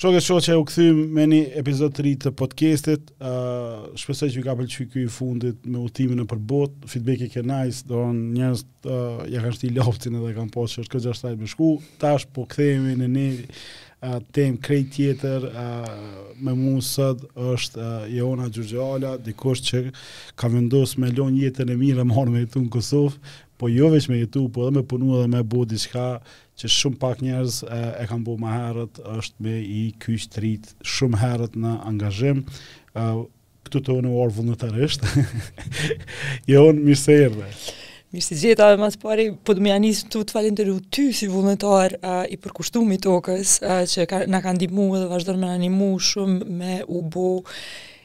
[0.00, 3.82] Shokë e shokë që e u këthim me një epizod të rritë të podcastit, uh,
[4.00, 7.28] shpesaj që i ka pëllë i këj fundit me u timin në përbot, feedback i
[7.34, 10.94] ke nice, do në njërës uh, ja kanë shti loftin edhe kanë posë që është
[10.94, 11.68] këtë gjashtajt me shku,
[12.00, 18.08] tash po këthemi në një uh, tem krejt tjetër, uh, me mu sëtë është uh,
[18.16, 19.84] Jona Gjurgjala, dikosht që
[20.40, 23.20] ka vendos me lonë jetën e mirë e marë me jetu në Kosovë,
[23.60, 26.14] po jo veç me jetu, po edhe me punu edhe me bodi diska,
[26.60, 30.72] që shumë pak njerëz e, e kanë bërë më herët është me i kyç trit
[30.94, 32.42] shumë herët në angazhim
[32.94, 33.04] ë
[33.66, 35.04] këtu të unë or vullnetarisht
[36.52, 37.52] jo unë më serve
[38.10, 40.80] Mirë si gjitha, e mas pari, po të më janë të të falin të rrë
[40.96, 45.38] ty si vullnetar uh, i përkushtumit të uh, që ka, në kanë dimu dhe vazhdojnë
[45.38, 47.28] me në animu shumë me u bo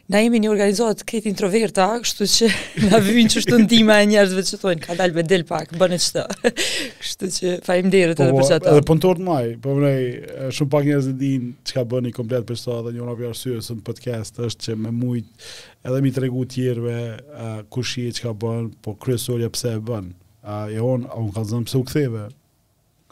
[0.05, 2.48] Na jemi një organizohet këtë introverta, kështu që
[2.91, 5.97] na vyjnë që shtë ndima e njerëzve që thonë, ka dalë me del pak, bënë
[6.03, 6.25] qëta.
[7.01, 8.75] Kështu që fajmë derët edhe po, për që ata.
[8.75, 10.03] Edhe pëntor të maj, po mrej,
[10.53, 13.15] shumë pak njerëz e dinë që ka bënë i komplet për shtë dhe një unë
[13.15, 15.49] apja arsyë së në podcast, është që me mujtë
[15.89, 19.79] edhe mi të regu tjerve uh, kush i që ka bënë, po kryesorja pse e
[19.90, 20.13] bënë.
[20.45, 22.27] Uh, e onë, a unë ka zënë pse u ktheve,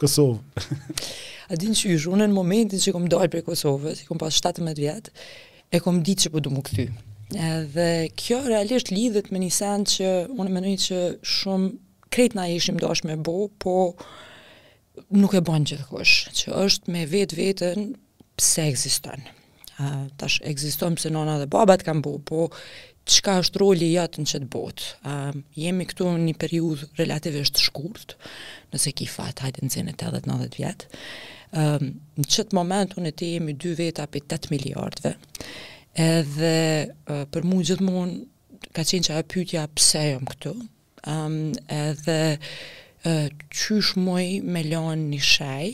[0.04, 0.64] Kosovë.
[1.54, 4.34] a din që jush, unë në momentin që kom dojë për Kosovës, i kom pas
[4.42, 5.12] 17 vjetë,
[5.74, 6.84] e kom ditë që po du mu këthy.
[7.74, 10.98] Dhe kjo realisht lidhet me një sen që unë e menoj që
[11.34, 11.70] shumë
[12.14, 13.74] krejt na ishim do me bo, po
[15.18, 17.88] nuk e gjithë gjithkosh, që është me vetë vetën
[18.38, 19.26] pse egziston.
[20.20, 22.50] Tash egziston pëse nona dhe babat kam bo, po
[23.10, 24.92] qka është roli jatë në qëtë botë.
[25.10, 28.14] Um, jemi këtu një periud relativisht shkurt,
[28.72, 30.88] nëse ki fat, hajtë në zinë 80-90 vjetë,
[31.54, 35.14] um, në qëtë moment unë e te jemi 2 veta api 8 miliardve
[36.04, 36.54] edhe
[36.90, 41.36] uh, për mu gjithmonë ka qenë që a pytja pse jëmë këtu um,
[41.74, 45.70] edhe uh, qysh muj me lanë një shaj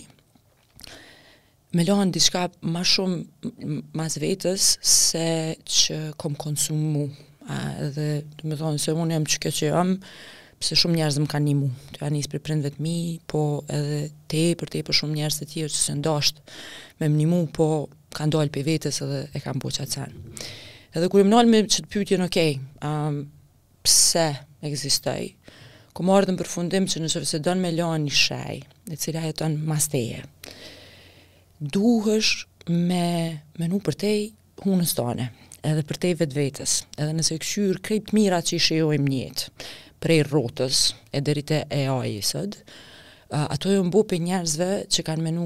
[1.78, 5.26] me lanë diçka ma shumë mas vetës se
[5.78, 7.06] që kom konsumu
[7.54, 10.12] edhe të me thonë se unë jam që këtë që jëmë
[10.60, 11.68] pse shumë njerëz më kanë nimu.
[11.94, 12.96] Të janë nisur prindve të mi,
[13.30, 13.40] po
[13.72, 16.60] edhe te për te për po shumë njerëz të tjerë që se dashur
[17.00, 17.68] me më nimu, po
[18.18, 20.12] kanë dalë për vetes edhe e kanë bërë sen.
[20.92, 22.38] Edhe kur më nalmë çt pyetjen, ok,
[22.84, 23.18] ëm um,
[23.86, 24.26] pse
[24.68, 25.30] ekzistoj?
[25.96, 28.60] Ku më ardhën përfundim që nëse se don me lënë një shaj,
[28.92, 30.26] e cila jeton mas teje.
[31.72, 34.12] Duhesh me menu për te
[34.66, 39.10] hunës tone edhe për te vetë vetës, edhe nëse këshyrë krejt mira që i shiojmë
[39.12, 39.66] njëtë,
[40.00, 42.56] prej rrotës e deri te e ajsët,
[43.38, 45.44] ato janë mbu për njerëzve që kanë menu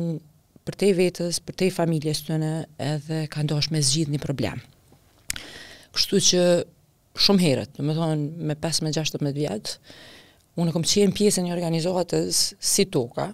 [0.64, 4.62] për te vetës, për te familjes të në, edhe kanë dosh me zgjidh një problem.
[5.94, 6.44] Kështu që
[7.24, 9.74] shumë herët, në më thonë me 5-16 vjetë,
[10.62, 13.28] unë kom qenë pjesë një organizatës si toka,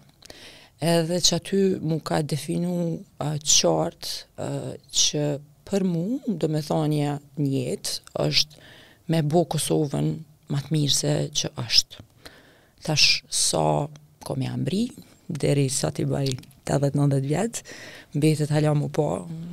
[0.81, 5.25] edhe që aty mu ka definu uh, qartë uh, që
[5.69, 7.13] për mu, do me thonë
[7.45, 8.67] një jetë, është
[9.13, 10.15] me bo Kosovën
[10.51, 12.05] më të mirë se që është.
[12.87, 13.65] Tash, sa
[14.27, 14.85] kom jam ambri,
[15.29, 16.31] deri sa ti bëj
[16.71, 17.65] 80-90 vjetë,
[18.19, 19.07] mbetet të mu po,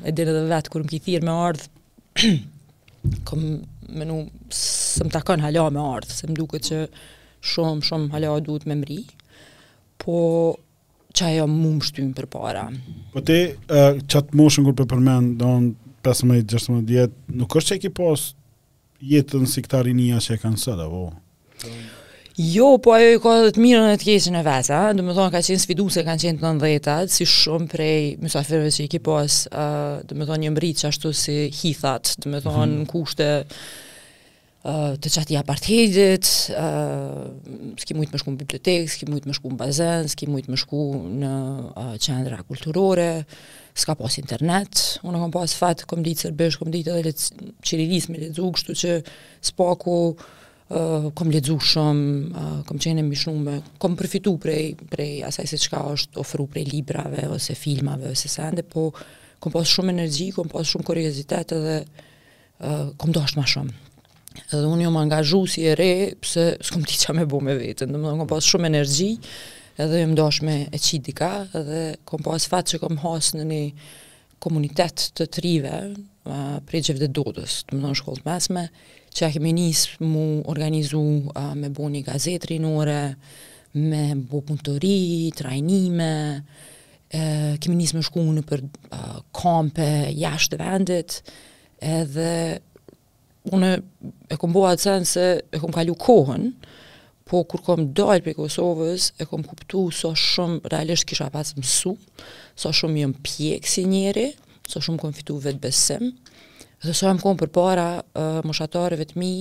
[0.08, 2.22] e dire dhe vetë, kur më ki thirë me ardhë,
[3.28, 3.44] kom
[4.04, 4.18] nu
[4.54, 6.84] së më takon hala me ardhë, se më duke që
[7.52, 9.02] shumë, shumë hala duhet me mri,
[10.02, 10.18] po
[11.18, 12.66] që ajo mu më shtymë për para.
[13.14, 17.74] Po ti, uh, që atë moshën kur për përmenë, do në 15-16 djetë, nuk është
[17.74, 18.37] që e ki posë
[19.04, 21.08] jetën si këta rinia që e kanë sëda, apo?
[22.38, 25.14] Jo, po ajo i ka dhe të mirën e të keshën e veta, dhe me
[25.18, 28.92] thonë ka qenë sfidu se kanë qenë të në si shumë prej mësafirëve që i
[28.94, 32.36] ki pas, uh, me thonë një mbritë që ashtu si hithat, dhe mhm.
[32.38, 32.90] me thonë mm -hmm.
[32.94, 33.30] kushte
[34.68, 36.26] të qati apartedit,
[37.80, 40.58] s'ki mujtë më shku në bibliotekë, s'ki mujtë më shku në bazen, s'ki mujtë më
[40.60, 40.82] shku
[41.22, 41.30] në
[42.06, 43.12] qendra kulturore,
[43.78, 44.74] s'ka pas internet,
[45.06, 48.76] unë kam pas fat, kom ditë sërbësh, kom ditë edhe le qiriris me ledzu, kështu
[48.82, 48.94] që
[49.50, 55.52] s'paku, uh, kom ledzu shumë, uh, kom qene mi shumë, kom përfitu prej, prej asaj
[55.54, 58.90] se qka është ofru prej librave, ose filmave, ose sende, po
[59.44, 63.78] kom pas shumë energji, kom pas shumë kuriozitet edhe uh, kom dosht ma shumë.
[64.48, 65.92] Edhe unë jo më angazhu si e re,
[66.22, 70.00] pëse s'kom ti qa me bo me vetën, dhe më pas shumë energji, uh, edhe
[70.02, 73.64] jëmë dosh me e qidika, edhe kom pas fatë që kom hasë në një
[74.44, 75.74] komunitet të trive,
[76.26, 78.64] a, prej gjithë dhe dodës, të më nënë shkollë të mesme,
[79.18, 81.02] që a kemi njësë mu organizu
[81.58, 83.00] me bo një gazetë rinore,
[83.78, 86.12] me bo punëtëri, trajnime,
[87.10, 87.22] e,
[87.62, 88.64] kemi njësë me shku në për
[89.38, 89.88] kampe,
[90.18, 91.20] jashtë vendit,
[91.82, 92.32] edhe
[93.56, 93.74] une
[94.28, 96.50] e kom bo atë sen se e kom kalu kohën,
[97.30, 101.54] po kur kom dalë për Kosovës, e kom kuptu sa so shumë realisht kisha pas
[101.58, 101.96] mësu,
[102.56, 104.28] sa so shumë jëmë pjekë si njeri,
[104.68, 107.88] sa so shumë kom fitu vetë besim, dhe sa so jëmë kom për para
[108.20, 109.32] uh, të mi,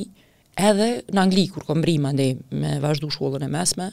[0.56, 3.88] edhe në Angli, kur kom brima ndi me vazhdu shkollën e mesme,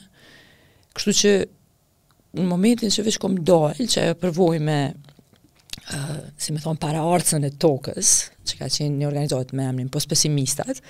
[0.96, 1.32] kështu që
[2.40, 4.78] në momentin që vishë kom dalë, që e përvoj me,
[5.84, 8.14] uh, si me thonë, para arcën e tokës,
[8.48, 10.80] që ka qenë një organizatë me emnin, po spesimistatë,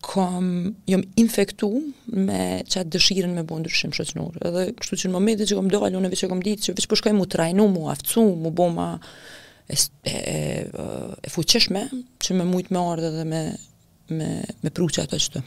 [0.00, 0.46] kom
[0.88, 1.68] jom infektu
[2.06, 4.38] me çat dëshirën me bën ndryshim shoqënor.
[4.48, 6.86] Edhe kështu që në momentin që kom dalë unë vetë e kom ditë që veç
[6.88, 8.94] po shkoj mu trajnu, mu aftsu, mu boma
[9.68, 10.38] e, e, e,
[11.28, 11.82] e fuqishme
[12.24, 13.42] që me mujt me ardhe dhe me
[14.16, 14.30] me
[14.64, 15.44] me pruçë ato çto.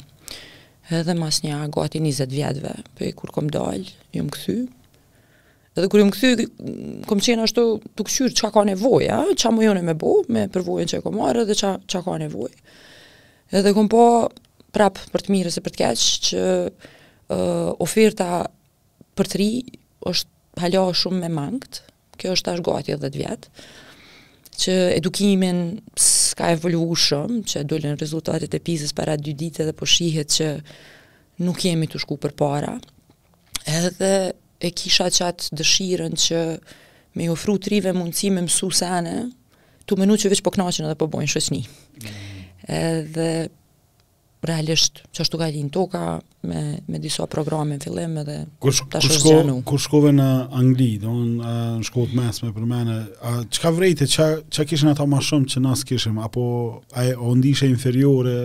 [0.94, 4.60] Edhe mas një gati 20 vjetëve, po kur kom dalë, jom kthy.
[5.78, 6.46] Edhe kur jom kthy,
[7.10, 7.66] kom qenë ashtu
[7.98, 11.48] të kshyr çka ka nevojë, ha, çka jone me bë, me përvojën që kom marrë
[11.50, 12.56] dhe çka çka ka nevojë.
[13.52, 14.28] Edhe kom po
[14.76, 18.28] prap për të mirë se për të keq që uh, oferta
[19.18, 19.48] për tri
[20.08, 21.80] është hala shumë me mangët.
[22.20, 23.48] Kjo është tash gati 10 vjet
[24.58, 25.58] që edukimin
[26.02, 30.48] s'ka evoluu shumë, që dullin rezultatet e pizës para dy ditë dhe po shihet që
[31.46, 32.72] nuk jemi të shku për para,
[33.70, 34.10] edhe
[34.66, 36.42] e kisha qatë dëshiren që
[37.22, 39.16] me ofru trive mundësi me mësu sene,
[39.86, 41.62] të menu që veç po knaqen edhe po bojnë shëqni.
[41.68, 42.34] Mm
[42.68, 43.48] edhe
[44.48, 46.02] realisht që është të gajdi në toka
[46.48, 49.56] me, me diso programe në fillim edhe të shërë zhenu.
[49.68, 50.28] Kër shkove në
[50.62, 51.32] Angli, do në
[51.80, 52.98] në shkot mes me për mene,
[53.28, 56.46] a, që ka vrejte, që, që kishën ata ma shumë që nësë kishëm, apo
[57.02, 58.38] a, o ndishe inferiore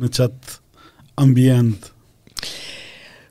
[0.00, 0.58] në qatë
[1.22, 1.90] ambient?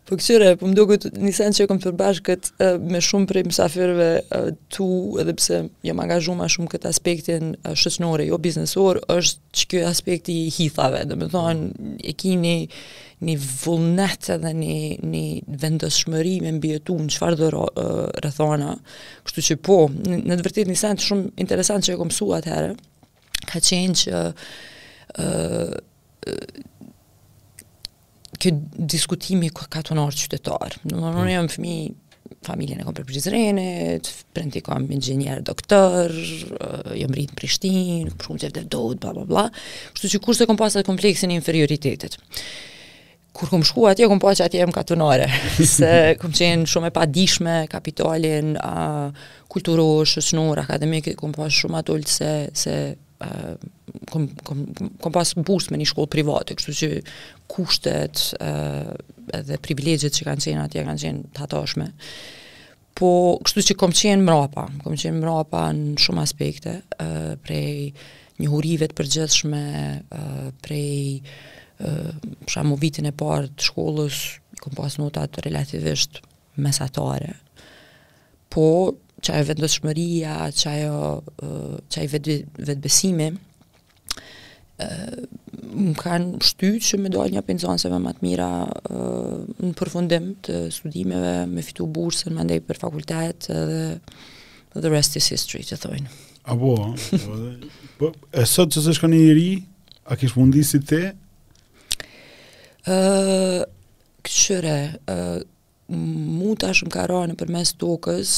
[0.04, 4.40] Po kësire, po më duke një sen që e përbashkët përbash me shumë prej i
[4.76, 4.88] tu,
[5.22, 10.36] edhe pse jam angazhuar a shumë këtë aspektin shoqënor, jo biznesor, është që kjo aspekti
[10.44, 11.70] i hithave, dhe me thonë,
[12.04, 12.58] e ki një,
[13.64, 14.76] vullnet edhe një,
[15.08, 15.72] një
[16.12, 17.54] me mbjetu në qëfar dhe
[18.28, 18.74] rëthona,
[19.24, 22.12] kështu që po, në të vërtit një sen të shumë interesant që e kom
[22.52, 22.74] herë,
[23.48, 24.22] ka qenë që...
[25.14, 25.72] Uh,
[26.28, 26.62] uh,
[28.40, 30.82] kjo diskutimi ka të qytetarë.
[30.88, 31.30] Në në në mm.
[31.34, 31.74] jam fëmi,
[32.44, 36.12] familjen e kom për Prizrenit, prendi kom ingjenier doktor,
[36.98, 39.46] jam rrit në Prishtinë, për shumë që e dohet, bla, bla, bla.
[39.94, 42.18] Kështu që kurse kom pasat kompleksin e inferioritetit.
[43.34, 45.30] Kur kom shku atje, kom pasat që atje jem katunare,
[45.76, 49.08] se kom qenë shumë e pa dishme kapitalin uh,
[49.50, 52.76] kulturosh, shësënur, akademik, kom pa shumë atullë se, se
[54.12, 54.64] kom, kom,
[55.00, 56.90] kom pas burs me një shkollë private, kështu që
[57.54, 58.52] kushtet e,
[59.48, 61.88] dhe privilegjet që kanë qenë atje kanë qenë të hatoshme.
[62.98, 63.10] Po,
[63.42, 67.08] kështu që kom qenë mrapa, kom qenë mrapa në shumë aspekte, e,
[67.46, 67.92] prej
[68.42, 69.64] një hurive të përgjithshme,
[69.98, 70.30] e,
[70.66, 70.96] prej
[71.84, 74.18] për shkak vitin e parë të shkollës,
[74.62, 76.22] kom pas notat relativisht
[76.64, 77.34] mesatare.
[78.54, 78.64] Po,
[79.26, 80.84] çaj vendosmëria, çaj
[81.92, 82.30] çaj vet
[82.70, 83.32] vetbesimi,
[85.74, 88.50] më kanë shty që me dojnë një penzonseve më të mira
[88.92, 95.30] në përfundim të studimeve, me fitu bursën, më ndaj për fakultet dhe the rest is
[95.34, 96.12] history, të thojnë.
[96.52, 96.74] A bo,
[97.24, 97.36] po,
[98.00, 99.50] po, e sot që se shka një njëri,
[100.12, 101.04] a kishë mundi si te?
[102.90, 103.62] Uh,
[104.28, 104.78] këshyre,
[105.14, 105.38] uh,
[105.96, 108.34] mu tashmë ka rojnë për mes tokës,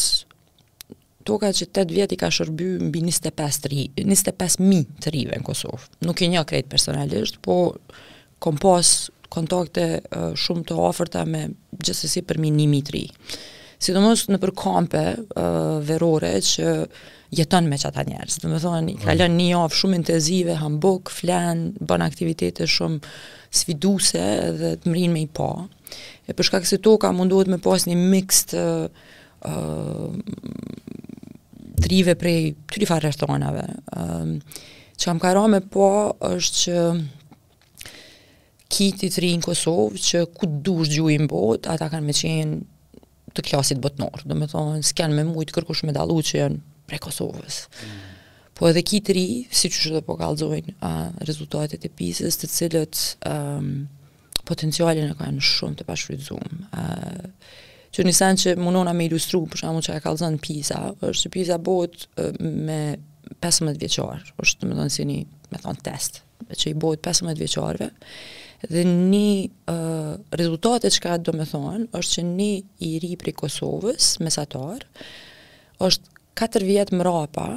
[1.25, 5.87] toka që 8 vjet i ka shërby mbi 25 25000 të rive në Kosovë.
[6.05, 7.73] Nuk e njeh krejt personalisht, po
[8.43, 11.47] kom pas kontakte uh, shumë të oferta me
[11.81, 13.39] gjithsesi për minimi 1000 tri.
[13.85, 16.67] Sidomos në për kampe uh, verore që
[17.35, 18.37] jeton me çata njerëz.
[18.43, 23.01] Do të thonë, ka lënë një javë shumë intensive, hambuk, flan, bën aktivitete shumë
[23.55, 24.23] sfiduese
[24.61, 25.49] dhe të mrin me i pa.
[26.25, 28.63] E për shkak se toka munduhet me pas një mixt të
[29.49, 30.03] uh,
[31.81, 33.65] trive prej të rifar rështonave.
[33.95, 34.57] Um, ehm,
[34.95, 35.87] që kam kajra me po
[36.23, 36.77] është që
[38.75, 43.35] kiti të tri në Kosovë, që ku të dush gjuhin bot, ata kanë me qenë
[43.35, 47.01] të klasit botnor, do me thonë, s'ken me mujtë kërkush me dalu që janë prej
[47.03, 47.59] Kosovës.
[47.67, 48.55] Mm.
[48.55, 53.01] Po edhe ki ri, si që që po kalzojnë uh, rezultatet e pisës, të cilët
[53.29, 53.67] um,
[54.47, 56.61] potencialin e ka shumë të pashrydzumë.
[56.71, 57.53] Uh,
[57.95, 61.31] që një sen që mundona me ilustru, për shumë që e kalëzën në Pisa, është
[61.31, 62.03] Pisa bot
[62.43, 62.79] me
[63.43, 65.19] 15 vjeqar, është të më dhënë si një,
[65.53, 66.19] me thonë, test,
[66.59, 67.87] që i bot 15 vjeqarve,
[68.65, 69.29] dhe një
[69.71, 70.11] uh,
[70.41, 72.49] rezultate që ka do me thonë, është që një
[72.89, 74.83] i ri i Kosovës, mesatar,
[75.79, 77.47] është 4 vjetë mrapa,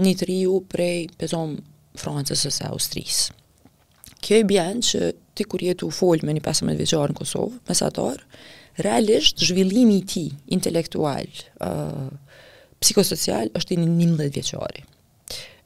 [0.00, 1.58] një të riu prej, pezom,
[2.00, 3.34] Francës ose Austrisë.
[4.24, 5.06] Kjo i bjenë që
[5.36, 8.20] ti kur jetu fol me një 15 vjeqar në Kosovë, mesatar,
[8.76, 11.26] realisht zhvillimi i tij intelektual,
[11.60, 12.08] ë uh,
[12.82, 14.82] psikosocial është i 19 vjeçari.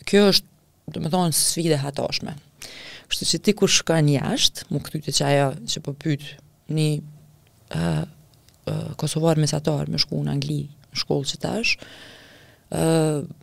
[0.04, 0.48] Kjo është,
[0.92, 2.34] domethënë, të thonë, sfida hatoshme.
[3.08, 6.26] Kështu që ti kur shkon jashtë, më kthy të çaja që po pyet
[6.76, 10.60] një ë uh, uh, kosovar mesatar me shkuën në Angli,
[10.90, 11.76] në shkollë që tash,
[12.70, 13.34] ë uh,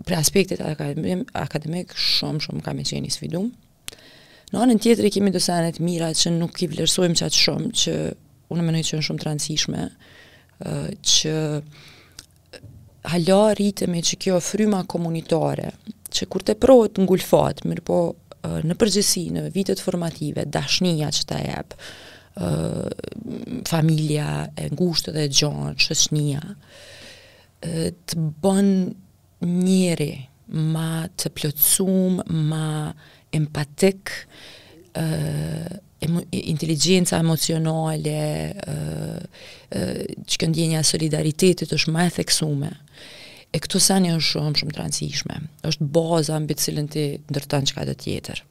[0.00, 3.50] për aspektet akademik, shumë shumë kam e qenë i sfidum.
[4.50, 7.96] Në anën tjetër i kemi dosanet mira që nuk i vlerësojmë qatë shumë që
[8.54, 9.84] unë më nëjë që në shumë të rëndësishme,
[11.14, 11.34] që
[13.10, 15.70] hala rritëme që kjo fryma komunitare,
[16.10, 18.00] që kur të prohet në ngulfat, mirë po
[18.64, 21.82] në përgjësi, në vitet formative, dashnija që të ebë,
[23.68, 24.26] familja
[24.64, 26.42] e ngushtë dhe gjonë, shësnija,
[27.60, 28.72] të bën
[29.46, 30.12] njeri
[30.50, 32.64] ma të plëtsum, ma
[33.36, 34.10] empatik,
[36.30, 38.20] inteligjenca emocionale,
[40.30, 42.70] që këndjenja e solidaritetit është më e theksume.
[43.50, 47.02] E këtu sani është shumë shumë transishme, është baza në bitë cilën ti
[47.34, 48.44] ndërton që ka tjetër.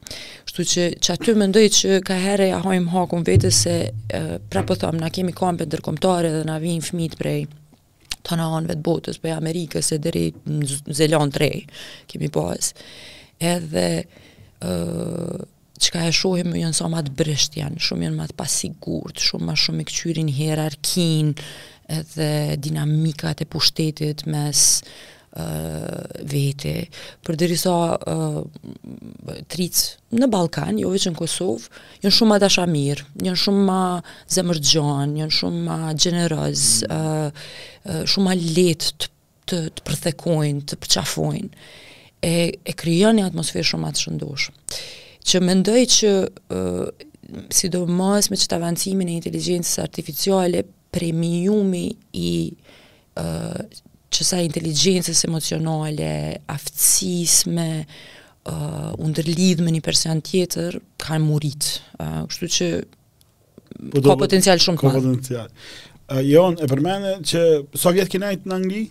[0.50, 3.76] Shtu që që aty më ndojë që ka herë ja ahojmë haku në vetës se
[4.52, 7.48] pra po thamë, na kemi kampe të dhe na vinë fmit prej
[8.22, 10.12] të në anëve të botës, për Amerikës e dhe
[10.46, 11.48] në Zelon të
[12.12, 12.74] kemi bazë.
[13.40, 13.88] Edhe,
[15.80, 19.84] çka e shohim janë sa matë brisht janë, shumë më matë pasigurët, shumë ma shumë
[19.84, 21.32] i këqyrin hierarkin
[22.14, 22.30] dhe
[22.62, 24.64] dinamikat e pushtetit mes
[25.40, 26.76] uh, vete,
[27.24, 28.44] për dhe risa uh,
[30.20, 31.72] në Balkan, jo veç në Kosovë,
[32.10, 33.08] shumë ma dasha mirë,
[33.46, 33.82] shumë ma
[34.36, 39.12] zemërgjon, janë shumë ma generoz, uh, uh, shumë ma letë të,
[39.50, 41.68] të, të përthekojnë, të përqafojnë,
[42.20, 42.34] e,
[42.68, 44.60] e krijojnë një atmosferë shumë ma të shëndoshë
[45.28, 46.12] që mendoj që
[46.56, 46.86] uh,
[47.54, 52.32] si do me çt avancimin e inteligencës artificiale premiumi i
[53.20, 53.60] uh,
[54.10, 61.68] që sa inteligencës emocionale, aftësis me uh, underlidh me një person tjetër ka në murit.
[62.02, 62.70] Uh, kështu që
[64.00, 64.96] po ka potencial shumë për.
[64.96, 65.52] Ka potencial.
[66.10, 67.44] Uh, jo, e përmene që
[67.78, 68.86] Sovjet kinajt në Angli?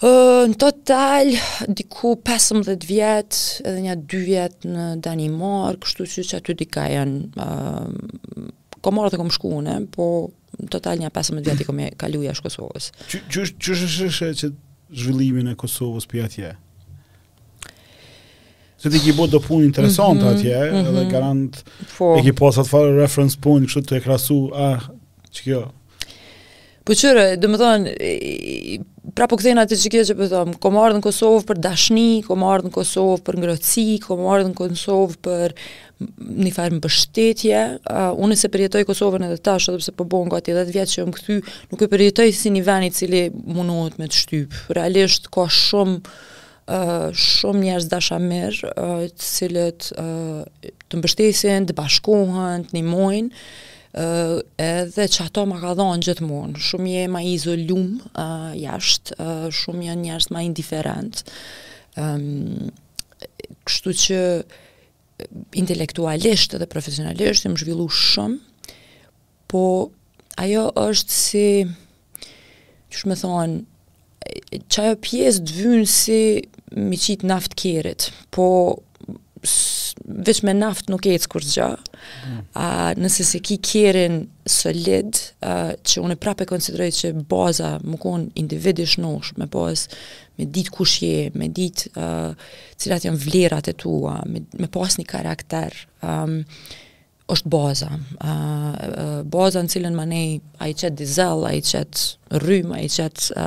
[0.00, 6.24] Uh, në të dalë diku 15 vjetë edhe një 2 vjetë në Danimarë, kështu si
[6.28, 8.40] që aty dika janë uh,
[8.84, 10.08] komorë dhe kom shkune, po
[10.72, 12.90] total një 15 vjetë i kom e kaluja është Kosovës.
[13.10, 14.52] Që është që, që, që
[15.04, 16.54] zhvillimin e Kosovës për atje?
[18.80, 20.86] Se ti ki bërë do punë interesantë mhm, atje, mm -hmm.
[20.86, 21.10] edhe mhm.
[21.12, 21.64] garantë,
[21.96, 22.14] po.
[22.18, 24.80] e ki posë atë farë reference punë, kështu të e krasu, ah,
[25.36, 25.62] që kjo,
[26.90, 27.90] Po qërë, dhe më thonë,
[29.14, 31.60] pra po këthejnë atë çike kje që pëthom, po ko më ardhë në Kosovë për
[31.62, 35.54] dashni, ko më ardhë në Kosovë për ngrëci, ko më ardhë në Kosovë për
[36.42, 37.78] një farë më uh,
[38.26, 41.14] unë se përjetoj Kosovën edhe tash, edhe po përbohën nga 10 edhe vjetë që më
[41.20, 41.38] këthy,
[41.70, 44.62] nuk e përjetoj si një i cili mundohet me të shtypë.
[44.80, 46.00] Realisht, ka shumë
[46.70, 50.44] Uh, shumë njerëz dashamir, uh, cilët uh,
[50.86, 53.30] të mbështesin, të bashkohen, të ndihmojnë.
[53.32, 58.50] uh, uh, edhe që ato më ka dhonë gjithë mund, shumë je ma izolum uh,
[58.58, 61.22] jashtë, uh, shumë janë njështë ma indiferent,
[62.00, 62.70] um,
[63.68, 64.20] kështu që
[65.60, 68.76] intelektualisht dhe profesionalisht më zhvillu shumë,
[69.50, 69.64] po
[70.40, 71.48] ajo është si,
[72.90, 73.64] që shme thonë,
[74.70, 76.22] që ajo pjesë dëvynë si
[77.02, 78.46] qitë naftë kjerit, po
[80.22, 81.72] veç me naftë nuk e cë kur zgja,
[82.54, 88.30] A, nëse se ki kjerin solid, a, që unë prapë konsideroj që baza më konë
[88.40, 89.86] individisht nosh me pas
[90.38, 91.94] me ditë kush je, me ditë
[92.80, 95.74] cilat janë vlerat e tua, me, me pas një karakter,
[96.06, 96.38] um,
[97.30, 97.90] është baza.
[98.26, 102.88] Uh, baza në cilën nej a i qëtë dizel, a i qëtë rrym, a i
[102.90, 103.46] qëtë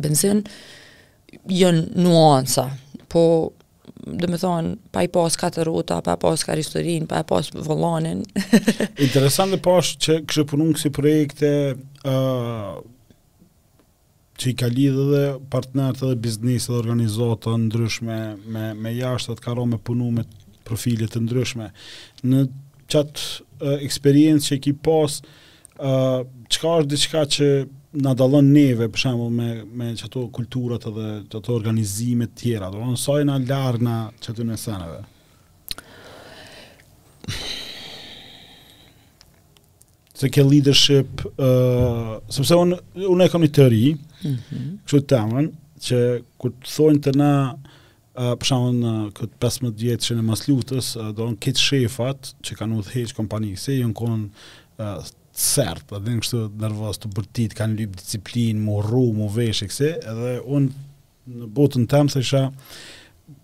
[0.00, 0.40] benzin,
[1.50, 2.68] jënë nuansa,
[3.12, 3.26] po
[4.06, 7.26] dhe me thonë, pa i pas katë rota, pa i pas ka historin, pa i
[7.26, 8.22] pas volanin.
[9.06, 11.50] Interesant dhe pas që kështë punun kësi projekte,
[12.06, 12.76] uh,
[14.36, 18.18] që i ka lidhë dhe partnerët dhe biznis dhe organizatë të ndryshme,
[18.56, 20.26] me, me jashtë të karo me punu me
[20.68, 21.72] profilit të ndryshme.
[22.30, 22.46] Në
[22.94, 25.18] qatë uh, eksperiencë që i ki pas,
[25.82, 26.20] uh,
[26.54, 27.50] qka është diqka që
[27.94, 29.46] na dallon neve për shembull me
[29.80, 33.96] me çato kulturat edhe çato organizime të tjera, do të thonë sa janë larg na
[34.20, 35.02] çato në sanave.
[40.16, 44.36] Se ke leadership, ë, uh, sepse unë unë e kam një tëri, ëh, mm
[44.88, 45.46] -hmm.
[45.86, 46.00] që
[46.40, 47.30] kur thonë të na
[48.18, 51.34] Uh, për shumë në uh, këtë 15 vjetë që në mas lutës, uh, do në
[51.36, 54.24] këtë shefat që kanë u dhejqë kompani, se ju në konë
[54.78, 55.04] uh,
[55.40, 59.64] sert, po edhe në kështu nervos të bërtit, kanë lyp disiplin, mu rru, mu vesh,
[59.66, 60.86] e kse, edhe unë
[61.40, 62.42] në botën të temë, thësha,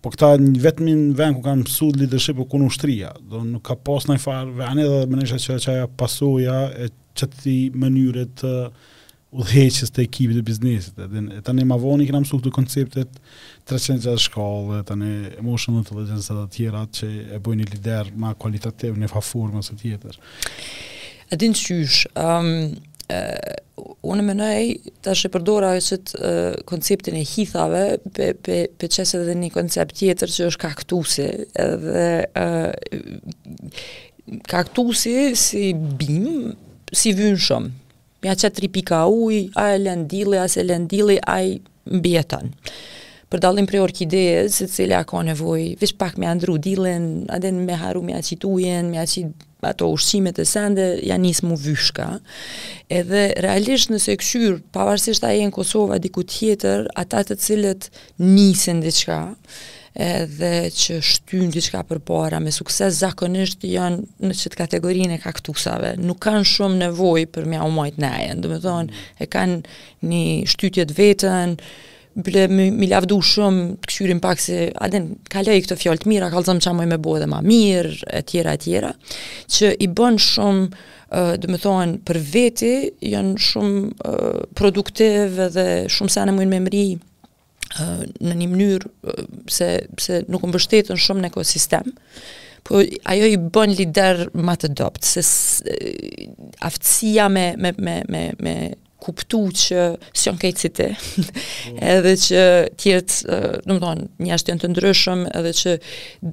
[0.01, 3.11] po këta një vetëmi në vend ku kanë mësu të leadership e ku në ushtria,
[3.29, 6.57] do nuk ka pas në i farë vend edhe dhe menesha që që aja pasoja
[6.85, 8.53] e që të mënyre të
[9.33, 10.97] udheqës të ekipit të biznesit.
[11.01, 13.19] Edhe, tani të ne ma voni këna mësu të konceptet
[13.69, 18.33] 360 shkollë, të ne emotional intelligence edhe të tjera që e bojnë një lider ma
[18.39, 20.19] kualitativ në fa formës e tjetër
[21.29, 22.73] e din qysh, um,
[23.13, 24.63] uh, unë më nëj
[25.03, 27.83] të shë përdora e sëtë uh, konceptin e hithave,
[28.15, 31.27] pe, pe, pe edhe një koncept tjetër që është kaktusi,
[31.65, 32.07] edhe
[32.39, 32.71] uh,
[34.49, 36.53] kaktusi si bim,
[36.93, 37.71] si vynshëm,
[38.23, 41.57] mja që tri pika uj, a e lendili, a se lendili, a i
[41.91, 42.51] mbjetën.
[43.33, 47.75] Për dalim për orkideje, se cilja ka nevoj, vish pak me andru dilen, adin me
[47.81, 49.31] haru me aqit ujen, me aqit
[49.69, 52.07] ato ushqimet e sende janë nis mu vyshka,
[52.93, 57.87] edhe realisht nëse këshyrë, pavarësisht a e në Kosova diku tjetër, ata të cilët
[58.23, 59.19] nisën diqka,
[60.03, 65.93] edhe që shtyn diçka përpara me sukses zakonisht janë në qëtë kategorinë e kaktusave.
[66.01, 68.41] Nuk kanë shumë nevojë për në nejen.
[68.41, 69.61] Do të thonë e kanë
[70.09, 70.23] një
[70.55, 71.57] shtytje të vetën,
[72.15, 76.29] ble mi, mi lavdu shumë të këshyrim pak se aden kaloj këto fjalë të mira,
[76.33, 78.91] kallzam çamë me bëu edhe më mirë e tjera e tjera,
[79.55, 82.73] që i bën shumë ë uh, do të thonë për veti
[83.13, 86.85] janë shumë uh, produktive dhe shumë sa ne mund me mri
[87.73, 89.13] në një mënyrë
[89.49, 89.67] se
[89.97, 91.87] se nuk mbështeten shumë në ekosistem
[92.67, 92.77] po
[93.09, 95.23] ajo i bën lider më të dopt se
[96.69, 98.53] aftësia me me me me me
[99.05, 99.81] kuptu që
[100.15, 101.27] si kejtë si
[101.93, 102.43] edhe që
[102.81, 103.17] tjetë,
[103.67, 105.75] do të thon, një të ndryshëm, edhe që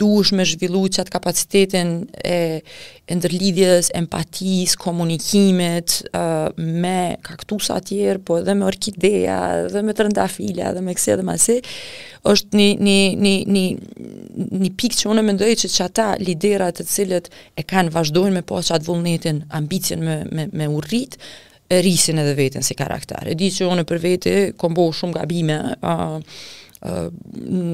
[0.02, 1.92] duush me zhvillu që atë kapacitetin
[2.24, 2.38] e,
[3.10, 5.96] e ndërlidhjes, empatis, komunikimet,
[6.84, 11.26] me kaktusa tjerë, po edhe me orkideja, edhe me të rëndafila, edhe me kse dhe
[11.26, 11.58] masi,
[12.30, 13.66] është një, një, një, një,
[14.62, 18.42] një pikë që unë mendoj që çata ata liderat të cilët e kanë vazhdojnë me
[18.46, 21.18] po që atë vullnetin, ambicjen me, me, me urritë,
[21.72, 23.30] e rrisin edhe veten si karakter.
[23.30, 26.98] E di që unë për vete kam bërë shumë gabime, ë uh,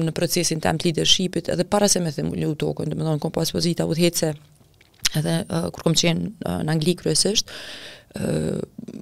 [0.05, 3.49] në procesin tëm të leadershipit edhe para se me them ulë tokën, domethënë kom pas
[3.55, 4.29] pozita udhëhecse
[5.17, 7.49] edhe uh, kur kom qenë uh, në Angli kryesisht,
[8.13, 8.95] ë uh,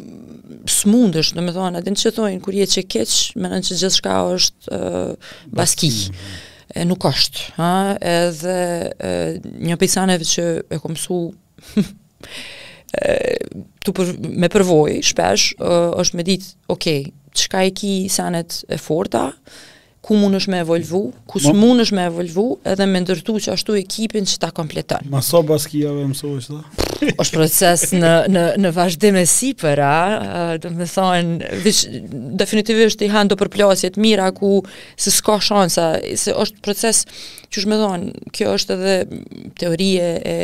[0.72, 5.92] smundesh, domethënë atë që thonë kur je çekeç, mendon se gjithçka është uh, baski.
[5.92, 6.44] Mm -hmm.
[6.76, 11.34] E nuk është, ha, edhe një pejsaneve që e kom su
[13.86, 14.12] tu për,
[14.44, 16.88] me përvojë shpesh uh, është me ditë, ok,
[17.42, 19.26] çka e ki sanet e forta,
[20.06, 21.00] ku mund është me evolvu,
[21.32, 25.06] ku së mund është me evolvu, edhe me ndërtu që ashtu ekipin që ta kompletan.
[25.10, 26.90] Ma so baskia dhe mëso është da?
[27.24, 29.96] është proces në, në, në vazhdim e si për a,
[30.62, 31.50] dhe me thonë,
[32.42, 34.60] definitivisht i handë do përplasjet mira ku
[34.94, 35.88] se s'ka shansa,
[36.22, 37.02] se është proces
[37.50, 39.24] që shme thonë, kjo është edhe
[39.62, 40.36] teorie e,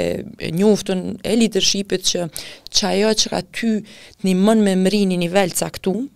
[0.41, 2.26] e njuftën e leadershipit që
[2.71, 6.08] që ajo që ka ty të një mën me mëri një nivel caktumë,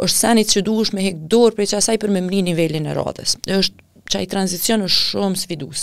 [0.00, 2.94] është sanit që duhesh me hekë dorë për e asaj për me mri nivellin e
[2.96, 3.36] radhës.
[3.46, 5.82] është që ajë tranzicion është shumë svidus.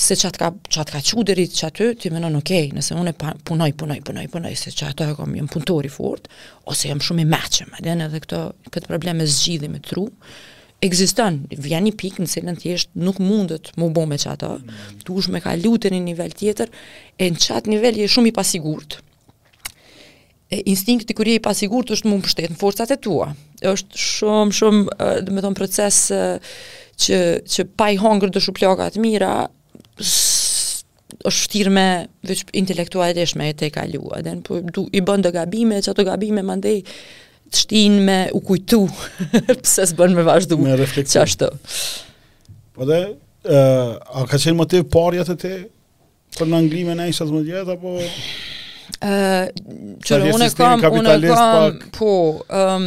[0.00, 3.12] Se çat ka, çat ka quderit, qatë të të menon, okej, okay, nëse unë
[3.44, 6.30] punoj, punoj, punoj, punoj, se qatë të e kom jëmë punëtori fort,
[6.72, 8.40] ose jëmë shumë i meqëm, edhe në dhe këto,
[8.72, 10.06] këtë probleme zgjidhi me tru,
[10.88, 15.28] ekziston, vja një pikë në cilën tjeshtë nuk mundet më bo me qatë të, të
[15.36, 16.72] me ka lutën një nivel tjetër,
[17.20, 19.02] e në qatë nivel shumë i pasigurt
[20.50, 23.30] e instinkti kur je i pasigurt është mund mbështet në forcat e tua.
[23.66, 24.82] Është shumë shumë,
[25.26, 25.98] do të them proces
[27.02, 27.18] që
[27.50, 27.98] që pa i
[28.40, 29.32] shuplaka të mira
[30.00, 30.44] është
[31.26, 31.86] vështirë me
[32.28, 34.02] veç intelektualisht me të kalu.
[34.44, 36.82] po du, i bën të gabime, çato gabime mandej
[37.50, 38.86] të shtin me u kujtu
[39.62, 40.58] pse s'bën me vazhdu.
[40.58, 41.22] Me refleksion.
[41.24, 41.48] Çashtu.
[42.74, 45.54] Po dhe a ka qenë motiv parja të te
[46.36, 47.98] për në anglimin e ai sa më djet apo
[49.04, 49.50] Uh,
[50.00, 52.14] qërë, unë e kam, unë e kam, po,
[52.48, 52.86] um,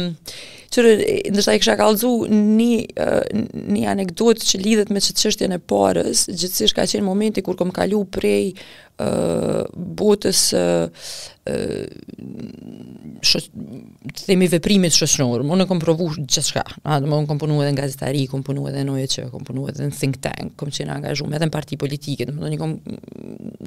[0.74, 0.94] qërë,
[1.30, 6.24] ndështë a i kësha kalëzu një, uh, një anekdotë që lidhet me çështjen e parës,
[6.30, 8.48] gjithsesi ka qenë momenti kur kom kalu prej
[9.76, 10.88] botës ë uh,
[13.30, 15.42] të themi veprimit shoqënor.
[15.52, 16.62] Unë kam provu gjithçka.
[16.86, 19.66] Ha, do të kom punu edhe në gazetari, kom punu edhe në OEC, kom punu
[19.70, 22.28] edhe në think tank, kom qenë angazhuar edhe në parti politike.
[22.30, 22.76] Do të thonë kom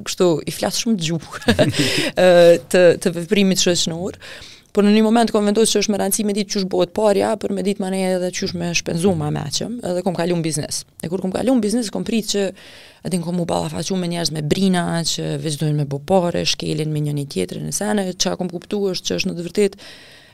[0.06, 1.56] kështu i flas shumë gjuhë
[2.74, 4.20] të të veprimit shoqënor.
[4.74, 7.52] Po në një moment kam vendosur se është më rëndësishme ditë çu shbohet parja për
[7.54, 10.80] me ditë mane edhe çu shme shpenzuam më aq shumë edhe kom kaluar biznes.
[10.98, 12.42] E kur kam kaluar biznes kom prit që
[13.06, 17.22] atë kam u ballafaqur me njerëz me brina që vëzdojnë me bopare, shkelin me njëri
[17.30, 17.70] tjetrin.
[17.72, 19.84] Sa ne çka kam kuptuar është që është në të vërtetë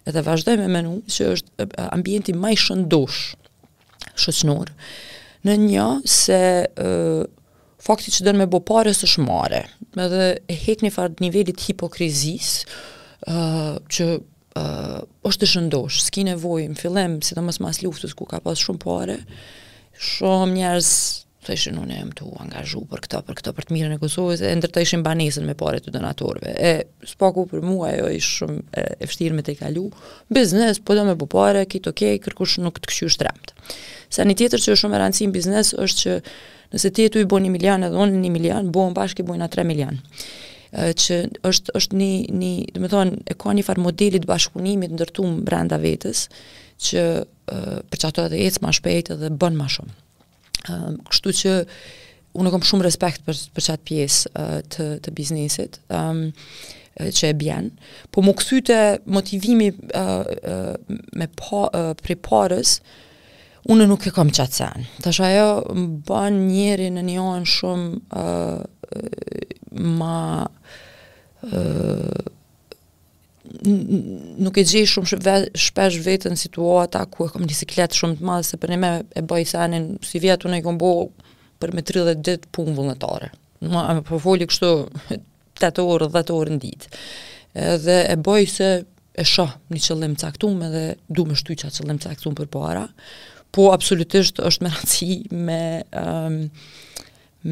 [0.08, 3.20] edhe vazhdoj me menu që është ambienti më i shëndosh
[4.24, 4.72] shoqënor.
[5.50, 7.28] Në një se ë uh,
[7.80, 9.66] fakti që do me bopare së shmare,
[10.06, 12.62] edhe e hekni fat nivelit hipokrizis.
[13.28, 14.06] Uh, që
[14.58, 18.40] uh, është të shëndosh, s'ki nevoj, më fillem, si të mësë mas luftës ku ka
[18.44, 19.18] pas shumë pare,
[20.00, 20.92] shumë njerës,
[21.40, 24.00] të ishin unë e më të angazhu për këta, për këta, për të mirën e
[24.02, 26.52] Kosovës, e ndër të ishin banesën me pare të donatorve.
[26.52, 26.72] E,
[27.08, 29.86] s'paku për mua, jo ishë shumë e, e fështirë me të i kalu,
[30.28, 33.54] biznes, po do me bu pare, kitë okej, okay, kërkush nuk të këshu shtremt.
[34.12, 36.18] Sa një tjetër që është shumë e rancim biznes, është që
[36.76, 39.48] nëse ti i bo një milion edhe unë një milion, bo në bashkë i bojna
[39.56, 39.96] 3 milion
[40.72, 42.08] që është është një
[42.40, 46.28] një, do të thonë, e ka një far modeli të bashkëpunimit ndërtuar brenda vetës,
[46.80, 47.02] që
[47.90, 49.96] për çato të ecë më shpejt dhe bën më shumë.
[50.70, 51.54] Ëm, kështu që
[52.38, 55.80] unë e kam shumë respekt për për çat pjesë të të biznesit.
[55.90, 56.24] Ëm
[57.10, 57.68] që e bjen,
[58.12, 58.76] po më kësute
[59.14, 62.64] motivimi uh, uh, me pa, uh,
[63.68, 64.86] unë nuk e kam qacen.
[65.04, 65.52] Ta shë ajo
[66.08, 68.60] ban njeri në një anë shumë uh,
[69.84, 72.22] ma uh,
[74.40, 75.18] nuk e gjej shumë
[75.60, 78.92] shpesh vetën situata ku e kam një sikletë shumë të madhe se për një me
[79.20, 80.92] e bëj sanin, si vjetë unë e kom bo
[81.60, 83.28] për me 30 ditë punë vullnetare.
[83.68, 84.70] Ma e për po foli kështu
[85.60, 86.94] 8 orë, 10 orë në ditë.
[87.84, 88.70] Dhe e bëj se
[89.20, 92.86] e shoh një qëllim caktum edhe du me shtu qa qëllim caktum për para
[93.54, 95.60] po absolutisht është me rëndësi me
[96.02, 96.36] um,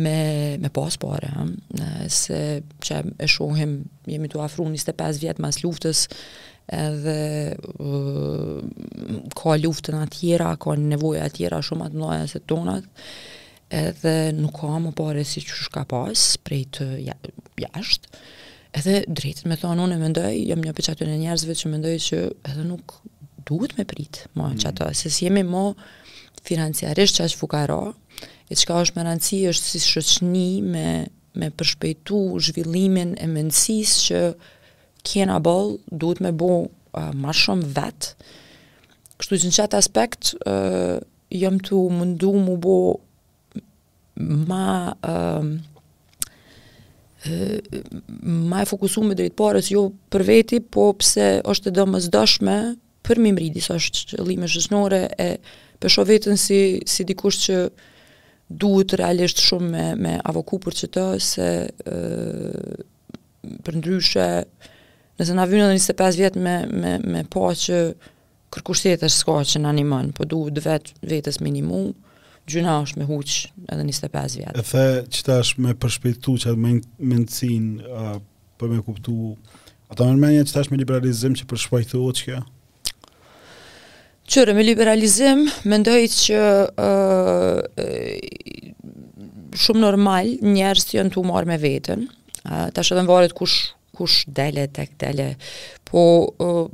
[0.05, 0.17] me
[0.63, 1.31] me pas pore
[2.13, 2.39] se
[2.85, 3.73] që e shohim
[4.13, 6.05] jemi tu afru 25 vjet mas luftës
[6.69, 7.15] edhe
[7.81, 8.61] uh,
[9.41, 13.07] ka luftën atjera ka nevoja atjera shumë atë mdoja se tonat
[13.83, 16.91] edhe nuk ka më pare si që shka pas prej të
[17.65, 18.23] jashtë
[18.79, 22.21] edhe drejtë me thonë unë e mendoj jam një peqatën e njerëzve që mendoj që
[22.53, 22.99] edhe nuk
[23.49, 24.59] duhet me prit, mo, mm.
[24.61, 25.73] që ato, se si jemi mo
[26.47, 27.81] financiarisht që është fukaro,
[28.51, 30.87] e që ka është më rëndësi, është si shëshni me,
[31.39, 34.23] me përshpejtu zhvillimin e mëndësis që
[35.07, 38.15] kjena bol, duhet me bo uh, ma shumë vetë.
[39.19, 40.99] Kështu që në qatë aspekt, uh,
[41.37, 42.77] jëmë të mundu mu bo
[44.49, 44.65] ma
[45.05, 45.49] uh,
[47.29, 47.81] uh,
[48.49, 52.59] ma e fokusu me dritë parës, jo për veti, po pëse është të dëmës dëshme,
[53.09, 57.57] për mi mridi, sa është qëllime shëshnore, e pësho vetën si, si dikush që
[58.61, 61.95] duhet realisht shumë me, me avoku për që të, se e,
[63.65, 64.29] për ndryshe,
[65.21, 67.81] nëse na vynë edhe 25 vjetë me, me, me po që
[68.55, 71.83] kërkushtet është s'ka që në animën, po duhet vetë vetës minimu,
[72.49, 73.39] gjuna është me huqë
[73.75, 74.53] edhe 25 vjetë.
[74.53, 76.77] E the që ta është me përshpejtu që atë
[77.13, 77.73] mencin,
[78.59, 79.17] për me kuptu,
[79.93, 82.45] ata mërmenja që ta është me liberalizim që përshpejtu o që kjo?
[84.29, 86.41] Qërë me liberalizim, mendoj që
[86.77, 88.67] uh,
[89.57, 92.03] shumë normal njerës të jënë të umarë me vetën,
[92.43, 93.55] uh, të ashtë në varët kush,
[93.97, 95.31] kush dele, tek dele,
[95.89, 96.03] po
[96.45, 96.69] uh,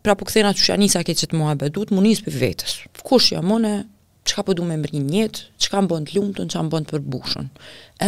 [0.00, 3.34] pra po këthena që shanisa ke që të mua bedut, mu njës për vetës, kush
[3.36, 3.92] jamone, mëne,
[4.28, 6.52] që ka përdu po me më rinjë njëtë, që ka më bënd lumë të në
[6.54, 7.46] që më bënd për bushën.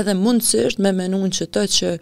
[0.00, 1.92] Edhe mundësisht me menun që të që,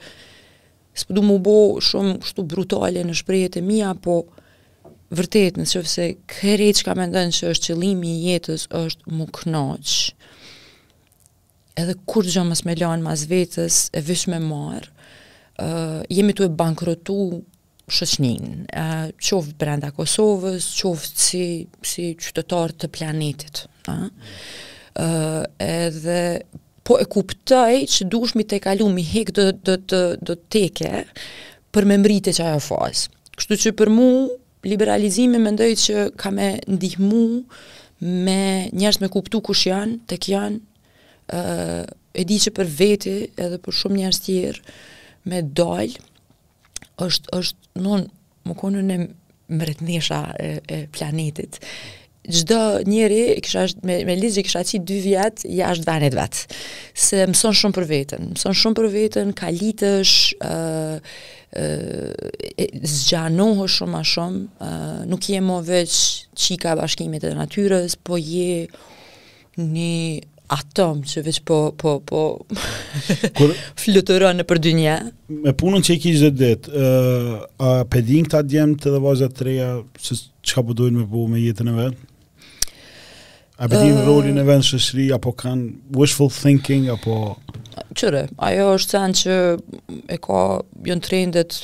[1.00, 4.37] së përdu mu bo shumë shtu brutale në shprejet e mija, po uh,
[5.18, 9.11] vërtet në qëfë se kërejt që ka me ndënë që është qëlimi i jetës është
[9.18, 9.99] më knoqë,
[11.83, 14.90] edhe kur gjë mës me lanë mas vetës e vish me marë,
[15.64, 17.16] uh, jemi tu e bankrotu
[17.90, 21.44] shëqnin, uh, qovë brenda Kosovës, qovë si,
[21.83, 23.64] si qytetar të planetit.
[23.90, 26.18] Uh, uh, edhe
[26.87, 30.92] po e kuptaj që dush mi te kalu mi hek dhe, të teke
[31.75, 33.11] për me mrite që ajo fazë.
[33.40, 34.09] Kështu që për mu
[34.66, 37.20] liberalizimi mendoj që ka me ndihmu
[38.01, 40.61] me njerëz me kuptu kush janë, tek janë,
[41.31, 41.42] ë
[42.20, 44.75] e di që për vete edhe për shumë njerëz tjerë
[45.31, 45.92] me dal
[47.05, 48.09] është është non
[48.49, 48.96] më konë në
[49.55, 51.61] mbretnesha e, e planetit.
[52.31, 56.40] Çdo njeri kisha me me lizh që kisha qit 2 vjet jashtë vanit vet.
[56.92, 61.39] Se mëson shumë për veten, mëson shumë për veten, kalitësh, ë
[62.83, 64.69] zgjanohë shumë a shumë,
[65.11, 65.95] nuk je më veç
[66.39, 68.69] qika bashkimit e natyres, po je
[69.59, 72.23] një atom që veç po, po, po
[73.39, 74.95] Kur, në për dy një.
[75.47, 76.69] Me punën që i kishë dhe ditë,
[77.59, 77.61] a
[77.93, 79.71] pedin këta djemë të dhe vazët të reja,
[80.03, 80.13] që
[80.55, 81.97] ka përdojnë po me po me jetën e vetë?
[83.61, 87.16] A bëti në rolin e vendë shëshri, apo kanë wishful thinking, apo...
[87.92, 89.35] Qëre, ajo është sen që
[90.16, 90.38] e ka
[90.88, 91.59] jënë jo trendet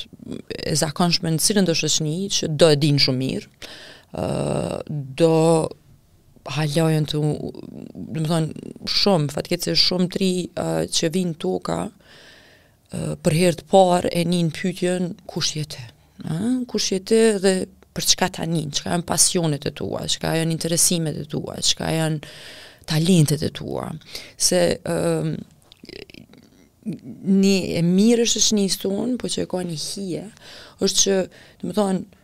[0.61, 3.49] e zakonshme në cilën do shëshni, që do e din shumë mirë,
[4.13, 4.75] uh,
[5.21, 5.31] do
[6.53, 7.21] halajën të,
[7.97, 13.63] dhe më thonë, shumë, fatke që shumë tri uh, që vinë toka, uh, për herë
[13.63, 15.87] të parë e një në pytjen, kush jetë?
[16.27, 17.55] Uh, kush jetë dhe
[17.97, 22.33] për çka tani, çka janë pasionet e tua, çka janë interesimet e tua, çka janë
[22.89, 23.87] talentet e tua.
[24.49, 25.33] Se ëm um,
[27.37, 30.25] një e mirë është një sunë, po që e ka një hije,
[30.81, 31.17] është që,
[31.61, 32.21] të më thonë,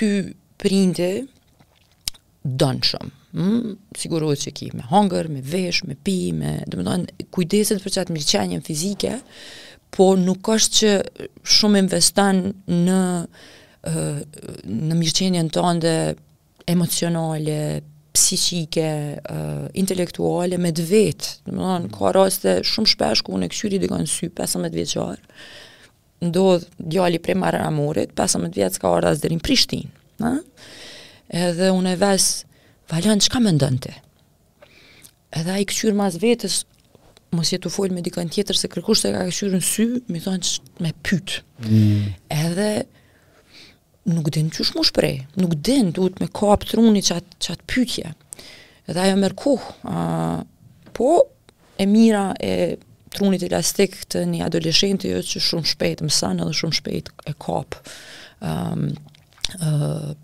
[0.00, 0.08] ty
[0.62, 1.10] prinde
[2.62, 3.12] dënë shumë.
[3.32, 3.76] Mm, hm?
[3.96, 7.94] sigurohet që ki me hunger, me vesh, me pi, me, do të thonë, kujdeset për
[8.00, 9.18] çat mirëqenien fizike,
[9.94, 10.92] po nuk është që
[11.58, 12.42] shumë investon
[12.86, 13.00] në
[13.82, 15.94] në mirëqenjen tonë dhe
[16.70, 17.56] emocionale,
[18.12, 18.86] psikike,
[19.32, 21.30] uh, intelektuale, me dë vetë.
[21.48, 25.34] Në më ka raste shumë shpesh ku unë e këshyri dhe kanë sy 15 vjeqarë.
[26.22, 30.34] Ndodhë djali prej marë amurit, 15 vjeqë ka ardhë asë dhe rinë Prishtinë.
[31.34, 32.50] Edhe unë e vesë,
[32.92, 33.94] valën, që ka më ndënë të?
[35.40, 36.60] Edhe a i këshyri mas vetës,
[37.34, 40.82] mos jetu fol me dikën tjetër se kërkush se ka në sy, mi thonë që
[40.84, 41.40] me pytë.
[41.64, 42.10] Mm.
[42.36, 42.68] Edhe,
[44.08, 48.10] nuk din që shmu shprej, nuk din duhet me kap trunit qatë, qatë pykje.
[48.90, 49.66] Dhe ajo mërë kuh,
[50.96, 51.10] po
[51.80, 52.78] e mira e
[53.12, 57.76] trunit elastik të një adoleshenti jo që shumë shpejt sanë edhe shumë shpejt e kap
[58.40, 58.86] um,
[59.60, 60.14] uh,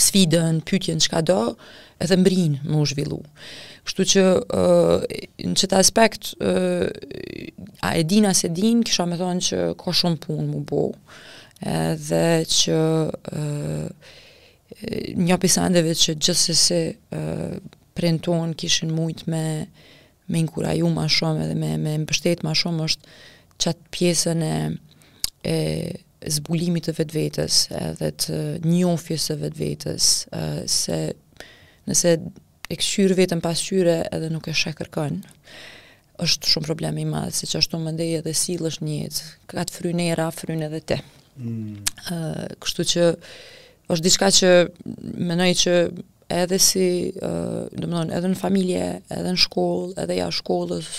[0.00, 1.38] sfidën, pytjen, qka do,
[2.02, 3.18] edhe mbrin më u zhvillu.
[3.86, 4.22] Kështu që
[4.56, 5.08] uh,
[5.50, 6.86] në qëtë aspekt, uh,
[7.86, 11.18] a e din, a se din, kisha me thonë që ka shumë punë më bohë
[11.66, 12.76] edhe që
[13.12, 13.38] e,
[15.20, 16.82] një pisandeve që gjithë se
[18.56, 19.66] kishin mujt me
[20.30, 23.16] me inkuraju ma shumë edhe me, me mbështet ma shumë është
[23.60, 24.54] qatë pjesën e,
[25.50, 25.56] e
[26.30, 30.06] zbulimit të vetë vetës edhe të një ofjes të vetë vetës
[30.70, 31.00] se
[31.90, 32.14] nëse
[32.70, 35.20] e këshyrë vetën pasyre edhe nuk e shë kërkën
[36.24, 39.76] është shumë problemi i madhë se që është të mëndeje dhe silësht njëtë ka të
[39.76, 41.00] frynera, frynë edhe te
[41.40, 42.58] Ë, mm.
[42.62, 43.04] kështu që
[43.90, 44.50] është diçka që
[45.28, 45.74] mendoj që
[46.40, 50.90] edhe si, ë, edhe në familje, edhe në shkollë, edhe jashtë shkollës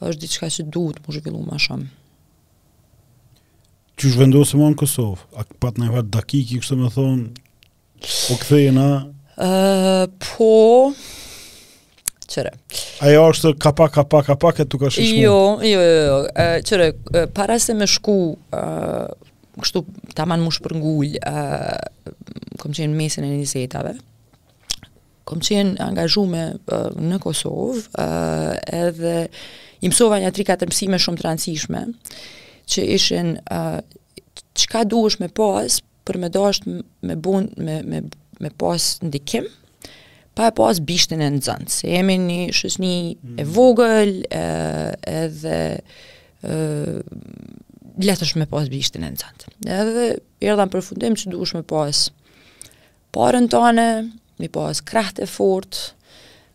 [0.00, 1.88] është diçka që duhet të zhvillohet më shumë.
[4.00, 7.24] Ti ju vendosë më në Kosovë, a ka në ndonjë dakë që kështë më thon,
[8.30, 8.90] po kthehen a?
[9.36, 10.52] Ë, uh, po
[12.30, 12.52] Qëre.
[13.02, 15.16] Ajo është kapa, kapa, kapa, këtë tuk është shku?
[15.24, 16.18] Jo, jo, jo, jo.
[16.28, 16.50] jo.
[16.68, 18.14] Qëre, para se me shku,
[19.64, 19.82] kështu
[20.18, 22.12] taman më shpërngull, uh,
[22.60, 23.94] kom qenë mesin e njëzetave,
[25.28, 29.14] kom qenë angazhume uh, në Kosovë, uh, edhe
[29.86, 31.84] imsova një tri katër mësime shumë të
[32.70, 33.80] që ishen uh,
[34.60, 37.98] qka duesh me pas, për me dasht me, bun, me, me,
[38.44, 39.48] me pas ndikim,
[40.38, 43.40] pa e pas bishtin e në zëndë, se jemi një shësni mm.
[43.42, 44.92] e vogël, uh,
[45.26, 45.56] edhe
[46.46, 47.02] uh,
[48.04, 49.50] letësh me pas bishtin e në cantë.
[49.68, 50.04] Edhe,
[50.50, 52.06] erdhan për fundim që duush me pas
[53.14, 53.86] parën tane,
[54.40, 55.78] mi pas krahët e fort,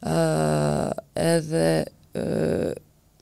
[0.05, 1.65] edhe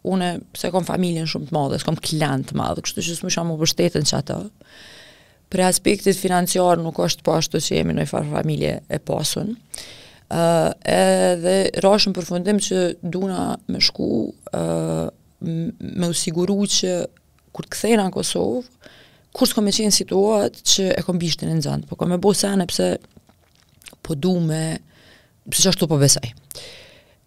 [0.03, 3.33] une, se kom familjen shumë të madhe, se kom të madhe, kështu që së më
[3.37, 4.39] shumë më bështetën që ato,
[5.53, 9.51] për aspektit financiar nuk është pashtu po që jemi në i farë familje e pasun,
[10.33, 14.09] edhe rashën për fundim që duna me shku
[15.43, 16.95] me usiguru që
[17.53, 18.61] kur të në Kosovë,
[19.33, 22.33] kur s'kom e qenë situatë që e kom bishtin e nëzantë, po kom e bo
[22.35, 22.89] pse
[24.03, 24.79] po du me,
[25.49, 26.27] pse që ashtu po besaj.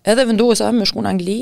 [0.07, 1.37] Edhe vendosa me shku në Angli,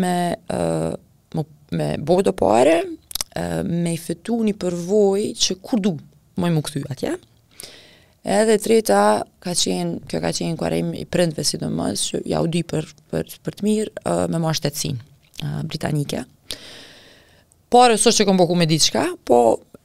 [0.00, 0.14] me,
[0.54, 1.46] uh,
[1.76, 5.92] me bo do pare, uh, me i fetu një përvoj që kur du,
[6.40, 7.12] moj mu kthy atje.
[8.28, 9.02] Edhe treta,
[9.44, 13.36] ka qenë, kjo ka qenë kërëjmë i prindve si që ja u di për, për,
[13.44, 16.24] për të mirë, uh, me ma shtetsin uh, britanike.
[16.24, 16.74] Uh,
[17.72, 19.38] Por, sot që kom bëku me shka, po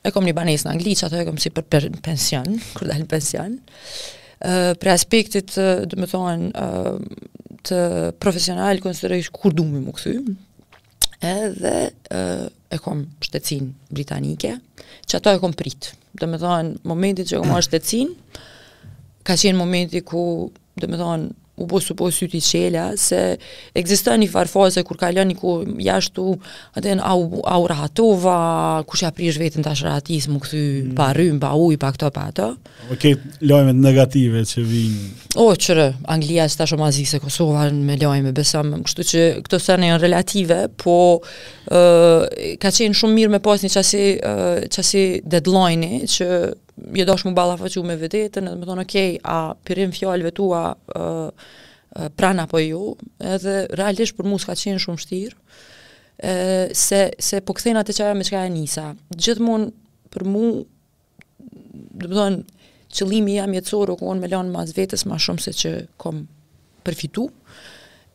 [0.08, 1.66] e kom një banes në Angli, që ato e kom si për
[2.04, 3.58] pension, kur dalë pension.
[4.44, 7.80] Uh, pre aspektit, dhe me thonë, uh, të
[8.22, 10.16] profesional, konsideroj kur du më më këthy,
[11.24, 11.76] edhe
[12.12, 14.58] uh, e kom shtecin britanike,
[15.08, 15.94] që ato e kom pritë.
[16.20, 18.12] Dhe me thonë, momentit që kom marë shtecin,
[19.28, 20.24] ka qenë momenti ku,
[20.80, 23.38] dhe me thonë, u bo po, po sy t'i qela, se
[23.78, 25.52] egzistën një farfase, kur ka lën një ku
[25.86, 26.34] jashtu,
[26.80, 28.38] atën au, au rahatova,
[28.90, 30.94] ku shë aprish vetën t'a shratis, mu këthy mm.
[30.98, 32.48] pa rymë, pa uj, pa këto, pa ato.
[32.92, 33.14] O ke
[33.46, 35.12] lojmet negative që vinë?
[35.44, 39.86] O, qërë, Anglia ta shumë azikë se Kosova me lojme, besëm, kështu që këto sërën
[39.86, 42.26] e në relative, po uh,
[42.62, 46.30] ka qenë shumë mirë me pas një qasi, uh, qasi deadline-i, që
[46.94, 47.56] je dosh më balla
[47.86, 51.30] me vetën, do të thonë okay, a pirim fjallëve tua uh,
[52.16, 55.36] pran apo jo, edhe realisht për mua s'ka qenë shumë vështirë.
[56.74, 58.94] se se po kthen atë çaja me çka e nisa.
[59.18, 59.70] Gjithmonë
[60.14, 60.62] për mua
[62.02, 62.42] do të thonë
[62.96, 66.26] qëllimi jam jetësorë u kon me lanë më as vetes më shumë se që kom
[66.86, 67.28] përfitu.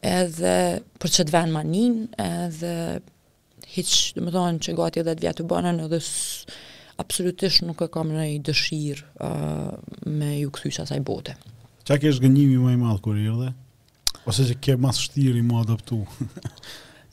[0.03, 3.01] Edhe për çt vend manin, edhe
[3.67, 6.53] hiç, do të thonë që gati edhe vjetë të banën edhe së
[6.99, 11.37] absolutisht nuk e kam në i dëshirë uh, me ju këthys asaj bote.
[11.89, 13.53] Qa kesh gënjimi më i madhë kur i rëdhe?
[14.29, 16.03] Ose që ke mas shtiri më adaptu?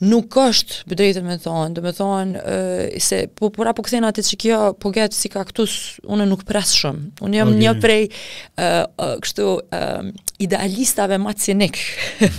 [0.04, 2.56] nuk është me drejtën me thonë, dhe me thonë,
[3.00, 5.76] se, po, por apo këthena atë që kjo, po getë si këtus,
[6.12, 7.02] unë nuk presë shumë.
[7.24, 7.60] Unë jam okay.
[7.62, 10.10] një prej, uh, uh, kështu, uh,
[10.44, 11.78] idealistave ma cinik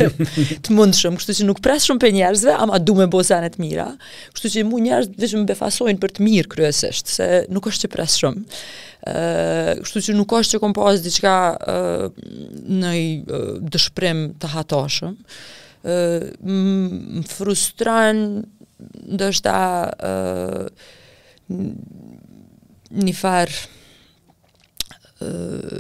[0.67, 3.89] të mund shumë, kështu që nuk presë shumë për njerëzve, ama du me bosanet mira,
[4.37, 7.87] kështu që mu njerëz dhe që më befasojnë për të mirë kryesisht, se nuk është
[7.87, 8.63] që presë shumë.
[9.07, 12.09] Uh, kështu që nuk është që kom pasë diqka uh,
[12.83, 18.45] në uh, dëshprim të hatashëm, uh, më frustran
[19.07, 19.57] ndoshta
[19.97, 20.69] ë
[22.87, 23.49] një far
[25.21, 25.79] ë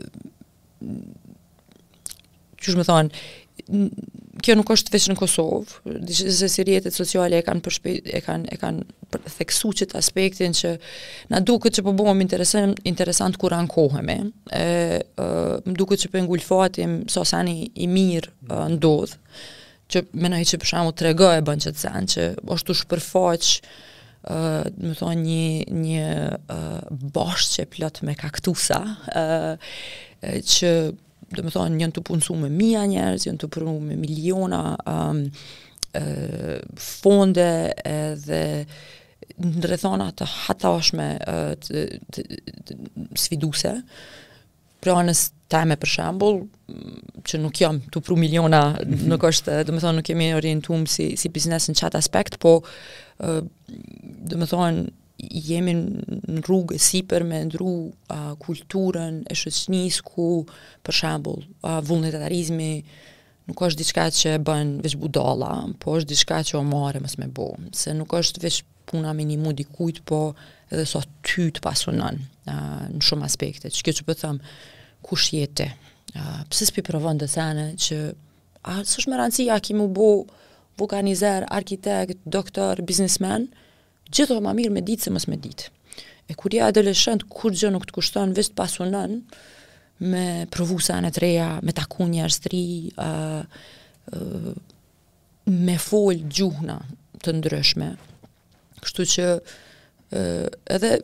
[2.61, 3.09] çu më thon
[4.37, 8.57] kjo nuk është vetëm në Kosovë, disa si sociale e kanë përshpe, e kanë e
[8.61, 8.83] kanë
[9.33, 10.71] theksu që të aspektin që
[11.33, 14.19] na duket që përbohëm po interesant, interesant kur ankohemi,
[14.53, 15.25] e, e,
[15.67, 19.17] më duke që për po ngulfatim sasani i mirë ndodhë,
[19.91, 23.51] që me që përshamu të rego e bënë që të sen, që është të shpërfoq,
[24.97, 25.45] më një,
[25.79, 26.07] një
[26.51, 28.81] uh, bashkë që plot me kaktusa,
[29.13, 30.71] ë që
[31.37, 35.23] do të thonë njën të punësu me mija njerës, njën të punësu me miliona um,
[36.77, 37.47] fonde
[38.21, 38.41] dhe
[39.37, 41.07] në rrethona të hatashme
[41.63, 42.27] të, të,
[42.65, 42.79] të,
[43.15, 43.75] të,
[44.85, 46.37] pranës teme për shembull,
[47.27, 49.07] që nuk jam tu pru miliona, mhm.
[49.11, 52.57] nuk është, do të thonë nuk kemi orientum si si biznes në çat aspekt, po
[54.27, 54.87] do të thonë
[55.49, 57.69] jemi në rrugë si me ndru
[58.43, 60.45] kulturën e shëqnis ku,
[60.83, 61.41] për shambull,
[61.87, 62.83] vullnetarizmi
[63.47, 67.25] nuk është diçka që bën veç budala, po është diçka që o mare mës me
[67.33, 69.65] bo, se nuk është veç puna me një mundi
[70.07, 70.35] po
[70.71, 72.17] edhe sa so ty të pasunon
[72.49, 73.71] uh, në shumë aspekte.
[73.71, 77.99] Që kjo që pëtë po kush jetë uh, pëse s'pi provon dhe sene që
[78.67, 80.09] a së shme rëndësi a ki mu bo
[80.79, 83.47] arkitekt, doktor, biznismen,
[84.13, 85.71] gjithë ma mirë me ditë se mës me ditë.
[86.29, 89.21] E kur ja adoleshent, kur gjë nuk të kushton, vist pasunon,
[89.99, 93.45] me provu sene të reja, me taku njerës të uh,
[94.11, 94.51] uh,
[95.47, 96.77] me folë gjuhna
[97.23, 97.87] të ndryshme.
[98.83, 99.55] Kështu që uh,
[100.13, 100.97] uh, edhe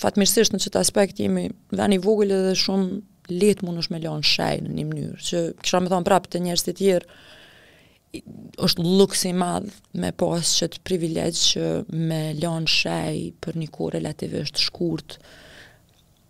[0.00, 2.98] fatmirësisht në qëtë aspekt jemi vani një edhe shumë
[3.30, 6.40] letë mund është me lonë shaj në një mënyrë, që kisha me thonë prapë të
[6.46, 7.18] njerës të tjerë,
[8.66, 11.68] është luks i madhë me posë që të privilegjë që
[12.10, 15.16] me lonë shaj për një kohë relativisht shkurt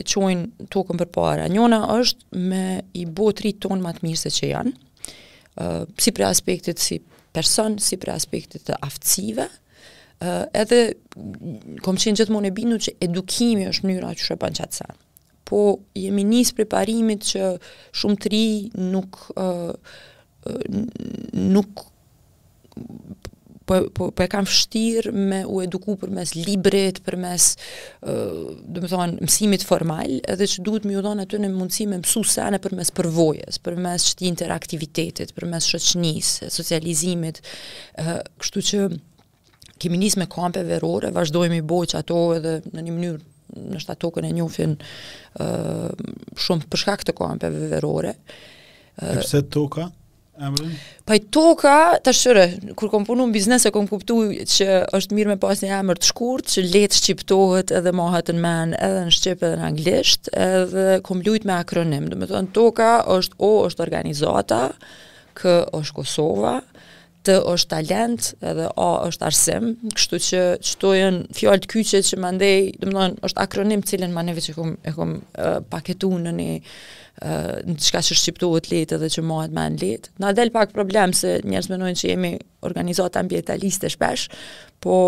[0.07, 1.47] qojnë tokën për para.
[1.51, 6.29] Njona është me i bo tri tonë matë mirë se që janë, e, si pre
[6.29, 7.01] aspektit si
[7.35, 10.81] person, si pre aspektit të aftësive, e, edhe
[11.83, 15.01] kom qenë gjithmonë e bindu që edukimi është njëra që shëpën qatë sanë
[15.47, 15.65] po
[16.03, 17.49] jemi njësë preparimit që
[17.95, 18.45] shumë të ri
[18.91, 19.69] nuk uh,
[21.55, 21.85] nuk
[23.67, 28.15] po po po e kam vështir me u eduku përmes librit, përmes ë,
[28.69, 31.99] do të thonë mësimit formal, edhe që duhet më u dhon aty në mundësi me
[32.03, 37.43] mësuesa përmes përvojës, përmes qëti interaktivitetit, përmes shoqënisë, socializimit,
[37.99, 38.83] ë, kështu që
[39.83, 43.81] kemi nisë me kampe verore, vazhdojmë i boj që ato edhe në një mënyrë në
[43.83, 45.91] shtatë tokën e njofin uh,
[46.43, 48.11] shumë përshka këtë kampeve verore.
[48.99, 49.87] Uh, e të toka?
[50.37, 50.73] Emrin.
[51.09, 51.75] Paj toka,
[52.05, 52.45] të shërë,
[52.77, 54.17] kur kom punu në biznes e kom kuptu
[54.49, 54.67] që
[54.97, 58.75] është mirë me pas një emër të shkurt, që letë shqiptohet edhe mahat në men,
[58.77, 62.11] edhe në shqip edhe në anglisht, edhe kom lujt me akronim.
[62.17, 64.61] do të në toka, është o, është organizata,
[65.41, 66.55] kë është Kosova,
[67.27, 72.21] të është talent edhe o është arsim, kështu që qëto jenë fjallë të kyqe që
[72.23, 76.13] më ndej, dhe më është akronim cilin më neve që kom, e kom uh, paketu
[76.23, 76.49] në një
[77.17, 80.11] në qka që shqiptohet letë edhe që mohet me në letë.
[80.21, 82.31] Na del pak problem se njerës menojnë që jemi
[82.69, 84.27] organizata ambientaliste shpesh,
[84.85, 84.99] po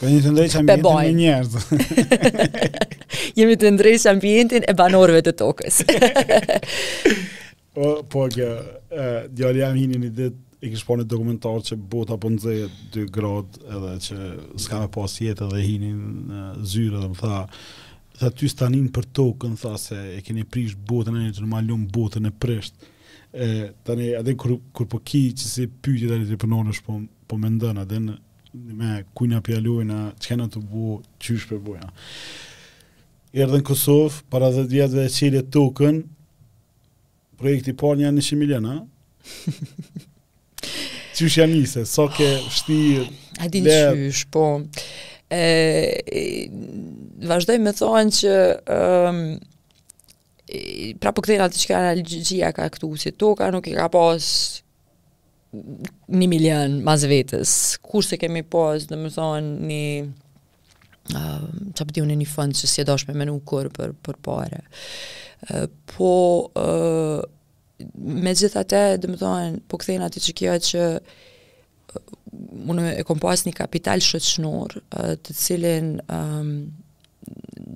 [0.00, 2.42] Po jemi të ndrejtë ambientin e njerëzve.
[3.38, 5.82] jemi të ndrejtë ambientin e banorëve të tokës.
[5.84, 5.92] o,
[7.76, 8.48] po, po, kjo,
[9.36, 12.64] djali jam hini një ditë i kishë po një dokumentar që bota për nëzeje
[12.96, 14.16] 2 grad edhe që
[14.60, 16.00] s'ka me pas jetë edhe hinin
[16.72, 17.38] zyre dhe më tha
[18.20, 21.78] dhe ty stanin për tokën tha, se e keni prisht botën e një që në
[21.96, 22.74] botën e prisht
[23.40, 23.48] e
[23.86, 26.98] tani edhe kur kur po ki që si pyetja tani të përnonësh po
[27.30, 31.88] po mendon atë me kujna pjaloj na çka të bu qysh për buja
[33.46, 36.02] erdhën Kosovë para 10 dhe e dia të tokën
[37.40, 38.78] projekti po një 100 milionë
[41.20, 42.76] Qysh jam njëse, so ke shti...
[43.44, 44.44] A di në qysh, po...
[45.30, 45.38] E,
[46.20, 46.22] e,
[47.28, 48.30] vazhdoj me thonë që
[48.74, 49.18] um,
[50.98, 54.24] pra po këtë që ka analgjia ka këtu si toka, nuk i ka pas
[56.08, 57.52] një milion mas vetës.
[57.84, 61.44] Kur se kemi pas, domethën më thonë, një uh,
[61.76, 64.64] që po një fund që si e dosh me menu kur për, për pare.
[65.50, 66.12] Uh, po
[68.00, 72.12] me gjithë atë, dhe më thonë, po këthejnë atë që kjo që uh,
[72.72, 76.52] unë e kom pas një kapital shëtshënur, uh, të cilin, um,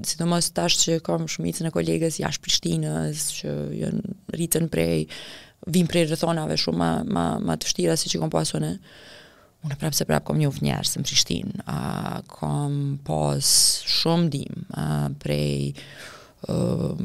[0.05, 5.05] si të mos tash që kom shumicën e kolegës jashtë Prishtinës, që jënë rritën prej,
[5.75, 8.75] vim prej rëthonave shumë ma, ma, ma të shtira si që kom pasu në,
[9.65, 11.69] unë prapë se prapë kom një uf njerës në Prishtinë,
[12.35, 13.55] kom pas
[14.01, 14.67] shumë dim
[15.25, 15.73] prej,
[16.45, 16.97] uh,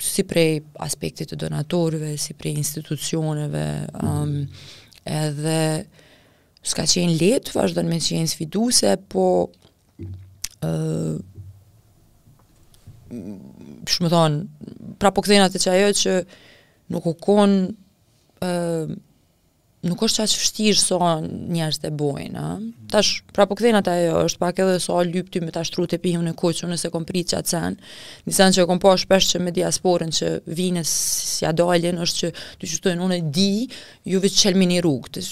[0.00, 3.64] si prej aspektit të donatorëve, si prej institucioneve,
[4.04, 4.38] um,
[5.08, 5.58] edhe
[6.62, 9.26] s'ka qenë letë, në me qenë sfiduse, po
[10.00, 11.20] uh,
[13.94, 16.16] shumë thonë, pra po këthejnë atë që ajo që
[16.94, 17.60] nuk u konë
[18.44, 18.96] uh,
[19.82, 20.98] nuk është qaqë fështirë so
[21.52, 22.50] njerës dhe bojnë, a?
[22.92, 25.98] Tash, pra po këthejnë ata ajo është pak edhe so ljupë me ta shtru të
[26.22, 27.76] në koqë, nëse kom prit që atë sen,
[28.30, 30.28] një që kom po shpesh që me diasporën që
[30.58, 32.30] vine si a dalin, është
[32.60, 33.68] që të qëtojnë unë di,
[34.06, 35.24] juve që qëllë mini rrugë,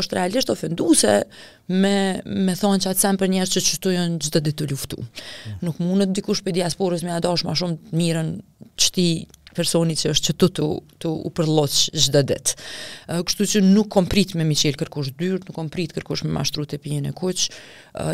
[0.00, 1.18] është realisht ofenduese
[1.68, 5.02] me, me thonë që sen për njerëz që qëtojnë gjithë dhe të luftu.
[5.02, 5.58] Mm.
[5.68, 8.30] Nuk mundë të dikush për diasporës me a dashë shumë të mirën,
[8.80, 9.08] çti
[9.58, 10.66] personi që është që të të,
[11.02, 12.38] të u përloqë gjithë dhe
[13.26, 16.66] Kështu që nuk kom prit me Michel kërkush dyrë, nuk kom prit kërkush me mashtru
[16.68, 17.48] të pijen e kuqë,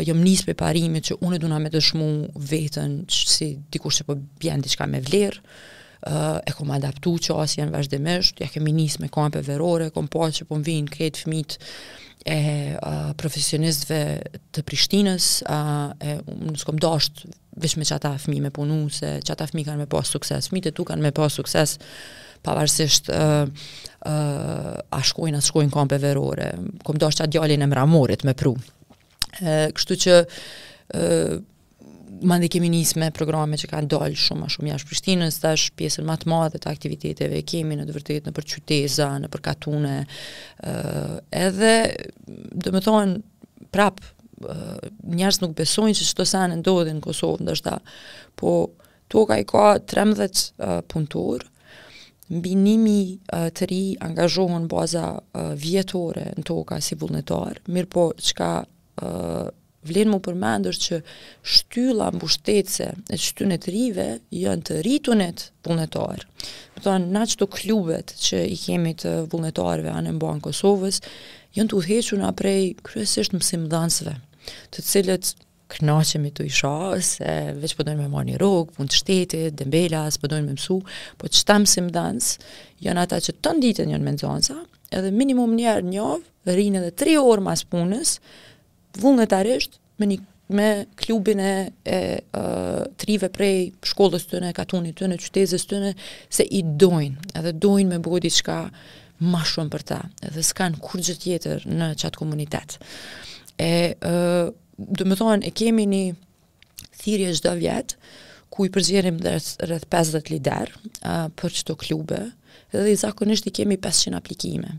[0.07, 2.07] jëm njësë për parimi që unë e duna me të shmu
[2.51, 5.43] vetën që si dikush që po bjenë diçka me vlerë,
[6.49, 10.25] e kom adaptu që asë janë vazhdimisht, ja kemi njësë me kampe verore, kom po
[10.33, 11.61] që po më vinë këtë fmitë,
[12.25, 12.39] e
[12.73, 17.21] uh, profesionistëve të Prishtinës, uh, e unë s'kom dasht
[17.59, 20.61] vishme që ata fmi me punu, se që ata fmi kanë me pas sukses, fmi
[20.63, 21.77] të tu kanë me pas sukses,
[22.45, 23.63] pavarësisht uh,
[24.05, 26.49] uh, a shkojnë, a shkojnë kampe verore,
[26.85, 28.53] kom do është atë djallin e mramorit me pru.
[29.39, 31.37] Uh, kështu që uh,
[32.25, 35.75] mandi kemi njës me programe që kanë dollë shumë a shumë jashtë Prishtinës, të është
[35.79, 39.95] pjesën matë madhe të aktiviteteve, kemi në të vërtet në për qyteza, në për katune,
[40.05, 41.73] uh, edhe,
[42.27, 43.19] dhe me thonë,
[43.75, 44.14] prapë,
[45.05, 47.77] njerës nuk besojnë që që të sanë në Kosovë, ndështë ta,
[48.39, 48.53] po
[49.11, 51.45] të ka i ka 13 uh, punëtor,
[52.35, 58.07] mbi nimi uh, të ri angazhohën baza uh, vjetore në toka si vullnetar, mirë po
[58.17, 59.51] që ka uh,
[59.85, 60.97] vlenë më përmendër që
[61.45, 66.23] shtylla më bushtetëse e shtynet rive jënë të rritunet vullnetar.
[66.73, 70.43] Më thonë, na që të klubet që i kemi të vullnetarve anë në mba në
[70.47, 71.03] Kosovës,
[71.59, 74.17] jënë të uthequna prej kryesisht mësim dhansëve
[74.73, 75.31] të cilët
[75.75, 76.71] kënaqemi të isha,
[77.03, 80.45] se veç po dojnë me marrë një rogë, punë të shtetit, dëmbela, së po dojnë
[80.51, 80.77] me mësu,
[81.21, 82.51] po që tamë si më dansë,
[82.85, 84.59] janë ata që të nditën janë me nëzonsa,
[84.93, 88.17] edhe minimum njerë njovë, rinë edhe tri orë mas punës,
[89.01, 90.21] vullnetarisht, me një
[90.55, 90.65] me
[91.01, 91.51] klubin e,
[91.89, 91.99] e,
[92.37, 92.41] e
[93.01, 95.89] trive prej shkollës të në, katunit të në, qytezës të në,
[96.37, 98.59] se i dojnë, edhe dojnë me bodi qka
[99.25, 99.97] ma shumë për ta,
[100.29, 102.79] edhe s'kanë kur gjithjetër tjetër në qatë komunitetë
[103.55, 106.03] e ë dhe më thonë e kemi një
[106.99, 107.93] thirje çdo vjet
[108.51, 110.71] ku i përzjerim dhe 50 lider
[111.07, 112.19] uh, për çdo klube
[112.75, 114.75] dhe zakonisht i kemi 500 aplikime.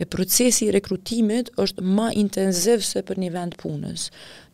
[0.00, 4.06] E procesi i rekrutimit është ma intenziv se për një vend punës.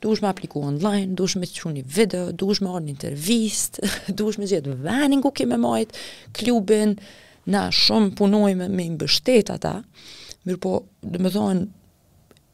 [0.02, 2.94] Du është me online, du të çuni që një video, du është me orë një
[2.96, 3.78] intervist,
[4.16, 5.60] du është me zhjetë venin ku kemë
[6.34, 6.96] klubin,
[7.46, 9.82] na shumë punojme me mbështet ata,
[10.48, 11.62] mirë po, dhe thonë,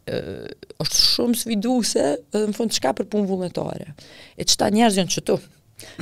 [0.06, 3.92] është shumë sviduse edhe në fund të shka për punë vullnetare.
[4.36, 5.36] E qëta njerëz janë qëtu.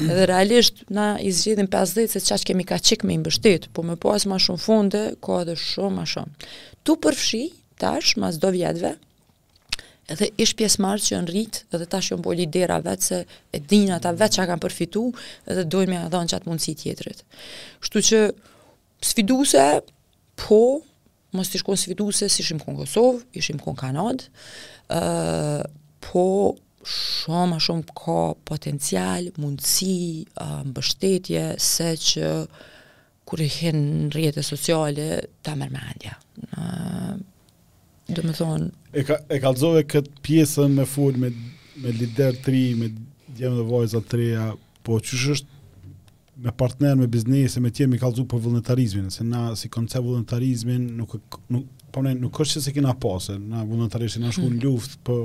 [0.07, 3.83] Edhe realisht, na i zgjidhin 50 se që që kemi ka çik me mbështet, po
[3.85, 6.49] me pas ma shumë funde, ka edhe shumë ma shumë.
[6.85, 7.45] Tu përfshi,
[7.81, 8.95] tash, ma zdo vjetve,
[10.13, 13.03] edhe ish pjesë marë që në rrit, edhe tash jo po në boli dera vetë,
[13.03, 13.25] se
[13.57, 15.07] e dinë ata vetë që a kam përfitu,
[15.49, 17.25] edhe dojnë me adhonë qatë mundësi tjetërit.
[17.85, 18.23] Shtu që,
[19.07, 19.65] sviduse,
[20.41, 20.61] po,
[21.37, 24.29] mos të shkon sviduse, si shim kon Kosovë, i shim kon Kanadë,
[24.95, 25.65] uh,
[26.03, 26.25] po
[26.91, 28.19] shumë a shumë ka
[28.49, 30.01] potencial, mundësi,
[30.43, 32.33] uh, mbështetje, se që
[33.31, 35.11] kur i hinë në rjetët sociale,
[35.47, 36.17] ta mërmendja.
[36.51, 37.15] Uh,
[38.11, 38.73] Do me thonë...
[38.99, 41.29] E, ka, e kalzove këtë pjesën me full, me,
[41.79, 42.89] me lider 3, me
[43.37, 44.35] djemë dhe vojza 3,
[44.83, 45.60] po që është
[46.41, 50.89] me partner me biznese me tjerë, me kallzu për vullnetarizmin, se na si koncept vullnetarizmin
[50.97, 51.17] nuk
[51.53, 54.65] nuk po ne nuk është se kena pasë, na vullnetarizmi na shkon në hmm.
[54.67, 55.17] luftë po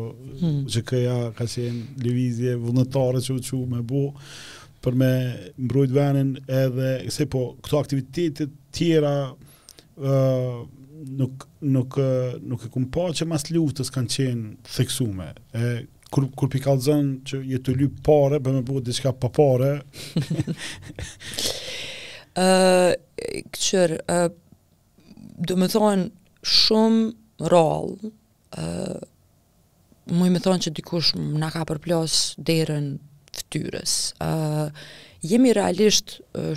[0.41, 0.61] hmm.
[0.75, 1.67] që ja ka si
[2.01, 4.07] lëvizje vullnetare që u çu me bu
[4.85, 5.11] për me
[5.61, 6.31] mbrojt vënën
[6.63, 10.65] edhe se po këto aktivitete të tjera ë uh,
[11.05, 11.97] nuk nuk
[12.49, 15.27] nuk e kuptoj që mas luftës kanë qenë theksume.
[15.53, 15.63] E
[16.15, 19.71] kur kur pi që je të lyp pare, bëmë bëu diçka pa parë.
[22.35, 22.93] ë uh,
[23.55, 24.19] çer ë
[25.45, 26.07] do të thonë
[26.55, 29.03] shumë rall ë uh,
[30.15, 32.15] më më thonë që dikush na ka përplos
[32.47, 32.89] derën
[33.39, 33.93] fëtyrës.
[34.23, 34.67] Uh,
[35.25, 36.51] jemi realisht uh,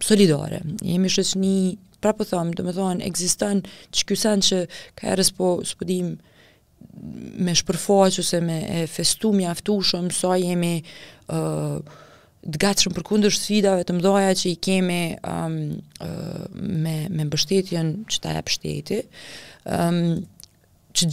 [0.00, 1.54] solidare, jemi shëqni,
[2.02, 3.62] pra po them, thomë, do më thonë, egzistan
[3.92, 4.16] që
[4.46, 4.64] që
[5.00, 6.34] ka erës po, spodim së
[7.38, 11.98] me shpërfaq me e festu me aftu shumë, sa jemi uh,
[12.46, 15.56] të gatshëm për kundër sfidave të mdoja që i kemi um,
[16.04, 16.40] uh,
[16.84, 19.00] me, me mbështetjen që ta e pështeti,
[19.66, 19.98] um,
[20.96, 21.06] që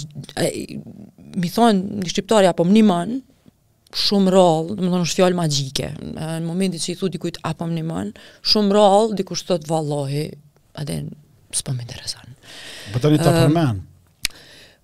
[1.43, 3.15] mi thonë një shqiptarja apo më një mën,
[4.03, 7.79] shumë rol, më thonë është fjallë magjike, në momentit që i thu dikujt apo më
[7.81, 8.13] një mën,
[8.53, 10.23] shumë rol, dikush të të valohi,
[10.81, 11.09] adhen,
[11.53, 12.31] s'po më interesan.
[12.93, 13.92] Po tani ta përmenë, uh,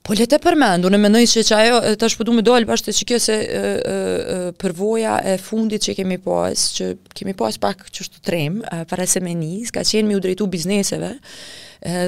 [0.08, 3.08] Po le të përmend, unë mendoj se çajo tash po duam me dalë bashkë se
[3.10, 3.36] kjo se
[4.62, 6.88] përvoja e fundit që kemi pas, që
[7.20, 11.16] kemi pas pak çështë trem, para semenis, ka qenë më u drejtu bizneseve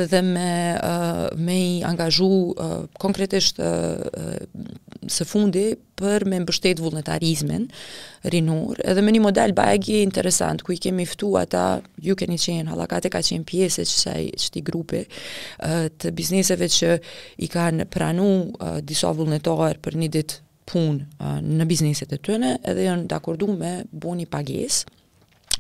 [0.10, 4.44] dhe me eh, me i angazhu eh, konkretisht eh,
[5.06, 7.70] së fundi për me mbështet vullnetarizmin
[8.34, 12.68] rinur edhe me një model bajegi interesant ku i kemi ftu ata, ju keni qenë
[12.70, 15.02] halakate ka qenë pjesë që saj qëti grupe
[15.98, 16.90] të bizneseve që
[17.38, 18.28] i kanë pranu
[18.86, 20.38] disa vullnetar për një ditë
[20.72, 21.00] pun
[21.60, 24.28] në bizneset e të tëne edhe janë dakordu me bu një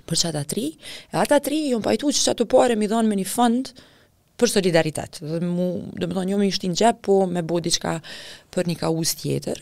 [0.05, 0.68] për qatë atri,
[1.14, 3.70] e atë atri jonë pajtu që qatë të pare mi dhanë me një fund,
[4.42, 5.20] për solidaritet.
[5.22, 5.70] Dhe mu,
[6.02, 7.98] dhe më thonë, jo më ishtë një gjep, po me bo diqka
[8.54, 9.62] për një kaus tjetër.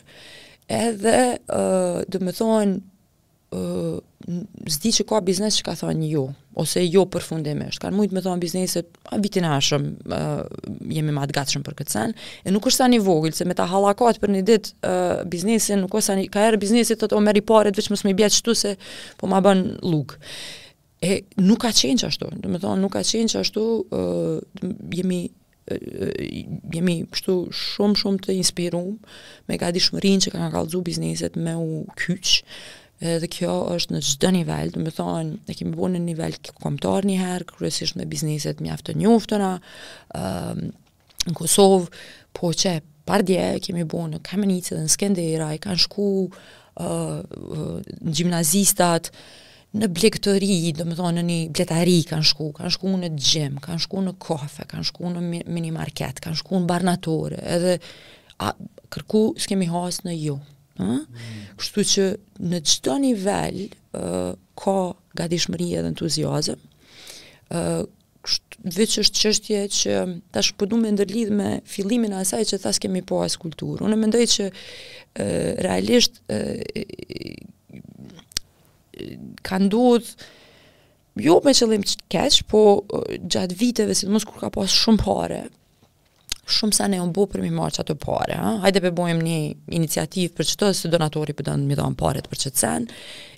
[0.80, 1.18] Edhe,
[2.12, 2.78] dhe më thonë,
[3.58, 3.98] uh,
[4.70, 6.24] zdi që ka biznes që ka thonë jo,
[6.62, 7.82] ose jo për fundimisht.
[7.82, 9.88] Kanë mujtë me thonë bizneset, a e ashëm,
[10.94, 12.14] jemi ma të gatshëm për këtë sen,
[12.46, 14.96] e nuk është sa një vogël, se me ta halakat për një ditë
[15.34, 18.14] biznesin, nuk është sa një, ka erë biznesit, të të omeri paret, veç më smi
[18.22, 18.76] bjetë shtu se,
[19.18, 20.22] po ma bën lukë
[21.00, 23.62] e nuk ka qenë që ashtu, dhe me thonë, nuk ka qenë që ashtu,
[23.96, 25.22] uh, jemi,
[26.74, 28.98] jemi pështu shumë shumë të inspirum,
[29.48, 32.54] me ka di shumë rinë që ka nga bizneset me u kyqë,
[33.00, 37.08] dhe kjo është në gjithë nivel, do me thonë, e kemi bënë në nivel këmëtar
[37.08, 39.54] një herë, kërësisht me bizneset me aftë njoftëna,
[40.20, 40.58] uh,
[41.30, 41.88] në Kosovë,
[42.36, 42.74] po që
[43.08, 49.14] pardje kemi bënë në Kamenicë dhe në Skënderaj, kanë shku uh, uh, në gjimnazistat,
[49.78, 53.84] në blegtori, do më thonë në një bletari kanë shku, kanë shku në gjem, kanë
[53.84, 57.76] shku në kofe, kanë shku në mini market, kanë shku në barnatore, edhe
[58.42, 58.54] a,
[58.94, 60.40] kërku s'kemi has në ju.
[60.80, 61.22] Mm.
[61.60, 62.06] Kështu që
[62.50, 64.76] në qëto nivel uh, ka
[65.22, 66.56] gadishmëri edhe entuziazë,
[67.54, 67.84] uh,
[68.26, 70.00] kështu, veç është qështje që
[70.34, 73.86] ta shpëdu po me ndërlidh me fillimin asaj që ta s'kemi po as kulturë.
[73.86, 77.38] Unë mendoj që uh, realisht uh,
[79.46, 80.12] ka ndodh
[81.20, 82.60] jo me qëllim të keqë, po
[83.26, 85.40] gjatë viteve, si të mos kur ka pas shumë pare,
[86.50, 88.54] shumë sa ne unë bo për mi marë qatë pare, ha?
[88.64, 89.40] hajde pe bojmë një
[89.80, 92.88] iniciativë për qëtë, se donatori po për donë mi donë pare për qëtë sen,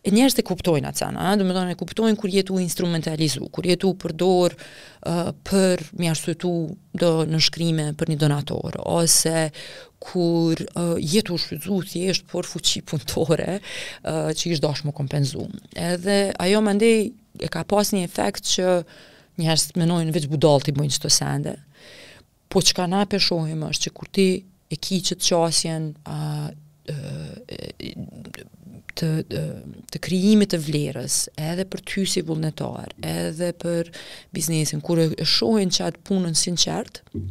[0.06, 3.68] e njerës të kuptojnë atë cenë, dhe me donë e kuptojnë kur jetu instrumentalizu, kur
[3.72, 6.54] jetu përdor uh, për mi ashtu tu
[7.02, 9.48] do në shkrimë për një donator, ose
[10.02, 15.46] kur uh, jetu shfrytzu thjesht por fuqi punëtore uh, që ishtë dosh më kompenzu.
[15.78, 16.98] Edhe ajo më ndej
[17.46, 18.80] e ka pas një efekt që
[19.42, 21.54] njerës të menojnë veç budal të bëjnë që të sende,
[22.52, 24.26] po që ka na përshohim është që kur ti
[24.74, 26.48] e ki që të qasjen uh,
[26.90, 27.60] uh,
[28.98, 29.60] të, uh,
[29.94, 33.94] të kryimit të vlerës, edhe për ty si vullnetar, edhe për
[34.36, 37.30] biznesin, kur e shohin që atë punën sinqertë, mm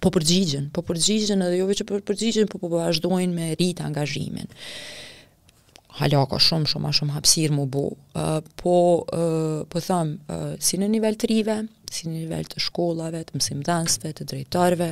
[0.00, 4.48] po përgjigjen, po përgjigjen edhe jo vetëm po përgjigjen, po po vazhdojnë me rit angazhimin.
[6.00, 7.82] Hala ka shumë shumë më shumë hapsirë më bu.
[8.16, 8.74] Uh, po
[9.16, 11.58] uh, po them uh, si në nivel të rive,
[11.92, 14.90] si në nivel të shkollave, të mësimdhënësve, të drejtarve,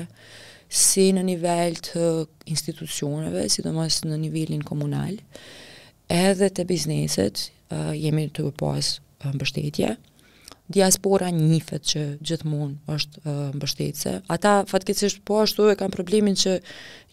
[0.69, 2.09] si në nivel të
[2.53, 5.17] institucioneve, si të mos në nivelin komunal,
[6.13, 8.97] edhe të bizneset, uh, jemi të pas
[9.33, 10.08] mbështetje, uh,
[10.73, 14.13] diaspora njifet që gjithmonë është uh, mbështetëse.
[14.29, 16.59] Ata fatkeqësisht po ashtu e kanë problemin që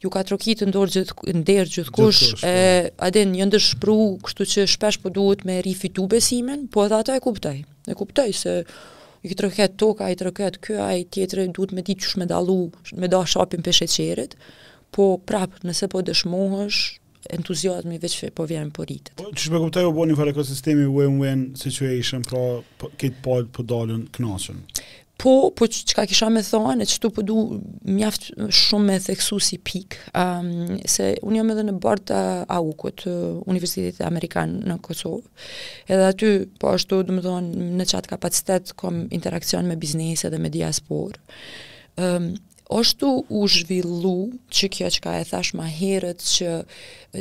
[0.03, 2.41] ju ka trokit në dorë gjithë kush, gjithë kush, gjithë po.
[2.41, 3.95] kush, adin një ndëshpru,
[4.28, 8.34] kështu që shpesh po duhet me rifitu besimin, po edhe ata e kuptaj, e kuptaj
[8.43, 8.56] se
[9.26, 12.30] i këtë rëket toka, i të rëket kjo, tjetëre duhet me ditë që shme
[13.06, 14.36] me da shapin për sheqerit,
[14.95, 16.84] po prap nëse po dëshmohesh,
[17.34, 19.16] entuziazmi veç po vjen po rritet.
[19.20, 22.44] Po ç'i kuptoj u bën një ekosistemi win-win situation pra
[22.82, 24.62] po kit po, po po dalën kënaqen.
[25.16, 27.38] Po, po çka kisha me thonë, e çtu po du
[27.88, 30.50] mjaft shumë me theksu si pik, um,
[30.92, 32.18] se unë jam edhe në bord të
[32.58, 33.06] AUK-ut,
[33.48, 35.24] Universitetit Amerikan në Kosovë.
[35.88, 41.24] Edhe aty po ashtu, domethënë, në çat kapacitet kom interakcion me biznese dhe me diasporë.
[41.96, 42.28] Ëm um,
[42.74, 44.16] është të u zhvillu
[44.49, 46.51] që kjo që ka e thash ma herët që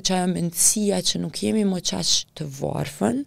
[0.01, 3.21] që ajo mëndësia që nuk jemi më qash të varfën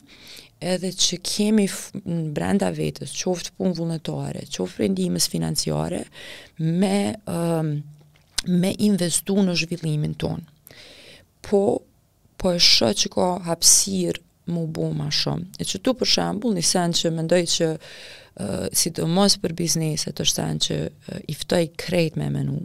[0.66, 1.68] edhe që kemi
[2.02, 6.00] në brenda vetës, qoftë punë vullnetare, qoftë rendimës financiare,
[6.58, 7.70] me, um,
[8.50, 10.48] me investu në zhvillimin tonë.
[11.46, 11.62] Po,
[12.42, 14.18] po e shë që ka hapsir
[14.50, 15.52] më bu ma shumë.
[15.62, 17.70] E që tu për shambull, një sen që më ndoj që
[19.08, 22.62] mos për bizneset është tanë që uh, i ftoj krejt me menu,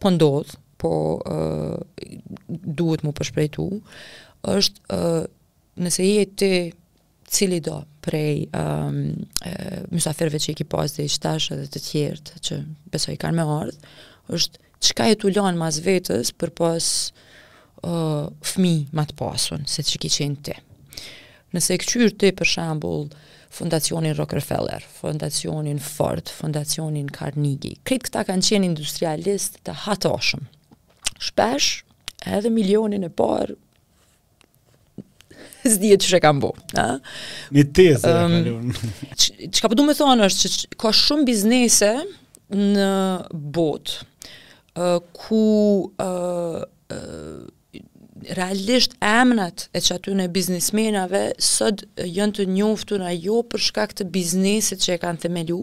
[0.00, 0.90] po ndodh, po
[1.26, 1.78] uh,
[2.48, 3.66] duhet mu përshprejtu,
[4.44, 5.24] është uh,
[5.82, 6.52] nëse je ti
[7.26, 12.58] cili do prej um, që i ki pas dhe i shtashe dhe të tjertë që
[12.94, 13.94] besoj kanë me ardhë,
[14.36, 14.62] është
[14.92, 16.86] qka e të lanë mas vetës për pas
[17.82, 20.54] uh, fmi ma të pasun, se që ki qenë ti.
[21.56, 23.25] Nëse e këqyrë ti për shambullë,
[23.56, 27.78] Fondacionin Rockefeller, Fondacionin Ford, Fondacionin Carnegie.
[27.88, 30.42] Kritë këta kanë qenë industrialist të hatoshëm.
[31.24, 31.68] Shpesh,
[32.36, 33.56] edhe milionin e parë,
[35.72, 36.50] s'di që shë kam bo.
[36.76, 36.88] Ha?
[37.56, 38.12] Një të të
[38.44, 38.60] të
[39.24, 41.94] Që ka përdu me thonë është që ka shumë biznese
[42.52, 42.92] në
[43.56, 44.04] botë,
[44.82, 45.36] uh, ku...
[46.04, 46.60] Uh,
[46.92, 47.44] uh,
[48.36, 53.94] realisht emnat e që aty në biznismenave sot jënë të njoftu në jo për shkak
[53.98, 55.60] të biznesit që e kanë themelu,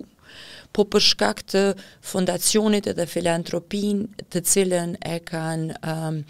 [0.76, 1.64] po për shkak të
[2.10, 6.22] fondacionit edhe filantropin të cilën e kanë um,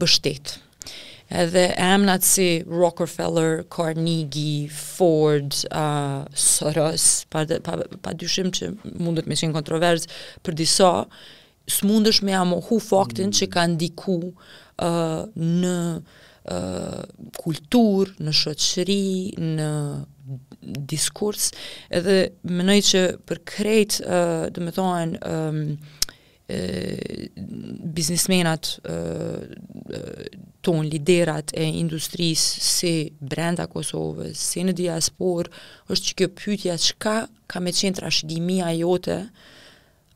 [0.00, 0.56] bështet.
[1.32, 9.38] Edhe emnat si Rockefeller, Carnegie, Ford, uh, Soros, pa, pa, pa dyshim që mundet me
[9.38, 10.04] qenë kontroverz
[10.44, 10.90] për disa,
[11.72, 14.18] së mundësh me amohu faktin që kanë diku
[14.86, 15.74] në
[17.38, 19.02] kultur, në shoqëri,
[19.56, 19.70] në
[20.90, 21.50] diskurs,
[21.94, 23.98] edhe më që për krejt,
[24.54, 25.16] dhe me thohen,
[27.96, 28.72] biznismenat
[30.66, 35.48] ton, liderat e industrisë si brenda Kosovës, si në diaspor,
[35.90, 37.16] është që kjo pytja që ka,
[37.50, 39.20] ka me qenë trashgimi a jote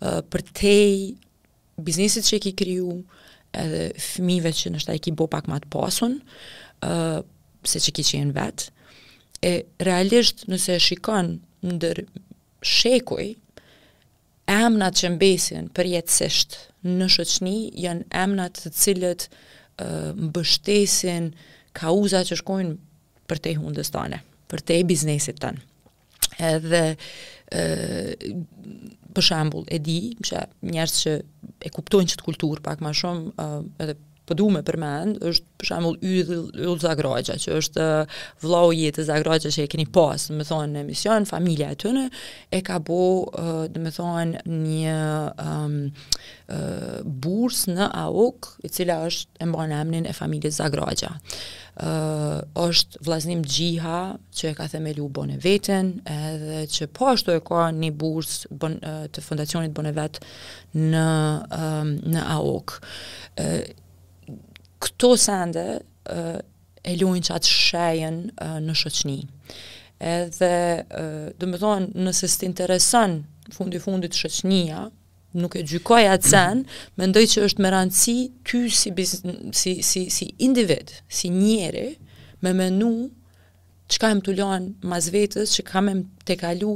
[0.02, 1.14] për tej
[1.84, 3.00] biznisit që e ki kryu,
[3.60, 6.18] edhe fëmive që nështë i ki bo pak më të pasun,
[6.86, 7.20] uh,
[7.66, 8.68] se që ki qenë vetë,
[9.48, 9.52] e
[9.86, 11.32] realisht nëse e shikon
[11.66, 12.04] ndër
[12.66, 13.32] shekuj,
[14.50, 21.32] emnat që mbesin për jetësisht në shëqni, janë emnat të cilët uh, mbështesin
[21.76, 22.74] kauza që shkojnë
[23.28, 25.64] për te hundës tane, për te biznesit tanë.
[26.36, 27.16] Edhe uh,
[27.52, 30.42] për shembull, e di që
[30.72, 31.14] njerëz që
[31.66, 33.46] e kuptojnë çt kulturë pak më shumë,
[33.82, 33.94] edhe
[34.26, 37.84] po du me përmend, është për shembull Yll Zagroja, që është
[38.42, 42.06] vllau i jetës Zagroja që e keni pas, më thonë në emision, familja e tyre
[42.56, 42.98] e ka bu,
[43.72, 44.96] do të thonë një
[45.44, 45.76] um,
[46.54, 51.12] uh, burs në AOK e cila është e mbajnë emrin e familjes Zagroja.
[51.76, 53.96] Uh, është vllaznim Gjiha
[54.34, 58.78] që e ka themelu Bone Veten edhe që po ashtu e ka një burs bon,
[58.80, 60.16] uh, të fondacionit Bone Vet
[60.82, 61.08] në,
[61.62, 62.78] um, në AOK
[63.36, 63.60] Uh,
[64.82, 65.64] këto sende
[66.12, 66.36] uh,
[66.86, 68.18] e luin që atë shajën
[68.62, 69.18] në shëqni.
[69.98, 70.50] Edhe,
[70.84, 73.16] uh, dhe me thonë, nëse së të interesan
[73.56, 74.84] fundi fundit shëqnia,
[75.36, 76.62] nuk e gjykoj atë sen,
[77.00, 78.16] mendoj që është me rëndësi
[78.48, 78.92] ty si,
[79.60, 81.88] si, si, si individ, si njeri,
[82.44, 82.92] me menu
[83.92, 85.94] që ka e më të mas vetës, që ka me
[86.26, 86.72] të kalu,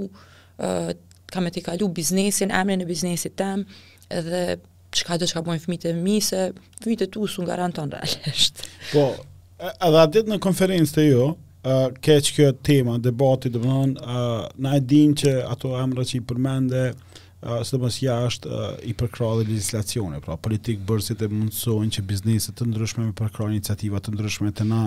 [0.67, 0.91] uh,
[1.31, 3.65] ka me të kalu biznesin, emrin e biznesit tem,
[4.15, 4.61] edhe
[4.97, 6.41] çka do të çka bojnë fëmijët e mi se
[6.83, 8.65] fëmijët e tu sun garanton realisht.
[8.93, 9.05] Po,
[9.63, 13.95] edhe atë në konferencë të ju, uh, keq kjo tema, debati, dhe mënon,
[14.61, 16.89] na e din që ato emra që i përmende,
[17.41, 18.59] së të mësë jashtë,
[18.91, 23.47] i përkra dhe legislacione, pra politikë bërësit e mundësojnë që bizneset të ndryshme me përkra
[23.49, 24.81] iniciativa të ndryshme të na,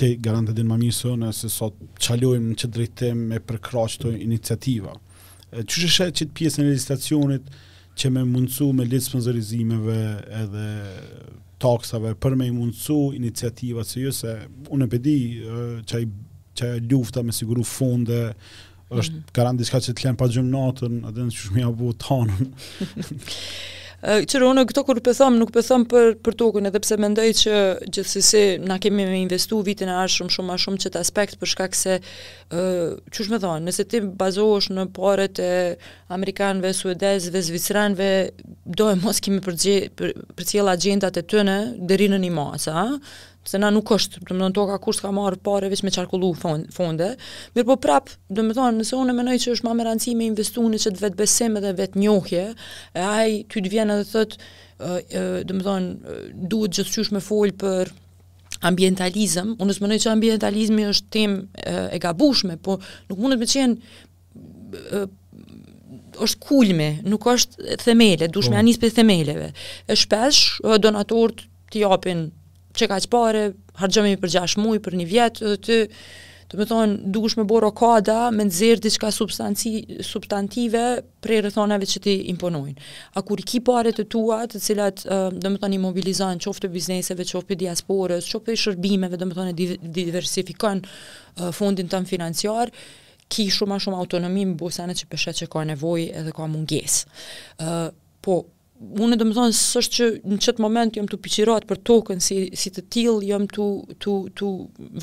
[0.00, 3.84] të garantë dhe në më mjë sënë, se sot qalojmë në që drejtim me përkra
[3.94, 4.96] që të iniciativa.
[5.52, 7.52] Uh, që që të pjesën legislacionit,
[7.98, 9.96] që me mundësu me litë sponsorizimeve
[10.42, 10.68] edhe
[11.62, 14.36] taksave për me mundësu iniciativat se ju jo se
[14.74, 15.16] unë e pedi
[15.92, 16.02] që
[16.62, 18.16] e lufta me siguru funde
[18.92, 19.68] është mm -hmm.
[19.68, 22.50] që të lenë pa gjumë natën, atë që shmi avu tanën.
[24.02, 27.58] Qërë, unë këto kur pëthëm, nuk pëthëm për, për tokën, edhe pse mendoj që
[27.94, 31.78] gjithësisi na kemi me investu vitin e arshëm shumë a shumë qëtë aspekt për shkak
[31.78, 32.00] se,
[32.50, 35.52] uh, qësh me thonë, nëse ti bazohësh në paret e
[36.18, 38.10] Amerikanëve, Suedezve, Zvicranëve,
[38.66, 39.60] do e mos kemi për,
[39.94, 42.88] për, për cjela gjendat e tëne dherinë një masa,
[43.44, 46.28] se na nuk është, do të thonë toka kush ka marr parë vetëm me çarkullu
[46.38, 47.08] fonde,
[47.56, 50.28] mirë po prap, do të thonë nëse unë mënoj se është më me rëndësi me
[50.30, 54.44] investuar në çet vet besim edhe vet njohje, e ai ty të vjen edhe thotë,
[54.82, 56.18] do të thonë
[56.50, 57.90] duhet gjithçysh me fol për
[58.68, 62.78] ambientalizëm, unë nëse mënoj se ambientalizmi është temë e gabueshme, po
[63.10, 65.02] nuk mundet me të qenë
[66.22, 68.60] është kulme, nuk është themele, duhet të po.
[68.60, 69.48] anis për themeleve.
[69.90, 72.28] E shpesh donatorët ti japin
[72.78, 73.42] që ka që pare,
[73.80, 75.78] hargjëmi për 6 mui, për një vjetë, dhe të,
[76.52, 80.82] të me thonë, dukush me borë okada, me nëzirë diçka substantive
[81.24, 82.88] prej rëthonave që ti imponojnë.
[83.18, 87.28] A kur ki pare të tua, të cilat, dhe me thonë, imobilizanë qoftë të bizneseve,
[87.28, 89.56] qoftë për diasporës, qoftë për shërbimeve, dhe me thonë,
[90.00, 90.84] diversifikën
[91.56, 92.72] fundin të në financiar,
[93.32, 96.98] ki shumë a shumë autonomi më bësane që pëshe që ka nevoj edhe ka mungjes.
[97.64, 97.86] Uh,
[98.20, 98.42] po,
[98.90, 102.22] unë do të them se është që në çet moment jam tu piqirat për tokën
[102.24, 103.66] si si të till, jam tu
[104.02, 104.48] tu tu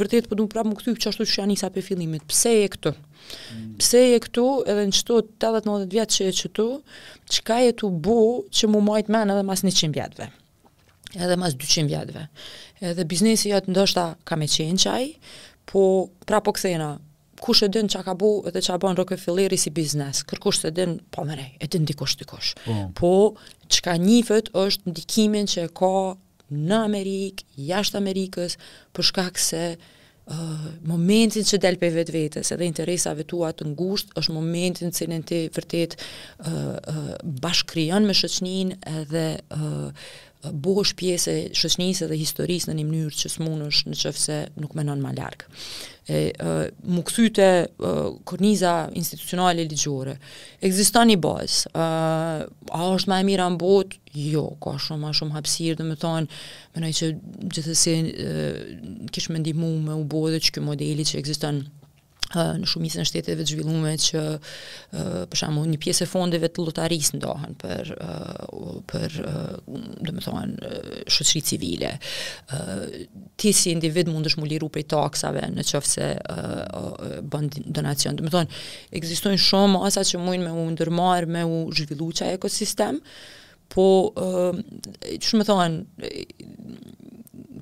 [0.02, 2.26] vërtet po duam prapë me këtu që ashtu që anisa pe fillimit.
[2.30, 2.94] Pse je këtu?
[2.94, 3.74] Mm.
[3.80, 6.68] Pse je këtu edhe në çto 80-90 vjet që je këtu?
[7.38, 8.20] Çka je tu bu
[8.52, 10.30] që më majt më edhe mas 100 vjetve.
[11.20, 12.28] Edhe mas 200 vjetve.
[12.94, 15.12] Edhe biznesi jot ndoshta ka me qenë çaj,
[15.72, 16.96] po prapo po kthena
[17.42, 20.24] kush e din çka ka bëu edhe çka bën Rockefelleri si biznes.
[20.28, 22.52] Kërkosh se din po më e din dikush dikush.
[22.68, 22.92] Mm.
[23.00, 23.36] Po
[23.74, 25.94] çka nifet është ndikimin që ka
[26.50, 28.56] në Amerikë, jashtë Amerikës,
[28.94, 34.16] për shkak se uh, momentin që del për vetë vetës edhe interesave tua të ngusht,
[34.20, 35.94] është momentin që në të vërtet
[36.50, 36.80] uh,
[37.22, 39.28] uh, me shëqnin edhe
[39.60, 40.10] uh,
[40.40, 44.76] bosh pjesë e shoqënisë dhe historisë në një mënyrë që s'mund është në qofse nuk
[44.80, 45.42] menon më larg
[46.10, 47.48] e më kësute
[48.28, 50.16] korniza institucionale ligjore.
[50.66, 54.00] Egzista një bazë, a është më e mira në botë?
[54.30, 56.40] Jo, ka shumë, a shumë hapsirë, dhe me thonë,
[56.76, 57.10] me nëjë që
[57.56, 57.98] gjithësi
[59.14, 61.62] kishë më ndihmu me u bodhe që kjo modeli që ekziston
[62.30, 64.24] në shumicën e shteteve të zhvilluara që
[65.32, 67.94] për shembull një pjesë e fondeve të lotarisë ndohen për
[68.92, 69.16] për
[69.66, 70.70] do të thonë
[71.16, 71.94] shoqëri civile.
[73.40, 76.12] Ti si individ mundesh mu liru prej taksave në qoftë
[77.34, 77.50] bën
[77.80, 78.16] donacion.
[78.22, 78.62] Do të thonë
[79.00, 83.02] ekzistojnë shumë masa që mund me u ndërmarr me u zhvilluar ekosistem
[83.70, 84.54] po uh,
[85.00, 86.10] që me thonë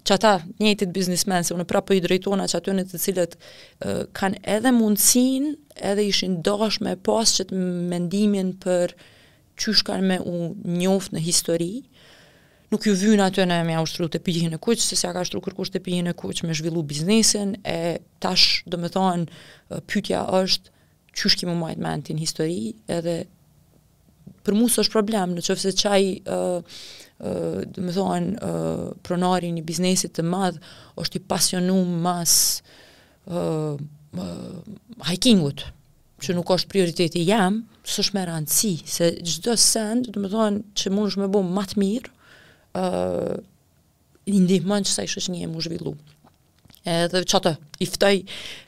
[0.07, 0.31] që ata
[0.63, 5.51] njëtit biznismen se unë prapë i drejtona që atyre të cilët uh, kanë edhe mundësin
[5.89, 7.59] edhe ishin dosh me pas po që të
[7.91, 8.95] mendimin për
[9.57, 10.49] që shkar me u
[10.79, 11.71] njoft në histori
[12.71, 15.39] nuk ju vyn aty në më ushtru të pijin e kuq, se s'ja ka ushtru
[15.45, 20.75] kërkush të pijin e kuq me zhvillu biznesin e tash do të thonë pyetja është
[21.17, 23.23] çu shkim u majt histori edhe
[24.45, 26.01] për mu së është problem, në që fëse qaj,
[26.33, 26.81] uh,
[27.27, 30.61] uh, më thohen, uh, pronari një biznesit të madhë,
[31.01, 32.37] është i pasionum mas
[33.29, 34.59] uh, uh,
[35.09, 35.65] hikingut,
[36.23, 40.61] që nuk është prioriteti jam, së është me rëndësi, se gjithë send, të më thohen,
[40.77, 42.13] që mund është me bo matë mirë,
[42.79, 43.33] uh,
[44.27, 45.93] ndihmon që sa i shëshë një e mu zhvillu
[46.87, 47.51] edhe që të
[47.85, 48.17] iftoj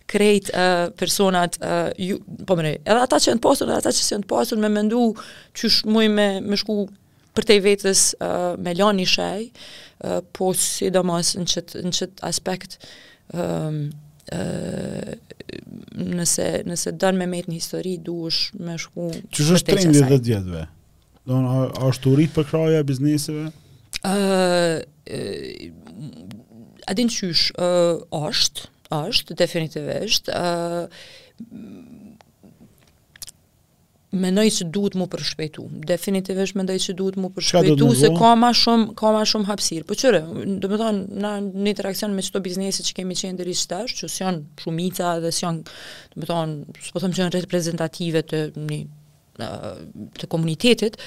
[0.10, 2.18] krejt uh, personat, uh, ju,
[2.48, 5.04] po më edhe ata që jënë pasur, edhe ata që jënë pasur, me mendu
[5.58, 6.80] që shmuj me, me shku
[7.38, 12.24] për te vetës uh, me lan shaj, uh, po si do mas në qëtë qët
[12.30, 12.78] aspekt,
[13.38, 13.84] um,
[14.34, 15.14] uh,
[16.00, 19.34] nëse, nëse dërnë me metë një histori, du është me shku për te qësaj.
[19.38, 20.66] Që është trendi dhe djetëve?
[21.30, 21.58] Dënë,
[21.92, 23.48] është të rritë për kraja biznesëve?
[24.00, 24.80] Uh,
[26.90, 28.66] adin qysh, uh, është,
[28.98, 30.88] është, definitivisht, uh,
[34.20, 35.68] mendoj se duhet mu përshpejtu.
[35.92, 39.86] Definitivisht mendoj se duhet mu përshpejtu se ka më shumë ka më shumë hapësirë.
[39.92, 43.54] Po çore, do të thonë na në interaksion me çdo biznesi që kemi qenë deri
[43.70, 45.62] tash, që sjan shumica dhe sjan,
[46.16, 48.82] do të thonë, s'po them që janë reprezentative të një
[50.20, 50.98] të komunitetit,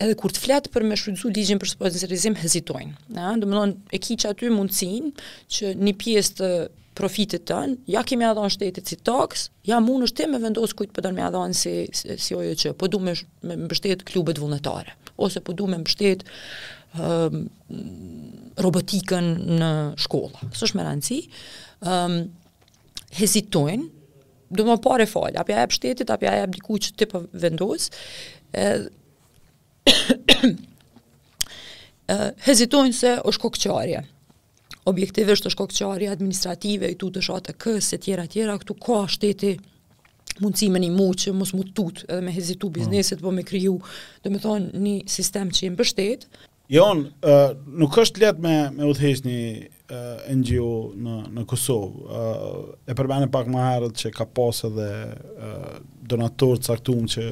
[0.00, 2.96] edhe kur të fletë për me shrujtësu ligjën për sponsorizim hezitojnë.
[3.14, 5.10] Në, në e ki që aty mundësin
[5.56, 6.50] që një pjesë të
[6.94, 10.94] profitit tënë, ja kemi adhanë shtetit si taks, ja mund është te me vendosë kujtë
[10.94, 14.38] përdo po në me si, si, si ojo që, po du me, me mbështet klubet
[14.38, 16.22] vullnetare, ose po du me mbështet
[17.02, 17.40] um,
[18.62, 19.72] robotikën në
[20.06, 20.44] shkolla.
[20.54, 21.18] Së shmë ranësi,
[21.82, 22.18] um,
[23.18, 23.90] hezitojnë,
[24.54, 28.04] du me pare falë, apja e pështetit, shtetit, apja e për që po vendosë,
[32.46, 34.02] hezitojnë se është kokëqarje.
[34.90, 39.52] Objektivisht është kokëqarje administrative, i tutë është atë kësë, se tjera tjera, këtu ka shteti
[40.40, 43.24] mundësime një muqë, që mos mu tutë edhe me hezitu bizneset, mm.
[43.24, 43.76] po me kryu,
[44.24, 46.24] dhe me thonë një sistem që jenë për shtetë.
[46.72, 46.98] Jon,
[47.76, 49.40] nuk është letë me, me uthejsh një
[50.40, 52.22] NGO në, në Kosovë
[52.88, 54.88] e përbene pak herët që ka posë dhe
[56.08, 57.24] donatorët saktumë që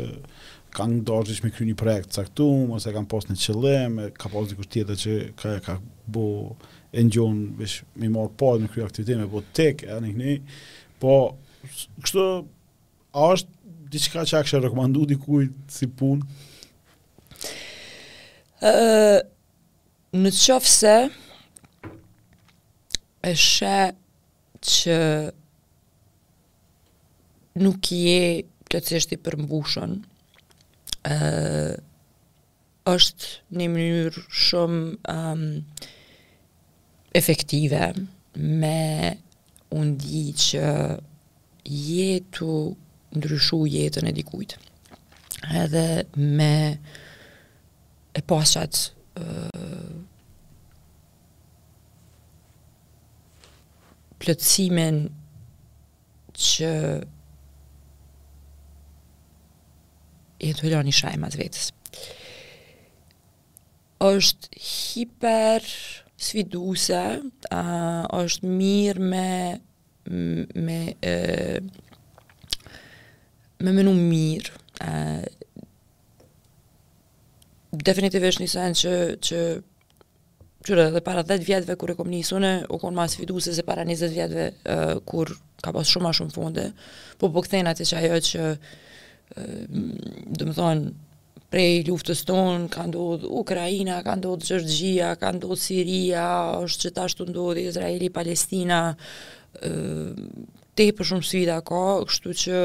[0.77, 4.66] kanë dorëzis me kry një projekt caktum, ose kanë pos një qëllim, ka pos një
[4.73, 5.77] tjetër që ka, ka
[6.12, 6.25] bo
[6.93, 8.09] e njën, vish, mi
[8.41, 10.37] po në kry aktivitet, me botek, edhe një
[11.03, 11.14] po,
[12.05, 12.25] kështu,
[13.23, 13.61] a është
[13.93, 16.27] diçka që akshe rekomandu dikuj si punë?
[18.62, 19.20] Uh,
[20.14, 20.95] në qofë se,
[23.23, 23.77] e shë
[24.62, 24.99] që
[27.61, 28.20] nuk je
[28.73, 29.99] të i përmbushën,
[31.09, 31.75] uh,
[32.93, 34.83] është një mënyrë shumë
[35.13, 35.45] um,
[37.19, 37.89] efektive
[38.39, 38.87] me
[39.77, 40.67] unë di që
[41.71, 42.57] jetu
[43.17, 44.57] ndryshu jetën e dikujt
[45.63, 45.87] edhe
[46.39, 46.55] me
[48.19, 48.79] e pasat
[49.21, 49.89] uh,
[54.23, 55.05] plëtsimen
[56.43, 56.71] që
[60.43, 61.66] i të hëllon i shajma të vetës.
[64.03, 65.61] është hiper
[66.18, 67.03] sviduse,
[67.55, 69.28] uh, është mirë me
[70.07, 71.16] me me
[73.59, 74.51] me në mirë,
[77.86, 78.95] definitivisht një sen që
[79.28, 79.38] që
[80.66, 83.55] qyre dhe para 10 vjetëve kur e kom një une, u konë ma sfidu se
[83.55, 85.26] se para 20 vjetëve uh, kur
[85.62, 86.72] ka pas shumë a shumë funde,
[87.18, 88.43] po po këthejnë atë që ajo që
[89.35, 96.26] të thonë prej luftës tonë ka ndodh Ukrajina, ka ndodh Gjergjia, ka ndodh Siria,
[96.64, 98.78] është që ta shtë ndodh Izraeli, Palestina,
[100.76, 102.61] te për shumë svitë ka, kështu që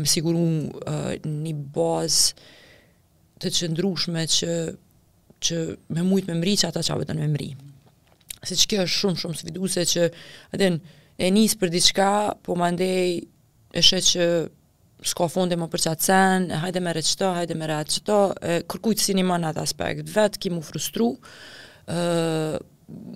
[0.00, 0.42] më siguru
[1.28, 2.34] një bazë
[3.42, 4.50] të qëndrushme që
[5.46, 5.58] që
[5.96, 7.50] me mujt me mri që ata qa vetën me mri.
[8.46, 10.06] Se që kjo është shumë shumë sfiduse që
[10.56, 10.70] edhe
[11.22, 12.08] e njësë për diçka,
[12.44, 13.14] po më ndej
[13.78, 14.26] e shë që
[15.12, 18.20] s'ka fonde më përqatësen, hajde me reqëto, hajde me reqëto,
[18.70, 21.10] kërkujtë si një atë aspekt, vetë ki mu frustru,
[21.86, 22.60] e,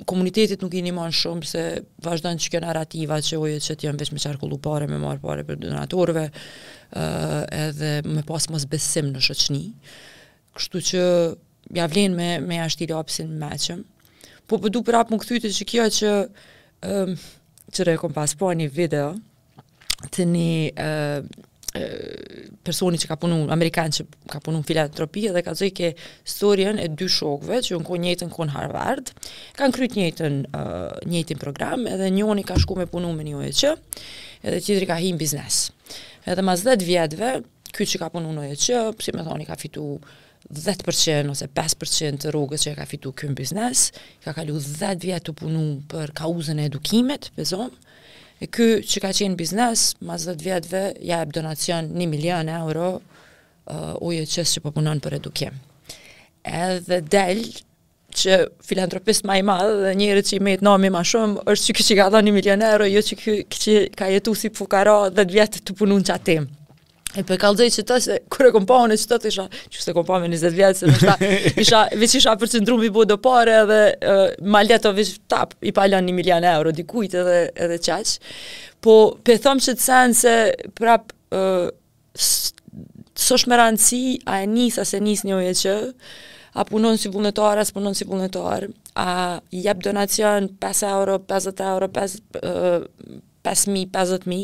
[0.08, 1.64] komunitetit nuk i një manë shumë se
[2.02, 5.44] vazhdojnë që kjo narrativa që ojët që t'jën veç me qarkullu pare, me marë pare
[5.44, 9.64] për donatorve, uh, edhe me pas mos besim në shëqni.
[10.56, 11.02] Kështu që
[11.74, 13.82] ja vlen me me ashti lapsin me meçëm.
[14.46, 16.10] Po po du prap më kthyti që kjo që
[16.86, 19.14] ëm um, kom pas po një video
[20.12, 20.56] të një
[22.64, 25.90] personi që ka punu, amerikan që ka punu në filantropi dhe ka zëjke
[26.24, 29.10] storjen e dy shokve që në konë njëtën kohë në Harvard,
[29.58, 30.38] kanë kryt njëtën
[31.10, 33.62] njëtën program edhe njoni ka shku me punu me një OEQ
[34.46, 35.66] edhe qitri ka hi në biznes.
[36.24, 37.34] Edhe mas 10 vjetëve,
[37.76, 40.00] kjo që ka punu në OEQ, si me thoni ka fitu
[40.54, 43.88] 10% ose 5% të rrugës që e ka fitu këm biznes,
[44.24, 47.72] ka kalu 10 vjetë të punu për kauzën e edukimit, bezom,
[48.42, 52.92] e kë që ka qenë biznes, ma 10 vjetëve, ja e donacion 1 milion euro
[52.98, 55.56] uh, uje qësë që përpunon po për edukim.
[56.46, 57.42] Edhe del,
[58.16, 61.74] që filantropist ma i madhë dhe njëri që i me të ma shumë, është që
[61.80, 65.00] kështë që ka dhonë 1 milion euro, jo që kështë që ka jetu si pukara
[65.10, 66.46] 10 vjetë të punu në qatim.
[67.14, 69.44] E për kalëzaj që të se, kërë e kom pahën e që ta të isha,
[69.72, 71.28] që se kom pahën e njëzet vjetë, se nështë ta,
[71.62, 73.78] isha, veç isha për që ndrumë i bodo pare, edhe
[74.10, 77.36] uh, ma leto veç tap, i palan një milion e euro, dikujt edhe,
[77.66, 78.16] edhe qaq,
[78.84, 78.96] po
[79.26, 80.34] për thomë që të sen se
[80.76, 81.70] prap, uh,
[83.26, 85.76] së shmë rëndësi, a e njës, a se njës një ojë që,
[86.60, 89.08] a punon si vullnetar, a së punon si vullnetar, a
[89.54, 92.86] jep donacion 5 euro, 50 euro, 5, uh,
[93.46, 94.38] 5 000,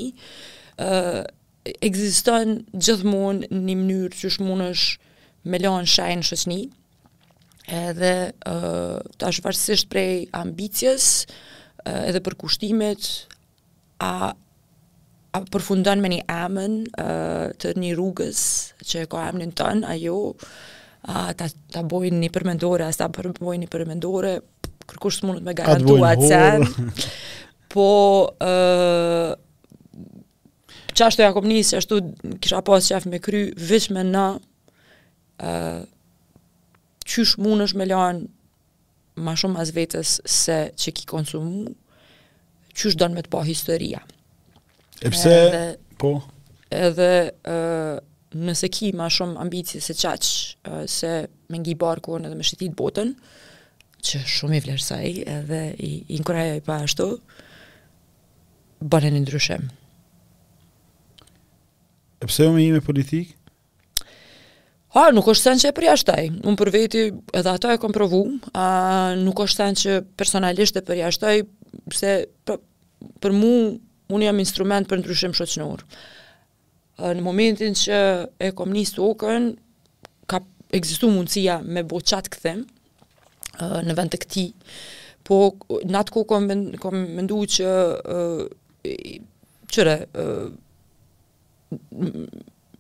[0.80, 1.30] 50
[1.64, 4.84] ekziston gjithmonë një mënyrë që shmunësh
[5.50, 6.60] me lanë shajnë shësni,
[7.72, 8.10] edhe
[8.50, 13.06] uh, të është prej ambicjes, uh, edhe për kushtimet,
[14.02, 14.32] a,
[15.38, 18.42] a përfundon me një amën uh, të një rrugës
[18.82, 20.18] që e ka amënin tënë, a jo,
[21.14, 24.34] a ta, ta bojnë një përmendore, a sa për, bojnë një përmendore,
[24.90, 26.92] kërkush të mundët me garantua të sen,
[27.72, 27.88] po,
[28.42, 29.32] uh,
[30.96, 31.98] qashtë të Jakob Nisë, ashtu
[32.42, 34.24] kisha pas qef me kry, vish me në,
[35.48, 35.84] uh,
[37.08, 41.72] qysh mund është me lanë ma shumë as vetës se që ki konsumu,
[42.72, 44.00] qysh donë me të pa historia.
[45.04, 45.62] Epse, edhe,
[46.00, 46.12] po?
[46.72, 47.10] Edhe
[47.50, 47.98] uh,
[48.38, 50.30] nëse ki ma shumë ambicje se qaq,
[50.70, 51.14] uh, se
[51.52, 53.14] me ngi barkon edhe me shqitit botën,
[54.02, 55.04] që shumë i vlerësaj,
[55.38, 56.22] edhe i, i
[56.66, 57.06] pa ashtu,
[58.82, 59.68] bërën i ndryshem.
[62.22, 63.32] E pëse jo me jime politik?
[64.94, 66.26] Ha, nuk është sen që e përja shtaj.
[66.46, 67.02] Unë për veti
[67.34, 68.20] edhe ato e kom provu.
[68.54, 68.66] A,
[69.18, 71.34] nuk është sen që personalisht e përja shtaj,
[71.90, 72.12] pëse
[72.46, 72.60] për,
[73.24, 73.50] për mu,
[74.14, 75.82] unë jam instrument për ndryshim shocënur.
[77.02, 77.98] Në momentin që
[78.38, 79.08] e kom njës të
[80.30, 80.38] ka
[80.78, 82.62] egzistu mundësia me bo qatë këthem
[83.88, 84.44] në vend të këti,
[85.26, 85.40] po
[85.90, 86.46] në atë ku kom,
[86.80, 87.72] kom mendu që
[89.72, 89.96] qëre,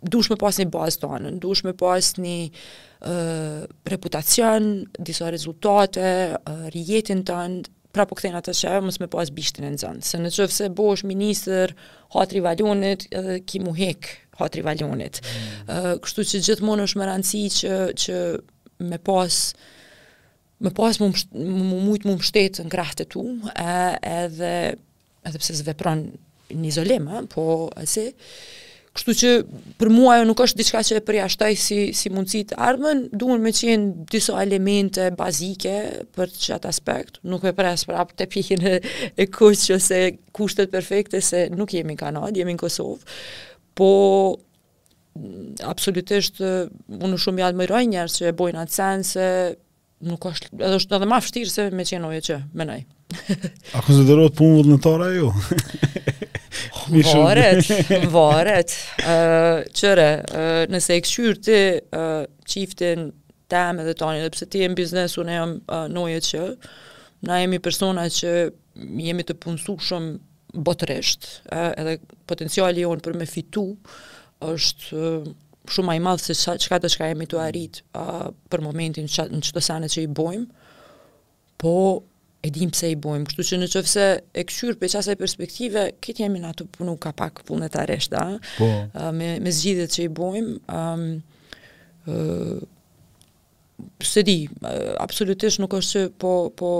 [0.02, 4.66] dush me pas një bazë të anën, dush me pas një uh, reputacion,
[4.98, 6.08] disa rezultate,
[6.40, 7.60] uh, rjetin të anë,
[7.94, 10.68] pra po këthejnë atë që mësë me pas bishtin e nëzënë, se në qëfë se
[10.78, 11.74] bo është minister
[12.14, 13.04] hatri valonit,
[13.46, 14.08] ki mu hek
[14.40, 15.20] hatri valonit.
[15.20, 15.68] Mm.
[15.68, 17.74] Uh, kështu që gjithmonë është më rëndësi që,
[18.04, 18.20] që
[18.88, 19.38] me pas
[20.62, 23.76] me pas më mshtet, më mujt më mbështet në krah të tu, e,
[24.06, 24.50] edhe
[25.26, 26.04] edhe pse zvepron
[26.54, 27.44] në izolim, po
[27.82, 28.04] se si,
[28.92, 29.28] Kështu që
[29.80, 33.40] për mua jo nuk është diçka që e përjashtoj si si mundësi të ardhmën, duhen
[33.40, 35.72] me të jenë disa elemente bazike
[36.12, 38.74] për çat aspekt, nuk e pres prap te pihen e,
[39.16, 40.00] e kusht që se
[40.36, 43.16] kushtet perfekte se nuk jemi në Kanadë, jemi në Kosovë.
[43.80, 43.88] Po
[44.36, 49.30] mm, absolutisht uh, unë shumë i admiroj njerëz që e bojnë atë sense,
[50.04, 52.82] nuk ka edhe është edhe më vështirë se me çenoje që, menaj.
[53.72, 55.32] A konsiderohet punë vullnetare ajo?
[56.86, 57.66] varet,
[58.12, 58.76] varet.
[59.00, 61.60] Uh, qëre, uh, nëse e këshyrë ti
[61.96, 63.08] uh, qiftin
[63.52, 66.44] tem edhe tani, dhe pse ti e në biznes, unë e jam uh, noje që,
[67.28, 68.34] na jemi persona që
[69.04, 71.98] jemi të punësu shumë botërisht, uh, edhe
[72.28, 73.66] potenciali jonë për me fitu,
[74.48, 75.28] është uh,
[75.72, 79.08] shumë a i madhë se qa, qka të shka jemi të arritë uh, për momentin
[79.12, 80.48] që, në qëtë sanë që i bojmë,
[81.62, 81.76] po
[82.44, 86.40] e dim pse i bojmë, kështu që nëse e kshyr për qasaj perspektive, këtë jemi
[86.42, 88.24] në ato punu ka pak punë të rreshta.
[88.56, 88.70] Po.
[89.14, 91.04] Me me zgjidhjet që i bojmë, ë um,
[92.10, 92.64] uh,
[94.02, 94.34] se di,
[95.02, 96.72] absolutisht nuk është që po, po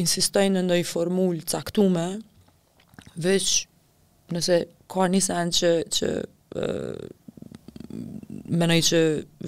[0.00, 2.06] insistojnë në nëj formullë caktume,
[3.28, 3.52] veç
[4.32, 4.58] nëse
[4.92, 6.10] ka një sen që, që
[8.56, 9.02] me nëjë që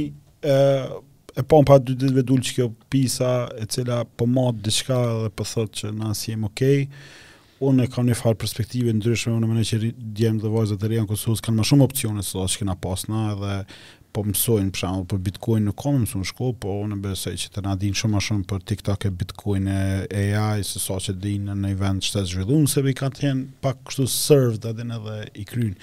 [0.46, 0.98] uh,
[1.36, 3.30] e pa pa dy ditëve dhullë që kjo pisa
[3.60, 7.58] e cila po matë diçka dhe po thotë që na si jem okej, okay.
[7.64, 9.80] unë e kam një farë perspektive ndryshme, unë e mene që
[10.16, 13.26] djemë dhe vajzët e rejën Kosovës kanë më shumë opcione së do që kena pasna
[13.40, 13.58] dhe
[14.16, 17.50] po mësojnë për shembull për Bitcoin në kom mësojnë në shkollë, po unë besoj që
[17.52, 21.14] të na dinë shumë më shumë për TikTok e Bitcoin e AI se sa që
[21.20, 25.44] dinë në që të zhvilluar se vi kanë thënë pak kështu served atë edhe i
[25.50, 25.74] kryn.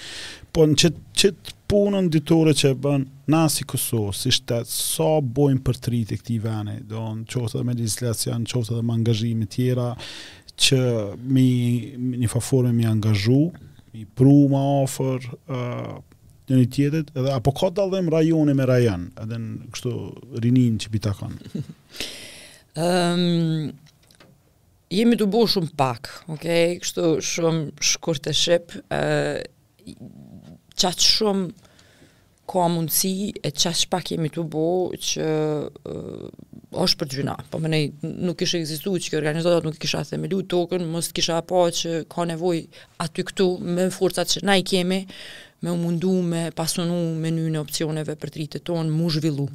[0.53, 5.09] Po në çet çet punën ditore që bën na si Kosovë, si shtet, sa so
[5.23, 8.77] bojmë për të rritë e këti vene, do në qoftë dhe me legislacion, në qoftë
[8.79, 9.89] dhe me angazhimi tjera,
[10.65, 10.81] që
[11.33, 11.47] mi,
[12.21, 13.39] një faforme mi angazhu,
[13.93, 15.93] mi pru ma ofër, uh,
[16.47, 19.93] dhe një tjetët, edhe apo ka të dalëm rajoni me rajan, edhe në kështu
[20.43, 21.61] rinin që pita kanë?
[22.83, 23.69] um,
[24.93, 26.75] jemi të bo shumë pak, okay?
[26.83, 29.93] kështu shumë shkur të shep, uh,
[30.79, 31.69] qatë shumë
[32.53, 34.65] ka mundësi, e qatë pak jemi të bo,
[34.99, 35.27] që
[35.63, 36.27] uh,
[36.83, 37.87] është për gjyna, po më nej,
[38.27, 41.63] nuk ishe egzistu, që kjo organizatat nuk kisha të melu, të okën, mështë kisha pa,
[41.79, 42.61] që ka nevoj
[43.07, 45.03] aty këtu, me forcat që na i kemi,
[45.63, 49.45] me u mundu me pasonu me një në opcioneve për tritë tonë, mu zhvillu.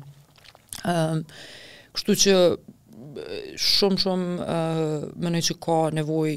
[0.89, 1.21] Um,
[1.97, 2.35] kështu që
[3.69, 6.33] shumë-shumë uh, më nëjë që ka nevoj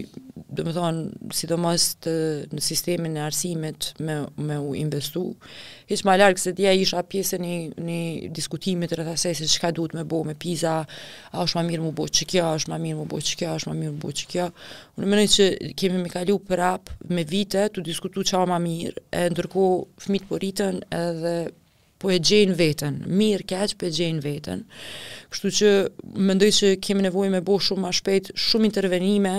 [0.51, 2.13] dhe më thonë sidomos të
[2.51, 5.21] në sistemin e arsimit me me u investu.
[5.87, 7.51] Hiç më larg se dia isha pjesë në
[7.87, 7.99] në
[8.35, 10.75] diskutime të rreth asaj se çka duhet më bëu me Pisa,
[11.31, 13.55] a është më mirë më bëu çka, a është më mirë më bëu çka, a
[13.61, 14.49] është më mirë më bëu çka.
[14.97, 15.47] Unë mënoj se
[15.79, 20.41] kemi më kalu prap me vite të diskutuar çka më mirë, e ndërkohë fëmit po
[20.41, 21.35] rritën edhe
[22.01, 24.65] po e gjejnë veten, mirë kaq po e gjejnë veten.
[25.31, 25.71] Kështu që
[26.27, 29.35] mendoj se kemi nevojë më bëu shumë më shpejt shumë intervenime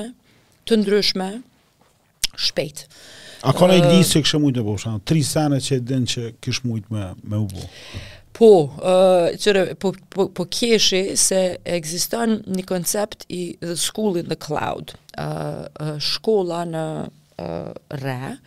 [0.68, 1.28] të ndryshme
[2.38, 2.86] shpejt.
[3.42, 6.10] A ka një listë që kishë mujtë të bësh, anë, tri sene që e dënë
[6.12, 7.64] që kishë mujtë me, me u bë.
[8.32, 8.48] Po,
[8.78, 10.44] uh, qëre, po, po, po
[10.80, 11.40] se
[11.74, 18.38] ekziston një koncept i the school in the cloud, uh, uh, shkolla në uh, re,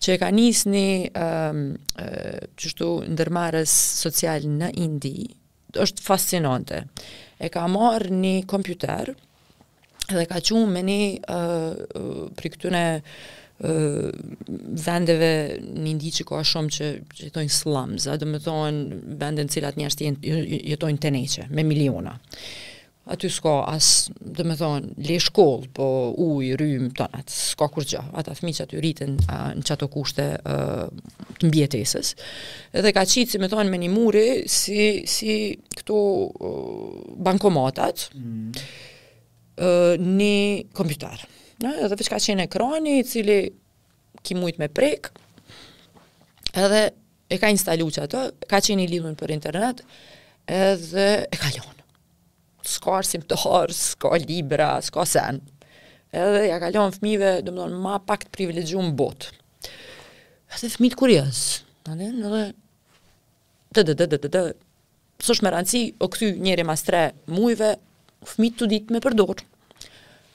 [0.00, 0.88] që e ka njës një
[1.20, 1.58] um,
[2.00, 3.74] uh, qështu ndërmarës
[4.06, 5.26] social në Indi,
[5.76, 6.84] është fascinante.
[7.40, 9.16] E ka marrë një kompjuterë,
[10.16, 12.84] edhe ka qumë me ne ë uh, për këtune
[13.60, 15.26] vendeve
[15.60, 16.86] një ndi që ka shumë që,
[17.26, 22.14] jetojnë slums, a dhe më thonë vendin cilat njështë jetojnë, jetojnë të neqe, me miliona.
[23.12, 25.84] Aty s'ka as, dhe më thonë, le shkollë, po
[26.30, 31.50] uj, rrym, tonat, s'ka kur gjë, ata thmi që aty rritën në qato kushte të
[31.50, 32.14] mbjetesës.
[32.80, 35.36] Edhe ka qitë, si më thonë, me një muri, si, si
[35.76, 36.60] këto a,
[37.28, 38.62] bankomatat, mm
[39.58, 41.24] një kompjuter.
[41.60, 43.40] Në, edhe vëqka qenë ekrani, i cili
[44.24, 45.04] ki mujt me prek,
[46.56, 46.82] edhe
[47.30, 49.78] e ka instalu që ato, ka qenë i lidhën për internet,
[50.50, 51.76] edhe e ka lion.
[52.66, 55.36] Ska arsim të harë, ska libra, ska sen.
[56.14, 59.24] Edhe ja ka lion fmive, dhe më ma pak të privilegju më botë.
[60.56, 61.38] Edhe fmit kur jës,
[61.86, 62.44] në dhe, në dhe,
[63.76, 64.28] dhe, dë, dë, dë, dë, dë, dhe, dhe, dhe, dhe, dhe,
[66.24, 66.30] dhe,
[67.28, 67.70] dhe, dhe,
[68.28, 69.44] fëmit të ditë me përdorë.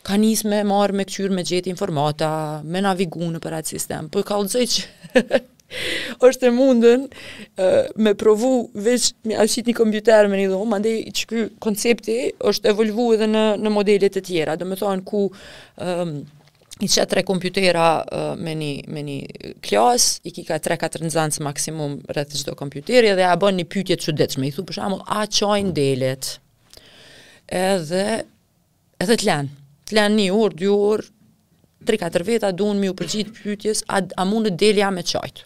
[0.06, 2.30] Ka njësë me marë me këqyrë me gjetë informata,
[2.66, 5.44] me navigu në për atë sistem, po ka lëzëj që
[6.28, 8.52] është e mundën uh, me provu
[8.86, 12.18] veç me ashtë një kompjuter me një dhomë, ande që këj koncepti
[12.52, 16.16] është evolvu edhe në, në modelet e tjera, dhe me thonë ku um,
[16.86, 19.18] i që tre kompjutera uh, me një, me një
[19.66, 23.64] klas, i ki ka tre katër nëzansë maksimum rrëth të gjdo kompjuteri, dhe a bën
[23.64, 26.36] një pytje që detshme, i thu përshamu, a qojnë delet?
[27.52, 28.24] edhe
[29.02, 29.52] edhe të lanë,
[29.90, 31.10] të lanë një orë, dy orë,
[31.86, 35.04] tri, katër veta, do unë mi u përgjit pytjes, a, a mundë të delja me
[35.06, 35.44] qajtë.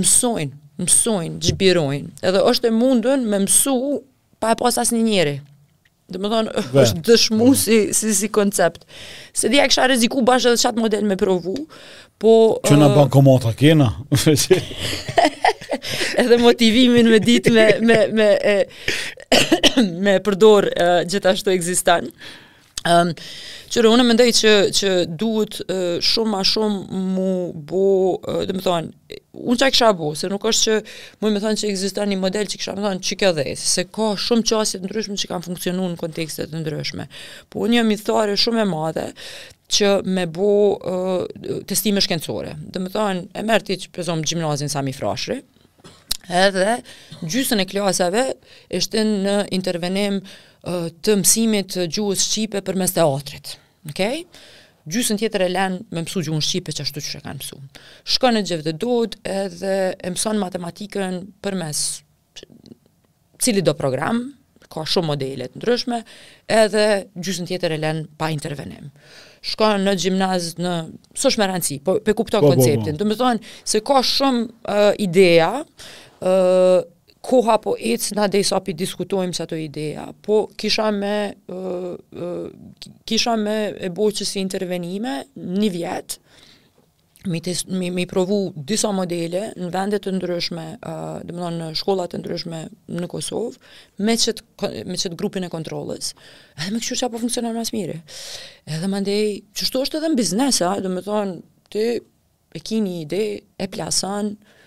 [0.00, 3.76] Mësojnë, mësojnë, gjbirojnë, edhe është e mundën me mësu
[4.40, 5.34] pa e posas një njëri.
[6.12, 8.86] Dhe më thonë, është dëshmu si, si, si koncept.
[9.36, 11.56] Se dhja kësha reziku bashkë edhe qatë model me provu,
[12.22, 12.36] po...
[12.64, 12.96] Që në uh...
[12.96, 13.90] banë komata kena?
[16.20, 18.58] edhe motivimin me ditë me, me, me, me,
[20.04, 22.08] me përdor uh, gjithashtu ekzistan.
[22.82, 23.12] Um,
[23.70, 24.88] që unë më ndëjtë që, që
[25.20, 27.28] duhet uh, shumë ma shumë mu
[27.70, 27.84] bo,
[28.18, 31.42] uh, dhe më thonë, unë që a kësha bo, se nuk është që mu më
[31.44, 34.46] thonë që existan një model që kësha më thonë që kjo dhe, se ka shumë
[34.50, 37.06] çështje të ndryshme që kanë funksionuar në kontekstet të ndryshme.
[37.54, 39.06] Po unë jam i thare shumë e madhe
[39.72, 42.56] që me bo uh, testime shkencore.
[42.74, 45.38] Dhe më thonë, e mërë ti që prezomë gjimnazin sami frashri,
[46.30, 46.80] edhe
[47.22, 48.24] gjysën e klasave
[48.70, 53.56] ishte në intervenim uh, të mësimit të gjuhës shqipe për mes teatrit.
[53.90, 54.24] Okay?
[54.82, 57.58] Gjysën tjetër e len me mësu gjuhën shqipe që ashtu që e kanë mësu.
[58.16, 61.82] Shko në gjithë dhe dodë edhe e mëson matematikën për mes
[63.42, 64.24] cili do program,
[64.72, 65.98] ka shumë modelet ndryshme,
[66.48, 66.84] edhe
[67.18, 68.92] gjysën tjetër e len pa intervenim
[69.42, 70.72] shkon në gjimnaz në
[71.18, 72.94] sosh me rancë, po pe kupton po, po, po, konceptin.
[72.94, 73.10] Po, po.
[73.10, 75.48] të thonë se ka shumë uh, idea
[77.28, 82.48] koha po ecë na dhe sa diskutojmë sa ato ideja, po kisha me, uh, uh,
[83.06, 86.18] kisha me e boqës si intervenime një vjetë,
[87.30, 91.68] mi, tis, mi, mi provu disa modele në vendet të ndryshme, uh, dhe më në
[91.78, 92.62] shkollat të ndryshme
[92.98, 93.54] në Kosovë,
[94.02, 96.14] me qëtë, me qëtë grupin e kontrolës,
[96.58, 98.00] edhe me këshu që apo funksionar mas mire.
[98.66, 99.28] Edhe më ndej,
[99.60, 101.06] qështu është edhe në biznesa, dhe më
[101.72, 101.86] ti
[102.52, 103.22] e kini një ide,
[103.62, 104.58] e plasan, uh,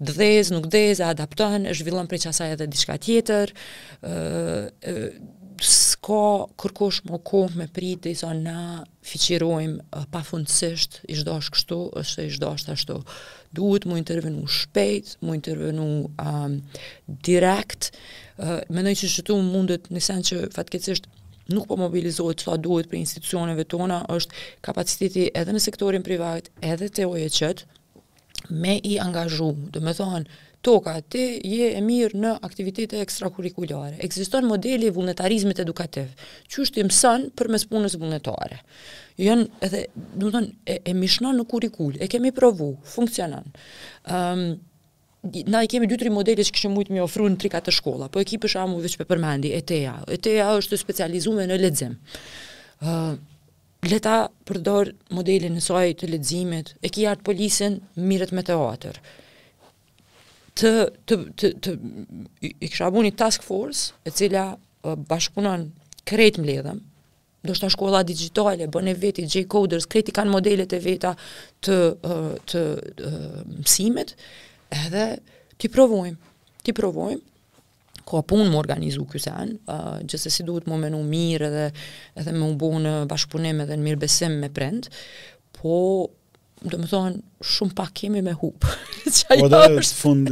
[0.00, 3.52] dhez, nuk dhez, adaptohen, është villon për qasaj edhe dishka tjetër,
[4.06, 5.08] uh, uh,
[5.56, 11.38] s'ka kërkosh më kohë me prit, dhe i na fiqirojmë uh, pa fundësisht, i shdo
[11.40, 12.98] është kështu, është i shdo është ashtu.
[13.56, 16.58] Duhet mu intervenu shpejt, mu intervenu um,
[17.08, 17.92] direkt,
[18.38, 21.08] uh, me nëjë që shëtu mundet në sen që fatkecisht
[21.54, 26.90] nuk po mobilizohet sa duhet për institucioneve tona, është kapaciteti edhe në sektorin privat, edhe
[26.90, 27.64] të ojeqet,
[28.50, 30.24] me i angazhu, dhe me thonë,
[30.66, 33.98] toka, ti je e mirë në aktivitete ekstrakurikulare.
[34.02, 36.08] Ekziston modeli vullnetarizmit edukativ,
[36.50, 38.58] që është i mësën për mes punës vullnetare.
[39.22, 39.82] Jënë edhe,
[40.14, 41.94] do të thonë, e, e mishnon në kurrikul.
[42.00, 43.46] e kemi provu, funksionan.
[44.08, 44.48] Um,
[45.22, 48.08] ehm, na i kemi 2-3 modele që kishim shumë të më ofruan tri katë shkolla,
[48.08, 50.02] po ekipi shamu veç për përmendi ETA.
[50.08, 51.96] ETA është specializuar në lexim.
[53.84, 57.76] Leta përdor modelin e saj të leximit, e ki artë polisin,
[58.08, 58.96] miret me teater.
[60.56, 60.72] Të,
[61.06, 61.74] të, të, të,
[62.48, 64.56] I kësha bu task force, e cila
[65.10, 65.68] bashkunan
[66.06, 66.54] krejt më
[67.46, 71.76] do shta shkolla digitale, bëne veti, j-coders, krejt i kanë modelet e veta të,
[72.48, 72.62] të,
[73.04, 73.10] të
[73.60, 74.16] mësimit,
[74.74, 75.04] edhe
[75.58, 76.18] ti provojmë,
[76.66, 77.22] ti provojmë,
[78.06, 81.64] ka punë më organizu kjo sen, uh, gjëse si duhet më menu mirë dhe
[82.22, 84.86] edhe më bu në bashkëpunim edhe në mirë besim me prend,
[85.58, 85.80] po
[86.66, 88.64] do më thonë, shumë pak kemi me hup.
[88.64, 89.48] Qa jo është...
[89.52, 90.30] Qa është fund...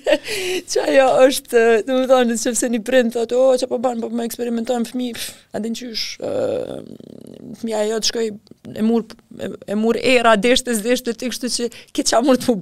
[0.72, 4.00] Qa jo është, do më thonë, që fëse një prind, thot, o, që po banë,
[4.02, 5.28] po me po eksperimentojnë fëmi, pff,
[5.60, 7.06] adin që është, uh,
[7.60, 8.30] fëmija jo të shkoj,
[8.72, 9.04] e mur,
[9.44, 12.56] e, mur era, deshte, zdeshte, të kështu që, ke qa mur të më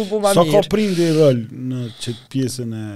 [0.00, 0.34] më bo mirë.
[0.40, 2.86] Sa ka prindi rol në që pjesën e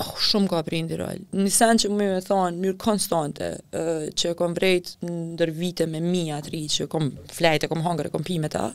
[0.00, 1.20] oh, shumë ka prind i rol.
[1.36, 3.48] Në sen që më më thonë, mjërë konstante,
[3.78, 8.08] uh, që kom vrejt ndër vite me mi atri, që kom flejt e kom hangër
[8.10, 8.68] e kom pime ta,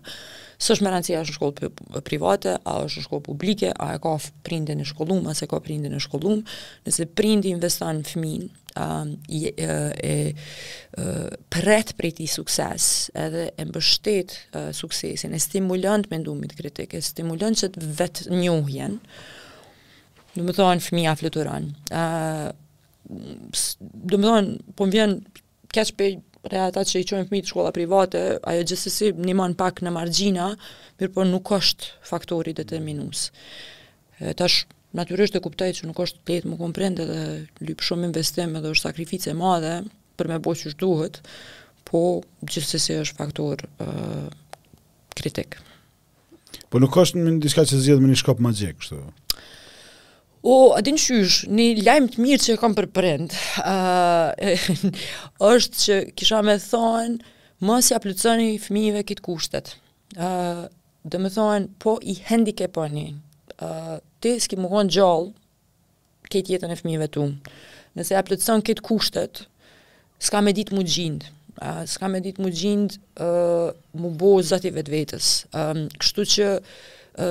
[0.57, 4.13] së është rëndësi është në shkollë private, a është në shkollë publike, a e ka
[4.45, 6.41] prindin në shkollum, a se ka prindin në shkollum,
[6.87, 8.47] nëse prindin investan në fëmin,
[8.81, 11.13] um, e, e, e
[11.53, 14.33] përret për ti sukses edhe e mbështet
[14.73, 18.97] suksesin, e stimulant me ndumit kritik, e stimulant që të vetë njohjen,
[20.37, 21.65] do më thonë fëmija fluturën.
[23.57, 25.15] Do më thonë, po më vjenë,
[25.73, 26.11] për pej
[26.53, 30.47] reata që i qojnë fëmijë të shkolla private, ajo gjësësi një manë pak në margjina,
[30.99, 33.19] mirë po nuk është faktori determinus.
[34.39, 34.57] Tash,
[34.97, 37.21] natyrisht e kuptaj që nuk është të jetë më komprende dhe
[37.67, 39.73] lypë shumë investim edhe është sakrifice madhe
[40.17, 41.15] për me bojë që duhet,
[41.87, 41.99] po
[42.43, 44.27] gjithësësi është faktor uh,
[45.15, 45.51] kritik.
[46.67, 48.99] Po nuk është në diska që një me një shkop një kështu?
[50.47, 54.31] O, adin shysh, një lajmë të mirë që kam për prind, uh,
[55.53, 57.17] është që kisha me thonë,
[57.67, 59.73] mos ja plëcëni fëmijive kitë kushtet.
[60.15, 60.61] Uh,
[61.03, 63.19] dhe me thonë, po i hendike po uh,
[64.23, 65.33] ti s'ki më konë gjallë,
[66.31, 67.27] këtë jetën e fëmijëve tu.
[67.99, 69.43] Nëse ja plëtëson këtë kushtet,
[70.29, 71.27] s'ka me ditë mu gjindë,
[71.59, 75.33] uh, s'ka me ditë mu gjindë uh, mu bo zati vetë vetës.
[75.99, 76.53] kështu që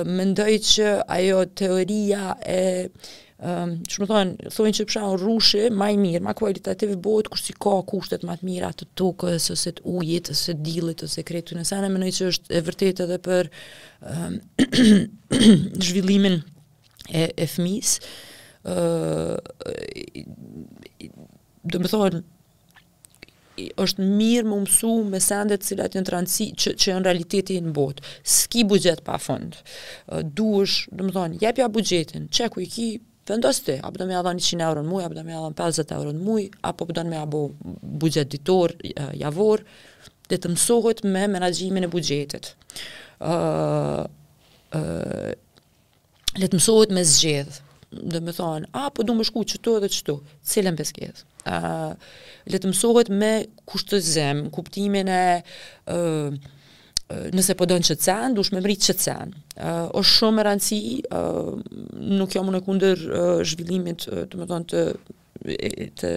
[0.05, 2.59] mendoj që ajo teoria e
[2.89, 7.55] um, që më thonë, thonë që përshanë rrushë, maj mirë, ma kualitativ bëhet kur si
[7.55, 11.65] ka kushtet matë mira të tokës, ose të ujit, ose të dilit, ose kretu në
[11.69, 13.51] sana, më që është e vërtet edhe për
[14.03, 14.39] um,
[15.83, 16.41] zhvillimin
[17.11, 17.95] e, e fëmis,
[18.67, 19.37] uh,
[21.67, 22.25] do më thonë,
[23.57, 28.05] është mirë më mësu me sendet cilat janë transi, që, që në realiteti në botë,
[28.27, 29.57] s'ki buxhet pa fund,
[30.37, 32.89] du është, dhe më thonë, jepja budgetin, që ku i ki,
[33.27, 35.97] vendos të, apo do me adhan 100 euro në muj, apo do më adhan 50
[35.97, 37.41] euro në muj, apo do më abo
[38.03, 38.75] budget ditor,
[39.17, 39.63] javor,
[40.29, 42.53] dhe të mësohet me menaxhimin e buxhetit.
[43.23, 44.03] Uh,
[44.77, 45.31] uh,
[46.37, 47.61] le të mësohet me zgjedh,
[47.97, 50.85] dhe më thonë, a, po du më shku qëto dhe qëto, cilën për
[52.47, 53.31] le të mësohet me
[53.69, 55.21] kushtëzim, kuptimin e
[55.93, 56.55] uh,
[57.35, 59.35] nëse po dënë që të sen, dush me mritë që të sen.
[59.55, 60.79] Uh, o shumë rëndësi,
[61.11, 61.53] uh,
[62.19, 63.05] nuk jam në kunder
[63.47, 64.85] zhvillimit të më tonë të
[65.97, 66.09] të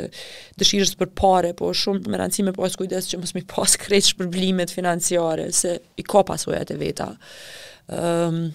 [0.59, 4.09] dëshirës për pare, po shumë më rëndësi me pas kujdes që mos mi pas krejt
[4.15, 7.11] shpërblimet financiare, se i ka pasojat e veta.
[7.93, 8.47] Ehm,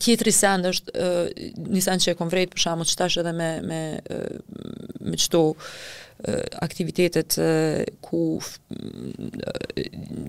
[0.00, 0.92] tjetri sen është
[1.56, 3.80] një sen që e kom vrejt për shamë që tash edhe me me,
[5.06, 5.40] me qëto
[6.64, 7.36] aktivitetet
[8.04, 8.20] ku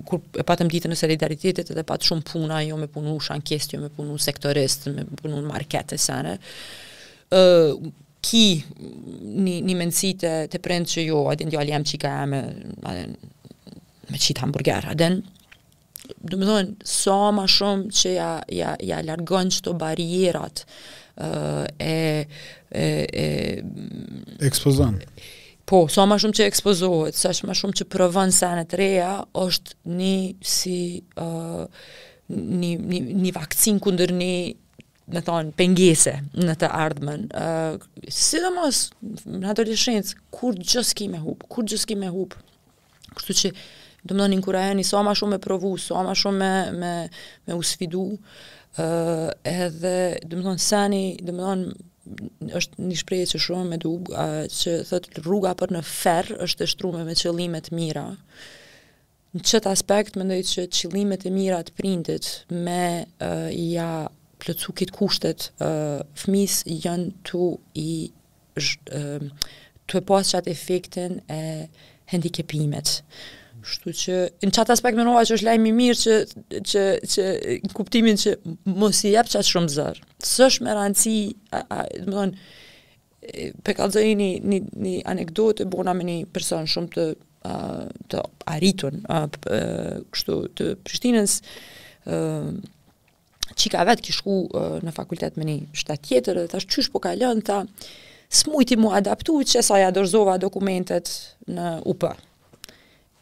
[0.07, 3.81] kur e patëm ditë në solidaritetet edhe patë shumë puna jo me punu shankest, jo
[3.83, 6.35] me punu sektorist me punu në market e sene
[8.27, 12.43] ki një, një menësi të, të prend që jo adin djali jam qika jam me,
[14.09, 15.21] me qita hamburger adin
[16.21, 20.63] do të thonë, sa më shumë që ja ja ja largon çto barierat
[21.21, 22.27] uh, e
[22.71, 22.87] e
[23.23, 23.27] e
[24.47, 24.99] ekspozon.
[25.67, 29.75] Po, sa më shumë që ekspozohet, sa më shumë që provon sene të reja, është
[29.97, 30.13] një
[30.47, 30.79] si
[31.19, 31.65] uh,
[32.31, 34.33] një, ni një vakcin kundër një
[35.11, 37.27] me thonë, pengese në të ardhmen.
[37.31, 37.77] Uh,
[38.11, 38.81] si dhe mos,
[39.27, 42.35] në adolescencë, kur gjës ki me hup, kur gjës ki me hup,
[43.15, 43.53] kështu që
[44.05, 46.53] do më në një sa so ma shumë me provu, sa so ma shumë me,
[46.81, 46.93] me,
[47.47, 48.03] me usfidu,
[48.77, 51.77] uh, edhe do më në sani, do më në
[52.55, 56.63] është një shprejë që shumë me dub, uh, që thët rruga për në ferë është
[56.67, 58.05] e shtrume me qëllimet mira,
[59.35, 62.79] në qëtë aspekt më ndëjë që qëllimet e mira të prindit me
[63.19, 63.89] uh, ja
[64.39, 67.89] plëcu kitë kushtet, uh, fmis janë tu i
[68.61, 69.51] sh, uh,
[69.89, 71.41] të pasë qatë efektin e
[72.13, 72.99] hendikepimet.
[73.65, 74.15] Kështu që
[74.45, 76.15] në çat aspekt mënova që është lajm i mirë që
[76.71, 77.25] që që
[77.75, 78.33] kuptimin që
[78.77, 80.01] mos i jap çast shumë zor.
[80.23, 81.17] S'është me rëndsi,
[82.05, 82.25] do
[83.93, 87.07] të një një një anekdotë bona me një person shumë të
[87.49, 87.57] a,
[88.13, 88.23] të
[88.53, 88.97] arritur,
[89.41, 91.39] kështu të Prishtinës,
[92.05, 92.21] ë
[93.89, 94.39] vetë që shku
[94.85, 97.63] në fakultet me një shtat tjetër, thash çysh po kalon ta
[98.29, 101.09] smujti mu adaptu, që sa ja dorzova dokumentet
[101.47, 102.15] në UPA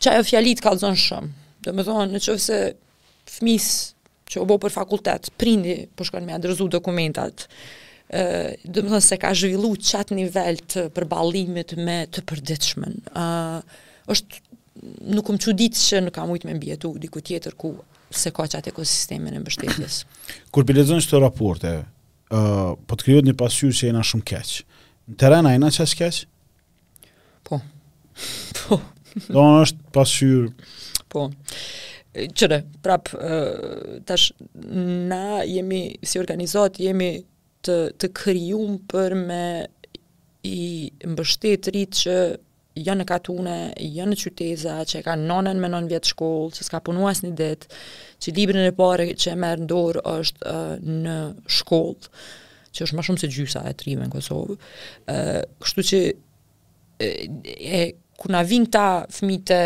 [0.04, 1.32] që ajo fjalit ka lëzën shumë.
[1.66, 2.60] Dhe me thonë, në qëfë se
[3.38, 3.68] fmis
[4.30, 7.48] që u bo për fakultet, prindi për po shkon me a dokumentat,
[8.10, 13.00] dhe me thonë se ka zhvillu qatë nivell të përbalimit me të përdiqmen.
[14.12, 14.44] Êshtë
[15.16, 17.76] nuk më që që nuk kam ujtë me mbjetu diku tjetër ku
[18.16, 20.04] se ka qatë ekosistemin e mbështetjes.
[20.54, 21.72] Kur për që të raporte,
[22.30, 24.62] po të kryot një pasyu që e na shumë keqë,
[25.10, 26.26] në terena e na qasë keqë?
[27.46, 27.60] Po,
[28.62, 28.80] po,
[29.30, 30.50] Do në është pasyrë.
[31.12, 31.28] Po,
[32.38, 33.40] qëre, prapë,
[34.10, 34.30] tash,
[35.14, 37.14] na jemi, si organizat, jemi
[37.66, 39.46] të, të kryum për me
[40.46, 40.60] i
[41.14, 42.18] mbështet rritë që
[42.86, 46.84] janë në katune, janë në qyteza, që ka nonën me nonë vjetë shkollë, që s'ka
[46.86, 47.70] punu asë një ditë,
[48.22, 51.16] që librin e pare që e merë ndorë është uh, në
[51.56, 52.12] shkollë,
[52.76, 54.58] që është ma shumë se gjysa e trive në Kosovë.
[54.58, 56.02] Uh, kështu që
[57.06, 57.14] e,
[57.80, 57.86] e
[58.20, 59.58] kur na vin këta fëmijë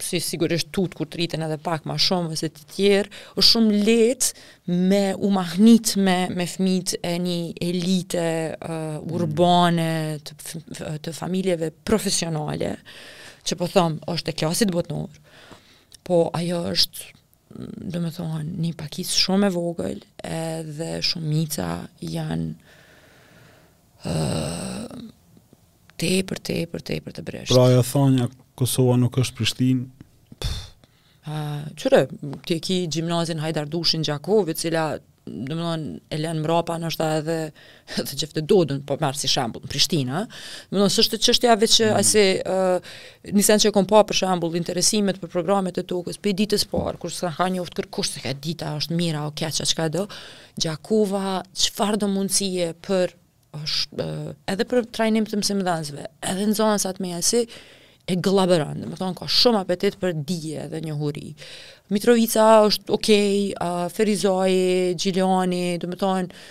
[0.00, 3.80] si sigurisht tut kur të rriten edhe pak ma shumë ose të tjerë, është shumë
[3.88, 7.34] lehtë me u mahnit me, me fëmitë e një
[7.66, 9.88] elite uh, urbane
[10.24, 10.36] të,
[11.04, 12.76] të familjeve profesionale,
[13.44, 15.20] që po thëmë është e klasit botnur,
[16.06, 17.10] po ajo është,
[17.90, 20.00] dhe me një pakis shumë e vogël
[20.30, 22.68] edhe shumica janë
[26.00, 27.54] tepër tepër tepër të brishtë.
[27.54, 30.08] Pra ajo thonja Kosova nuk është Prishtinë.
[31.28, 31.36] Ë,
[31.78, 32.06] çore,
[32.48, 34.90] ti ke gjimnazin Hajdar Dushin Gjakovi, cila
[35.30, 35.82] domethënë e lën
[36.16, 37.34] Elen Mrapa ndoshta edhe
[38.08, 40.40] të gjithë dodën, po marr si shembull në Prishtinë, ë.
[40.70, 41.98] Do të thonë s'është çështja veç mm.
[42.00, 42.92] asë ë uh,
[43.36, 47.30] nisën kom pa për shembull interesimet për programet e tokës, për ditës parë, kur s'ka
[47.36, 50.08] ka njoft kërkues se ka dita është mira, o çka do.
[50.60, 53.14] Gjakova, çfarë do mundësie për
[53.56, 54.06] është
[54.52, 57.42] edhe për trajnim të mësimdhënësve, edhe në zonën sa të mjesi,
[58.10, 61.28] e glabëran, dhe më thonë ka shumë apetit për dije dhe një huri.
[61.94, 64.54] Mitrovica është okej, okay, uh, Ferizoj,
[64.98, 66.42] Gjilioni, dhe më thonë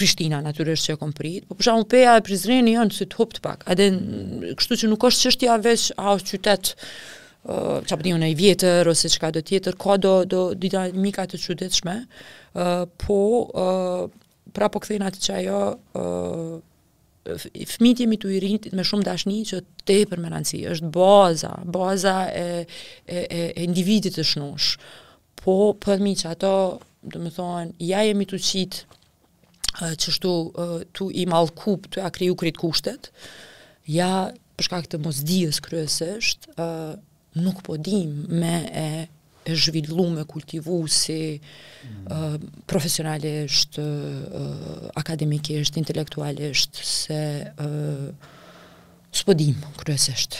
[0.00, 1.28] Prishtina natyrisht që e kom po
[1.58, 3.90] për shumë peja e Prizreni janë si të të pak, edhe
[4.56, 8.88] kështu që nuk është qështja veç a është qytet uh, që apëtion e po vjetër
[8.88, 11.98] ose që ka do tjetër, ka do, do dinamika të qytet shme,
[13.04, 13.20] po
[14.54, 15.60] pra po këthejnë atë që ajo,
[15.98, 17.42] uh,
[17.74, 22.14] fëmit jemi të i me shumë dashni që te për me nënësi, është baza, baza
[22.36, 22.42] e,
[23.06, 24.74] e, e, individit të shnush,
[25.40, 26.50] po përmi po që ato,
[27.14, 28.82] dhe thonë, ja jemi të qitë,
[29.74, 33.08] uh, që shtu uh, tu i malkup të a kriju krit kushtet,
[33.90, 34.12] ja
[34.56, 36.94] përshka këtë mos dijes kryesisht, uh,
[37.42, 38.88] nuk po dim me e
[39.44, 41.40] e zhvillu me kultivu si
[42.10, 42.38] uh, mm.
[42.66, 43.84] profesionalisht, uh,
[44.94, 47.20] akademikisht, intelektualisht, se
[47.60, 48.14] uh,
[49.12, 50.38] spodim, kërësisht.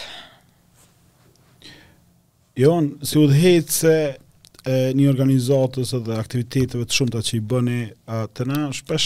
[2.58, 7.40] Jon, si u dhejtë se e, një organizatës edhe aktiviteteve të shumë të që i
[7.52, 7.78] bëni,
[8.14, 8.98] a, të na është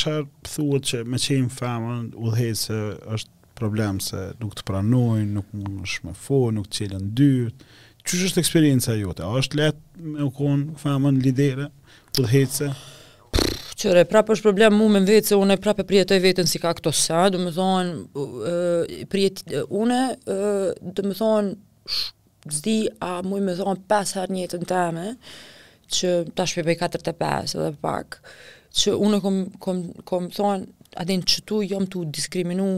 [0.45, 2.81] pëthuat që me qenë famën u dhejtë se
[3.17, 7.65] është problem se nuk të pranojnë, nuk më shmefojnë, nuk të qelën dyrtë,
[8.09, 9.21] Që është eksperienca jote?
[9.21, 11.67] A është letë me u konë famën lidere,
[12.17, 12.69] u dhejtëse?
[13.79, 16.73] Qëre, prapë është problem mu me vetë, se une prapë e prijetoj vetën si ka
[16.79, 18.25] këto sa, dhe më thonë,
[19.13, 19.43] prijet,
[19.83, 21.53] une, dhe më thonë,
[22.57, 22.79] zdi,
[23.11, 25.05] a mu më thonë 5 herë njëtën teme,
[25.99, 28.23] që ta shpjepej 4 të 5 edhe pak,
[28.81, 30.65] që une kom, kom, kom thonë,
[31.05, 32.73] adin që tu jom të diskriminu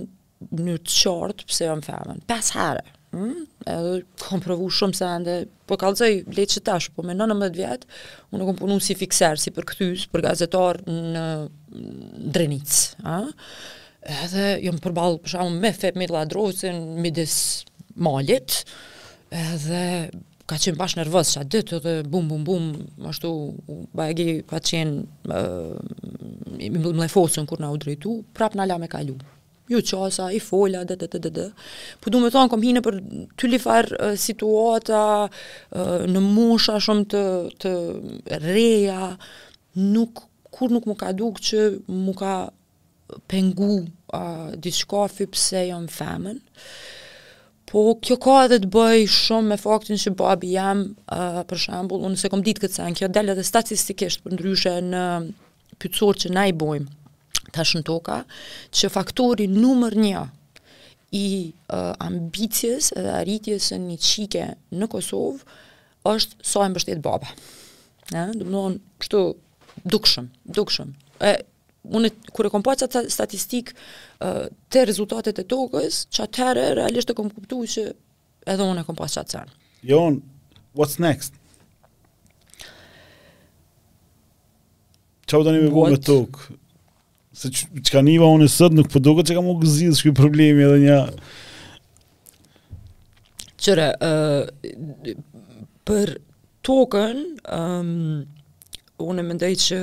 [0.51, 3.41] në të qartë, pëse jom famën, 5 herë, Hmm?
[3.67, 5.33] edhe kom provu shumë se ende,
[5.67, 7.89] po kalëzaj letë që tash, po me 19 vjetë,
[8.37, 11.25] unë kom punu si fikser, si për këtys, për gazetar në
[12.37, 12.71] drenic,
[13.03, 13.17] a?
[14.27, 17.35] edhe jom përbalë për shumë me fe, me ladrojësin, me des
[18.01, 18.61] malit,
[19.43, 19.83] edhe
[20.47, 22.71] ka qenë bashkë nervës që atë ditë, edhe bum, bum, bum,
[23.11, 23.33] ashtu,
[23.99, 25.35] bajegi ka qenë,
[26.79, 29.19] më lefosën kur nga u drejtu, prap nga la me kalu
[29.75, 31.47] ju qasa, i fola, dhe, dhe, dhe, dhe, dhe.
[32.03, 32.99] Po du me thonë, kom hine për
[33.39, 37.23] të lifar uh, situata, uh, në musha shumë të,
[37.63, 37.75] të
[38.47, 39.13] reja,
[39.95, 41.67] nuk, kur nuk më ka dukë që
[42.09, 42.35] më ka
[43.31, 46.41] pengu uh, diska fip jam femen,
[47.71, 50.85] po kjo ka edhe të bëj shumë me faktin që babi jam,
[51.15, 54.77] uh, për shambull, unë se kom ditë këtë sen, kjo dele dhe statistikisht për ndryshe
[54.91, 55.05] në
[55.81, 56.91] pëtësor që na i bojmë,
[57.53, 58.25] ta toka,
[58.73, 60.21] që faktori numër një
[61.13, 64.45] i uh, ambicjes dhe arritjes në një qike
[64.79, 65.57] në Kosovë
[66.13, 67.27] është sa e mbështet baba.
[68.13, 68.27] Ja?
[68.35, 69.19] do të nënë, pështu
[69.91, 70.27] dukshëm,
[70.57, 70.89] dukshëm.
[71.27, 71.35] E,
[71.87, 77.17] unë, kërë e kom pa qëtë statistik uh, të rezultatet e tokës, që realisht të
[77.19, 77.85] kom këptu që
[78.51, 79.53] edhe unë e kom pa qëtë sen.
[79.87, 80.19] Jon,
[80.77, 81.35] what's next?
[85.31, 86.55] Qa u një me bu me tokë?
[87.41, 90.65] se që ka niva unë sëtë nuk përdoqët po që ka më gëzidhë shkuj problemi
[90.67, 90.99] edhe një...
[93.61, 95.21] Qëre, uh,
[95.89, 96.13] për
[96.65, 97.23] token,
[97.57, 98.21] um,
[99.01, 99.81] unë e që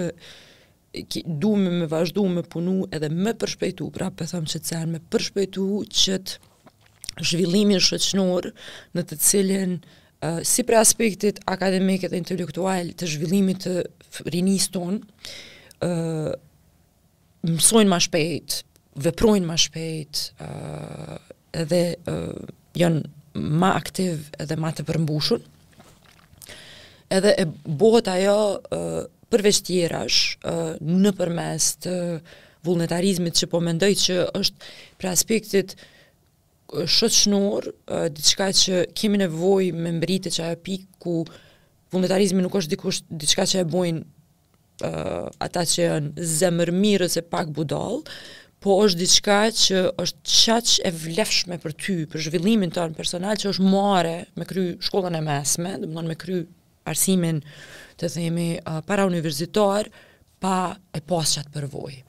[1.25, 4.71] duhem du me me vazhdu me punu edhe me përshpejtu, pra për thëmë që të
[4.71, 5.67] cenë me përshpejtu
[6.03, 8.51] që të zhvillimin shëqnor
[8.97, 13.75] në të cilin uh, si për aspektit akademik edhe intelektual të zhvillimit të
[14.33, 15.01] rinis ton,
[15.85, 16.33] uh,
[17.45, 18.61] mësojnë ma shpejt,
[19.03, 21.17] veprojnë ma shpejt, uh,
[21.57, 22.33] edhe uh,
[22.77, 23.03] janë
[23.37, 25.43] ma aktiv edhe ma të përmbushun,
[27.13, 31.97] edhe e bohët ajo uh, përveçtjerash uh, në përmes të
[32.67, 35.75] vullnetarizmit që po mendoj që është pre aspektit
[36.67, 37.69] shëtë uh,
[38.11, 41.19] diçka që kemi nevoj me mbritit që ajo pikë ku
[41.93, 44.03] vullnetarizmi nuk është dikush, diçka që e bojnë
[44.85, 48.03] uh, ata që janë zemër mirës e pak budall,
[48.63, 53.51] po është diçka që është qaq e vlefshme për ty, për zhvillimin tënd personal, që
[53.53, 56.41] është mare me kry shkollën e mesme, dhe me kry
[56.89, 57.43] arsimin
[57.99, 59.89] të themi uh, para universitar,
[60.41, 60.55] pa
[60.93, 61.99] e pas qatë përvoj.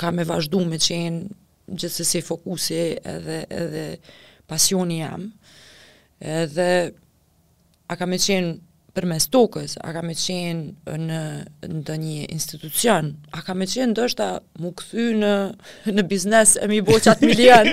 [0.00, 2.80] ka me vazhdu me qenë gjithsesi fokusi
[3.14, 3.84] edhe edhe
[4.50, 5.28] pasioni jam.
[6.20, 6.70] Edhe
[7.88, 8.52] a ka me qenë
[8.94, 11.20] për mes tokës, a ka me qenë në,
[11.84, 14.28] në një institucion, a ka me qenë a
[14.62, 15.32] mu këthy në,
[15.96, 17.72] në biznes e mi bo qatë milion,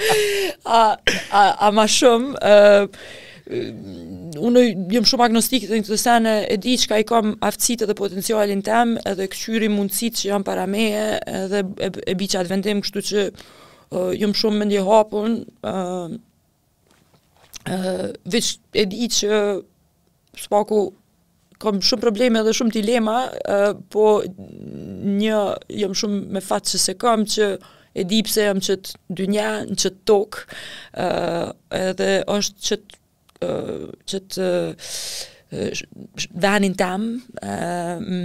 [0.80, 2.90] a, a, a ma shumë,
[4.42, 4.66] unë
[4.96, 7.96] jëmë shumë agnostikë të një të sene, e di që ka i kam aftësitë dhe
[8.02, 11.06] potencialin tem, edhe këqyri mundësit që jam para meje,
[11.42, 15.40] edhe e, e bi qatë vendim, kështu që uh, jëmë shumë me një hapun,
[15.70, 16.06] uh,
[17.68, 19.68] uh, veç e di që uh,
[20.38, 20.82] shpaku
[21.62, 23.16] kam shumë probleme dhe shumë dilema,
[23.92, 25.36] po një
[25.78, 27.46] jam shumë me fat që se kam që
[27.94, 28.76] e di pse jam që
[29.14, 30.62] dynja, në që tokë,
[31.78, 32.78] edhe është që
[34.12, 35.78] që të uh,
[36.44, 37.06] vanin tam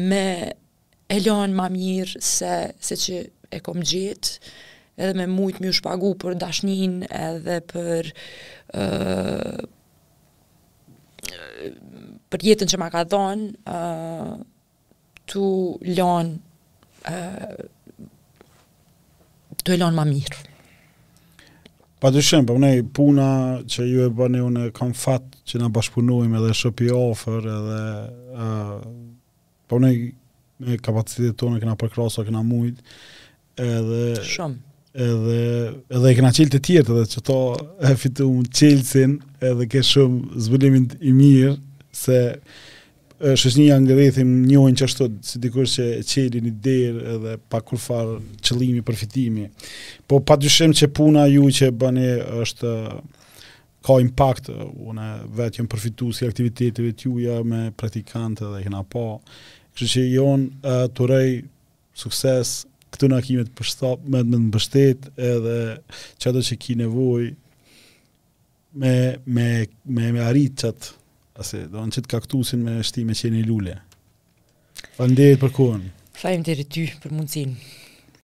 [0.09, 0.25] me
[1.09, 3.21] elon lonë ma mirë se, se që
[3.57, 4.53] e kom gjitë,
[5.01, 8.11] edhe me mujtë më shpagu për dashnin edhe për
[12.31, 15.47] për jetën që ma ka dhonë, uh, tu
[15.87, 16.35] lonë,
[17.07, 17.57] uh,
[19.63, 20.43] tu e lonë ma mirë.
[21.97, 23.27] Pa të shemë, për puna
[23.65, 27.79] që ju e bëni, unë e kam fatë që na bashkëpunojmë edhe shëpi ofër, edhe
[28.35, 28.75] uh,
[29.67, 30.03] për po nej,
[30.63, 32.97] me kapacitet tonë këna përkrasa këna mujtë,
[33.63, 34.07] edhe...
[34.37, 34.63] Shumë
[34.97, 35.33] edhe
[35.93, 37.33] edhe e kena çelë të tjertë edhe që
[37.85, 41.51] e fitu më edhe ke shumë zbulimin i mirë
[41.97, 42.17] se
[43.17, 47.63] është një janë gëdhethim njojnë që ashtu, si dikur që qeli një derë edhe pa
[47.65, 49.47] kur farë qëlimi, përfitimi.
[50.07, 52.11] Po pa dyshim që puna ju që bëni
[52.43, 52.73] është
[53.87, 55.07] ka impact, une
[55.39, 59.07] vetë jenë përfitu si aktiviteteve të juja me praktikantë dhe këna po.
[59.77, 61.31] Kështë që jonë të rej
[61.97, 62.53] sukses
[62.93, 65.57] këtë në akimet përstop, me të mbështet edhe
[66.21, 67.25] që ato që ki nevoj
[68.81, 68.95] me,
[69.33, 70.25] me, me, me
[71.37, 73.75] Ase, do në që të kaktusin me shtime që një lule.
[74.97, 75.83] Fëndet për kohën.
[76.17, 76.87] Fëndet për kohën.
[77.03, 77.76] Fëndet për kohën.